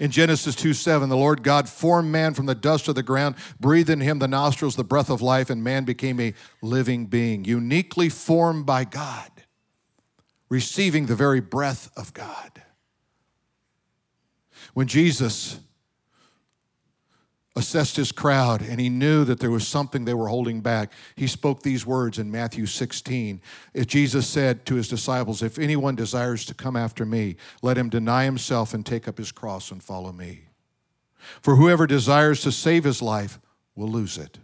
In 0.00 0.10
Genesis 0.10 0.56
2 0.56 0.74
7, 0.74 1.08
the 1.08 1.16
Lord 1.16 1.44
God 1.44 1.68
formed 1.68 2.10
man 2.10 2.34
from 2.34 2.46
the 2.46 2.54
dust 2.54 2.88
of 2.88 2.96
the 2.96 3.02
ground, 3.04 3.36
breathed 3.60 3.90
in 3.90 4.00
him 4.00 4.18
the 4.18 4.26
nostrils, 4.26 4.74
the 4.74 4.82
breath 4.82 5.08
of 5.08 5.22
life, 5.22 5.50
and 5.50 5.62
man 5.62 5.84
became 5.84 6.18
a 6.18 6.34
living 6.60 7.06
being, 7.06 7.44
uniquely 7.44 8.08
formed 8.08 8.66
by 8.66 8.82
God, 8.82 9.30
receiving 10.48 11.06
the 11.06 11.14
very 11.14 11.40
breath 11.40 11.92
of 11.96 12.12
God. 12.12 12.60
When 14.74 14.88
Jesus 14.88 15.60
assessed 17.60 17.96
his 17.96 18.10
crowd 18.10 18.62
and 18.62 18.80
he 18.80 18.88
knew 18.88 19.22
that 19.24 19.38
there 19.38 19.50
was 19.50 19.68
something 19.68 20.04
they 20.04 20.14
were 20.14 20.28
holding 20.28 20.62
back, 20.62 20.92
he 21.14 21.26
spoke 21.26 21.62
these 21.62 21.84
words 21.84 22.18
in 22.18 22.30
Matthew 22.30 22.64
16. 22.64 23.40
If 23.74 23.86
Jesus 23.86 24.26
said 24.26 24.64
to 24.64 24.76
his 24.76 24.88
disciples, 24.88 25.42
If 25.42 25.58
anyone 25.58 25.94
desires 25.94 26.46
to 26.46 26.54
come 26.54 26.74
after 26.74 27.04
me, 27.04 27.36
let 27.60 27.76
him 27.76 27.90
deny 27.90 28.24
himself 28.24 28.72
and 28.72 28.84
take 28.84 29.06
up 29.06 29.18
his 29.18 29.30
cross 29.30 29.70
and 29.70 29.82
follow 29.82 30.10
me. 30.10 30.46
For 31.42 31.56
whoever 31.56 31.86
desires 31.86 32.40
to 32.42 32.50
save 32.50 32.84
his 32.84 33.02
life 33.02 33.38
will 33.74 33.88
lose 33.88 34.16
it. 34.16 34.38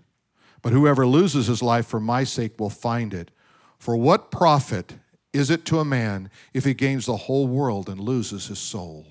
But 0.61 0.75
whoever 0.75 1.07
loses 1.07 1.47
his 1.47 1.63
life 1.63 1.87
for 1.87 2.01
my 2.01 2.23
sake 2.23 2.61
will 2.61 2.71
find 2.71 3.15
it. 3.15 3.31
For 3.79 3.97
what 3.97 4.31
profit 4.31 4.97
is 5.33 5.49
it 5.49 5.65
to 5.67 5.81
a 5.81 5.85
man 5.87 6.31
if 6.53 6.67
he 6.67 6.75
gains 6.75 7.07
the 7.07 7.17
whole 7.17 7.47
world 7.47 7.89
and 7.89 7.99
loses 7.99 8.49
his 8.49 8.59
soul? 8.59 9.07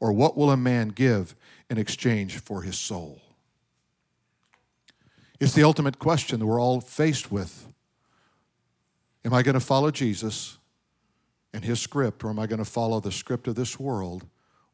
Or 0.00 0.12
what 0.12 0.36
will 0.36 0.50
a 0.50 0.56
man 0.56 0.88
give 0.88 1.36
in 1.70 1.78
exchange 1.78 2.38
for 2.38 2.62
his 2.62 2.78
soul? 2.78 3.22
It's 5.38 5.54
the 5.54 5.62
ultimate 5.62 5.98
question 5.98 6.40
that 6.40 6.46
we're 6.46 6.60
all 6.60 6.82
faced 6.82 7.32
with. 7.32 7.66
Am 9.24 9.32
I 9.32 9.42
going 9.42 9.54
to 9.54 9.60
follow 9.60 9.90
Jesus 9.90 10.58
and 11.54 11.64
his 11.64 11.80
script, 11.80 12.22
or 12.22 12.30
am 12.30 12.38
I 12.38 12.46
going 12.46 12.58
to 12.58 12.70
follow 12.70 13.00
the 13.00 13.10
script 13.10 13.48
of 13.48 13.54
this 13.54 13.80
world, 13.80 14.26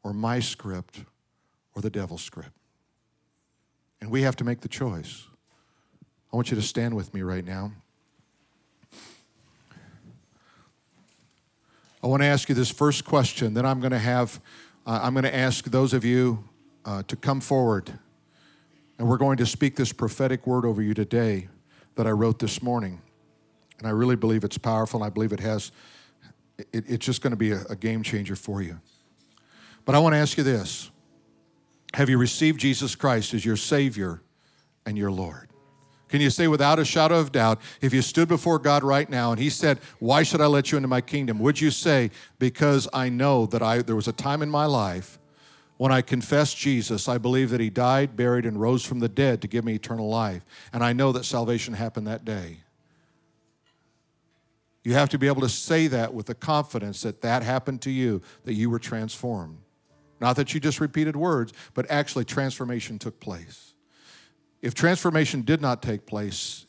or 0.03 0.13
my 0.13 0.39
script, 0.39 1.03
or 1.73 1.81
the 1.81 1.89
devil's 1.89 2.21
script? 2.21 2.51
And 4.01 4.11
we 4.11 4.23
have 4.23 4.35
to 4.37 4.43
make 4.43 4.61
the 4.61 4.67
choice. 4.67 5.25
I 6.31 6.35
want 6.35 6.51
you 6.51 6.55
to 6.55 6.61
stand 6.61 6.95
with 6.95 7.13
me 7.13 7.21
right 7.21 7.45
now. 7.45 7.71
I 12.03 12.07
want 12.07 12.21
to 12.21 12.27
ask 12.27 12.47
you 12.47 12.55
this 12.55 12.69
first 12.69 13.05
question, 13.05 13.53
then 13.53 13.65
I'm 13.65 13.79
going 13.79 13.91
to 13.91 13.99
have 13.99 14.39
uh, 14.85 15.01
I'm 15.03 15.13
going 15.13 15.23
to 15.23 15.35
ask 15.35 15.65
those 15.65 15.93
of 15.93 16.05
you 16.05 16.47
uh, 16.87 17.03
to 17.03 17.17
come 17.17 17.41
forward, 17.41 17.91
and 18.97 19.07
we're 19.07 19.17
going 19.17 19.37
to 19.37 19.45
speak 19.45 19.75
this 19.75 19.91
prophetic 19.91 20.47
word 20.47 20.65
over 20.65 20.81
you 20.81 20.93
today 20.93 21.49
that 21.95 22.07
I 22.07 22.11
wrote 22.11 22.39
this 22.39 22.63
morning. 22.63 23.01
And 23.77 23.87
I 23.87 23.91
really 23.91 24.15
believe 24.15 24.43
it's 24.45 24.57
powerful, 24.57 25.03
and 25.03 25.05
I 25.05 25.13
believe 25.13 25.33
it 25.33 25.41
has, 25.41 25.71
it, 26.57 26.85
it's 26.87 27.05
just 27.05 27.21
going 27.21 27.31
to 27.31 27.37
be 27.37 27.51
a, 27.51 27.61
a 27.69 27.75
game 27.75 28.01
changer 28.03 28.37
for 28.37 28.61
you. 28.61 28.79
But 29.83 29.95
I 29.95 29.99
want 29.99 30.13
to 30.13 30.17
ask 30.17 30.37
you 30.37 30.43
this 30.43 30.89
Have 31.93 32.09
you 32.09 32.17
received 32.17 32.59
Jesus 32.59 32.95
Christ 32.95 33.33
as 33.33 33.45
your 33.45 33.57
Savior 33.57 34.21
and 34.85 34.97
your 34.97 35.11
Lord? 35.11 35.49
Can 36.07 36.21
you 36.21 36.29
say 36.29 36.47
without 36.47 36.79
a 36.79 36.85
shadow 36.85 37.19
of 37.19 37.33
doubt, 37.33 37.59
if 37.81 37.93
you 37.93 38.01
stood 38.01 38.29
before 38.29 38.59
God 38.59 38.81
right 38.81 39.09
now 39.09 39.31
and 39.31 39.41
He 39.41 39.49
said, 39.49 39.79
Why 39.99 40.23
should 40.23 40.39
I 40.39 40.47
let 40.47 40.71
you 40.71 40.77
into 40.77 40.87
my 40.87 41.01
kingdom? 41.01 41.37
Would 41.39 41.59
you 41.59 41.69
say, 41.69 42.11
Because 42.39 42.87
I 42.93 43.09
know 43.09 43.45
that 43.47 43.61
I, 43.61 43.81
there 43.81 43.95
was 43.95 44.07
a 44.07 44.13
time 44.13 44.41
in 44.41 44.49
my 44.49 44.65
life 44.65 45.16
when 45.77 45.91
I 45.91 46.01
confessed 46.01 46.57
Jesus, 46.57 47.07
I 47.07 47.17
believe 47.17 47.51
that 47.51 47.59
He 47.59 47.69
died, 47.69 48.15
buried, 48.15 48.45
and 48.45 48.59
rose 48.59 48.83
from 48.83 48.99
the 48.99 49.09
dead 49.09 49.41
to 49.41 49.47
give 49.47 49.63
me 49.63 49.75
eternal 49.75 50.09
life. 50.09 50.43
And 50.73 50.83
I 50.83 50.93
know 50.93 51.11
that 51.11 51.23
salvation 51.23 51.75
happened 51.75 52.07
that 52.07 52.25
day. 52.25 52.57
You 54.83 54.93
have 54.93 55.09
to 55.09 55.17
be 55.17 55.27
able 55.27 55.41
to 55.41 55.49
say 55.49 55.87
that 55.87 56.13
with 56.13 56.27
the 56.27 56.35
confidence 56.35 57.01
that 57.01 57.21
that 57.21 57.43
happened 57.43 57.81
to 57.81 57.91
you, 57.91 58.21
that 58.45 58.53
you 58.53 58.69
were 58.69 58.79
transformed. 58.79 59.57
Not 60.19 60.35
that 60.37 60.53
you 60.53 60.59
just 60.59 60.79
repeated 60.79 61.15
words, 61.15 61.53
but 61.73 61.85
actually 61.91 62.25
transformation 62.25 62.97
took 62.97 63.19
place. 63.19 63.75
if 64.61 64.73
transformation 64.73 65.41
did 65.41 65.61
not 65.61 65.81
take 65.81 66.05
place, 66.05 66.65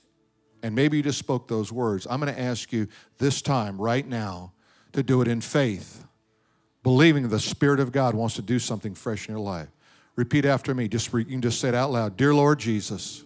and 0.63 0.75
maybe 0.75 0.97
you 0.97 1.03
just 1.03 1.19
spoke 1.19 1.49
those 1.49 1.73
words, 1.73 2.07
I'm 2.09 2.21
going 2.21 2.35
to 2.35 2.41
ask 2.41 2.73
you 2.73 2.89
this 3.19 3.41
time, 3.41 3.81
right 3.81 4.07
now, 4.07 4.53
to 4.93 5.03
do 5.03 5.21
it 5.23 5.29
in 5.29 5.41
faith, 5.41 6.05
believing 6.83 7.29
the 7.29 7.41
Spirit 7.41 7.81
of 7.81 7.93
God 7.93 8.15
wants 8.15 8.37
to 8.37 8.43
do 8.43 8.59
something 8.59 8.95
fresh 8.95 9.29
in 9.29 9.35
your 9.35 9.43
life. 9.43 9.69
Repeat 10.17 10.45
after 10.45 10.75
me. 10.75 10.89
Just 10.89 11.13
you 11.13 11.25
can 11.25 11.41
just 11.41 11.61
say 11.61 11.69
it 11.69 11.75
out 11.75 11.93
loud. 11.93 12.17
Dear 12.17 12.35
Lord 12.35 12.59
Jesus, 12.59 13.25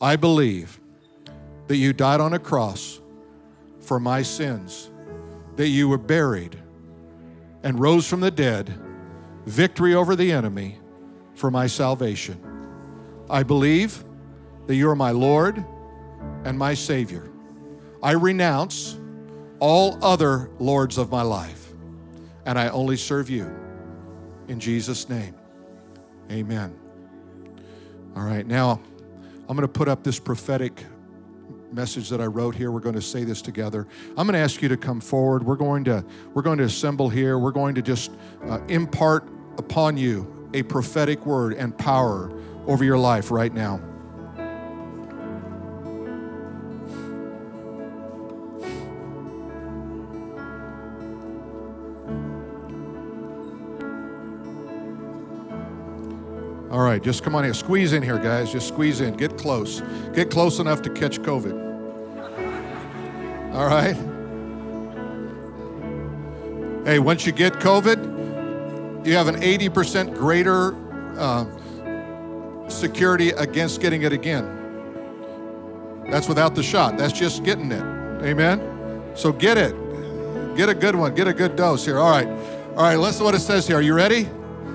I 0.00 0.16
believe 0.16 0.80
that 1.66 1.76
you 1.76 1.92
died 1.92 2.20
on 2.20 2.32
a 2.32 2.38
cross 2.38 3.00
for 3.80 4.00
my 4.00 4.22
sins, 4.22 4.90
that 5.56 5.68
you 5.68 5.88
were 5.88 5.98
buried 5.98 6.58
and 7.62 7.78
rose 7.78 8.06
from 8.06 8.20
the 8.20 8.30
dead, 8.30 8.72
victory 9.46 9.94
over 9.94 10.16
the 10.16 10.32
enemy 10.32 10.78
for 11.34 11.50
my 11.50 11.66
salvation. 11.66 12.38
I 13.28 13.42
believe 13.42 14.04
that 14.66 14.74
you 14.74 14.88
are 14.88 14.96
my 14.96 15.10
Lord 15.10 15.64
and 16.44 16.58
my 16.58 16.74
Savior. 16.74 17.30
I 18.02 18.12
renounce 18.12 18.98
all 19.58 19.98
other 20.02 20.50
lords 20.58 20.96
of 20.96 21.10
my 21.10 21.22
life, 21.22 21.69
and 22.44 22.58
I 22.58 22.68
only 22.68 22.96
serve 22.96 23.30
you. 23.30 23.54
In 24.48 24.58
Jesus' 24.58 25.08
name, 25.08 25.34
amen. 26.30 26.78
All 28.16 28.24
right, 28.24 28.46
now 28.46 28.80
I'm 29.48 29.56
going 29.56 29.66
to 29.66 29.68
put 29.68 29.88
up 29.88 30.02
this 30.02 30.18
prophetic 30.18 30.84
message 31.72 32.08
that 32.08 32.20
I 32.20 32.26
wrote 32.26 32.54
here. 32.54 32.70
We're 32.70 32.80
going 32.80 32.94
to 32.96 33.02
say 33.02 33.24
this 33.24 33.42
together. 33.42 33.86
I'm 34.16 34.26
going 34.26 34.34
to 34.34 34.40
ask 34.40 34.60
you 34.62 34.68
to 34.68 34.76
come 34.76 35.00
forward. 35.00 35.44
We're 35.44 35.56
going 35.56 35.84
to 35.84 36.04
we're 36.34 36.42
going 36.42 36.58
to 36.58 36.64
assemble 36.64 37.08
here. 37.08 37.38
We're 37.38 37.52
going 37.52 37.74
to 37.76 37.82
just 37.82 38.10
uh, 38.44 38.60
impart 38.68 39.28
upon 39.58 39.96
you 39.96 40.50
a 40.54 40.62
prophetic 40.62 41.24
word 41.26 41.54
and 41.54 41.76
power 41.76 42.32
over 42.66 42.84
your 42.84 42.98
life 42.98 43.30
right 43.30 43.52
now. 43.52 43.80
All 56.80 56.86
right, 56.86 57.02
just 57.02 57.22
come 57.22 57.34
on 57.34 57.44
here. 57.44 57.52
Squeeze 57.52 57.92
in 57.92 58.02
here, 58.02 58.16
guys. 58.16 58.50
Just 58.50 58.68
squeeze 58.68 59.02
in. 59.02 59.14
Get 59.14 59.36
close. 59.36 59.82
Get 60.14 60.30
close 60.30 60.60
enough 60.60 60.80
to 60.80 60.88
catch 60.88 61.20
COVID. 61.20 61.52
All 63.52 63.66
right? 63.66 63.94
Hey, 66.86 66.98
once 66.98 67.26
you 67.26 67.32
get 67.32 67.52
COVID, 67.52 69.06
you 69.06 69.12
have 69.12 69.28
an 69.28 69.42
80% 69.42 70.16
greater 70.16 70.74
uh, 71.18 71.44
security 72.70 73.28
against 73.32 73.82
getting 73.82 74.00
it 74.00 74.14
again. 74.14 74.46
That's 76.10 76.28
without 76.28 76.54
the 76.54 76.62
shot. 76.62 76.96
That's 76.96 77.12
just 77.12 77.44
getting 77.44 77.70
it. 77.70 77.82
Amen? 78.24 79.02
So 79.14 79.32
get 79.32 79.58
it. 79.58 79.76
Get 80.56 80.70
a 80.70 80.74
good 80.74 80.96
one. 80.96 81.14
Get 81.14 81.28
a 81.28 81.34
good 81.34 81.56
dose 81.56 81.84
here. 81.84 81.98
All 81.98 82.10
right. 82.10 82.26
All 82.70 82.84
right, 82.84 82.96
listen 82.96 83.18
to 83.18 83.24
what 83.24 83.34
it 83.34 83.40
says 83.40 83.66
here. 83.66 83.76
Are 83.76 83.82
you 83.82 83.92
ready? 83.92 84.30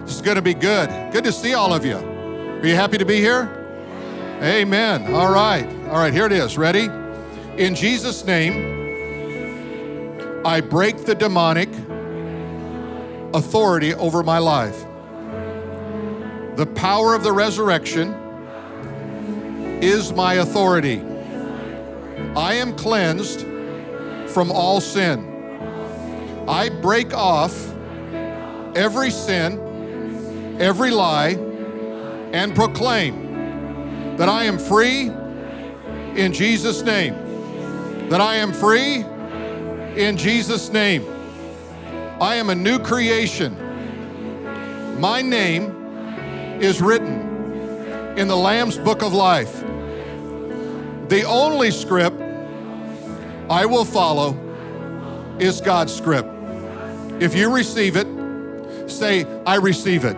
This 0.05 0.17
is 0.17 0.21
going 0.21 0.35
to 0.35 0.41
be 0.43 0.53
good. 0.53 0.89
Good 1.11 1.23
to 1.23 1.31
see 1.31 1.55
all 1.55 1.73
of 1.73 1.83
you. 1.83 1.97
Are 1.97 2.65
you 2.65 2.75
happy 2.75 2.99
to 2.99 3.05
be 3.05 3.15
here? 3.15 3.49
Amen. 4.39 5.11
All 5.11 5.33
right. 5.33 5.65
All 5.87 5.97
right, 5.97 6.13
here 6.13 6.27
it 6.27 6.31
is. 6.31 6.59
Ready? 6.59 6.89
In 7.57 7.73
Jesus' 7.73 8.23
name, 8.23 8.75
I 10.45 10.61
break 10.61 11.05
the 11.05 11.15
demonic 11.15 11.69
authority 13.33 13.95
over 13.95 14.21
my 14.21 14.37
life. 14.37 14.85
The 16.55 16.67
power 16.75 17.15
of 17.15 17.23
the 17.23 17.31
resurrection 17.31 18.13
is 19.81 20.13
my 20.13 20.35
authority. 20.35 21.01
I 22.35 22.53
am 22.53 22.75
cleansed 22.75 23.41
from 24.29 24.51
all 24.51 24.81
sin. 24.81 25.31
I 26.47 26.69
break 26.69 27.11
off 27.15 27.73
every 28.75 29.09
sin 29.09 29.65
every 30.59 30.91
lie 30.91 31.31
and 32.31 32.55
proclaim 32.55 34.17
that 34.17 34.29
I 34.29 34.45
am 34.45 34.57
free 34.57 35.11
in 36.15 36.31
Jesus' 36.33 36.81
name. 36.81 37.15
That 38.09 38.21
I 38.21 38.35
am 38.35 38.53
free 38.53 39.03
in 39.95 40.17
Jesus' 40.17 40.69
name. 40.69 41.05
I 42.21 42.35
am 42.35 42.49
a 42.49 42.55
new 42.55 42.79
creation. 42.79 43.57
My 44.99 45.21
name 45.21 45.71
is 46.61 46.81
written 46.81 48.15
in 48.17 48.27
the 48.27 48.37
Lamb's 48.37 48.77
book 48.77 49.03
of 49.03 49.13
life. 49.13 49.61
The 51.09 51.23
only 51.27 51.71
script 51.71 52.21
I 53.49 53.65
will 53.65 53.85
follow 53.85 54.37
is 55.39 55.59
God's 55.59 55.93
script. 55.93 56.29
If 57.19 57.35
you 57.35 57.53
receive 57.53 57.97
it, 57.97 58.07
say, 58.89 59.25
I 59.45 59.55
receive 59.55 60.05
it. 60.05 60.15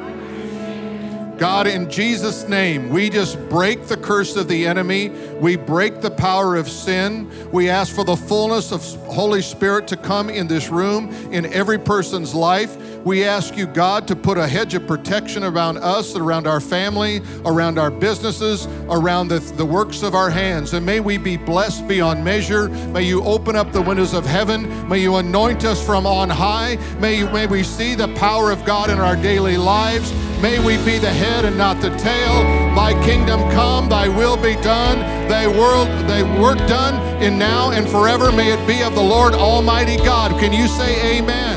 God, 1.37 1.67
in 1.67 1.89
Jesus' 1.89 2.47
name, 2.47 2.89
we 2.89 3.09
just 3.11 3.37
break 3.47 3.85
the 3.85 3.97
curse 3.97 4.35
of 4.35 4.47
the 4.47 4.65
enemy. 4.65 5.09
We 5.39 5.55
break 5.55 6.01
the 6.01 6.09
power 6.09 6.55
of 6.55 6.67
sin. 6.67 7.29
We 7.51 7.69
ask 7.69 7.93
for 7.93 8.03
the 8.03 8.15
fullness 8.15 8.71
of 8.71 8.83
Holy 9.05 9.43
Spirit 9.43 9.87
to 9.89 9.97
come 9.97 10.29
in 10.29 10.47
this 10.47 10.69
room, 10.69 11.09
in 11.31 11.45
every 11.53 11.77
person's 11.77 12.33
life. 12.33 12.75
We 13.05 13.23
ask 13.23 13.55
you, 13.55 13.67
God, 13.67 14.07
to 14.09 14.15
put 14.15 14.37
a 14.37 14.47
hedge 14.47 14.73
of 14.73 14.87
protection 14.87 15.43
around 15.43 15.77
us, 15.77 16.15
around 16.15 16.47
our 16.47 16.59
family, 16.59 17.21
around 17.45 17.77
our 17.77 17.91
businesses, 17.91 18.65
around 18.89 19.29
the, 19.29 19.39
the 19.39 19.65
works 19.65 20.03
of 20.03 20.15
our 20.15 20.29
hands. 20.29 20.73
And 20.73 20.85
may 20.85 20.99
we 20.99 21.17
be 21.17 21.37
blessed 21.37 21.87
beyond 21.87 22.25
measure. 22.25 22.67
May 22.67 23.03
you 23.03 23.23
open 23.23 23.55
up 23.55 23.71
the 23.71 23.81
windows 23.81 24.13
of 24.13 24.25
heaven. 24.25 24.89
May 24.89 24.99
you 24.99 25.15
anoint 25.15 25.63
us 25.63 25.85
from 25.85 26.05
on 26.05 26.29
high. 26.29 26.77
May, 26.99 27.19
you, 27.19 27.29
may 27.29 27.45
we 27.45 27.63
see 27.63 27.95
the 27.95 28.09
power 28.15 28.51
of 28.51 28.65
God 28.65 28.89
in 28.89 28.99
our 28.99 29.15
daily 29.15 29.55
lives. 29.55 30.11
May 30.41 30.59
we 30.59 30.77
be 30.85 30.99
the 30.99 31.11
head 31.11 31.45
and 31.45 31.57
not 31.57 31.81
the 31.81 31.89
tail. 31.97 32.43
Thy 32.75 32.93
kingdom 33.03 33.39
come, 33.51 33.89
thy 33.89 34.07
will 34.07 34.37
be 34.37 34.53
done, 34.55 34.99
thy 35.27 35.47
world, 35.47 35.87
thy 36.07 36.21
work 36.39 36.59
done 36.69 36.95
in 37.23 37.39
now 37.39 37.71
and 37.71 37.87
forever. 37.89 38.31
May 38.31 38.51
it 38.51 38.67
be 38.67 38.83
of 38.83 38.93
the 38.93 39.01
Lord 39.01 39.33
Almighty 39.33 39.97
God. 39.97 40.39
Can 40.39 40.53
you 40.53 40.67
say 40.67 41.17
amen? 41.17 41.56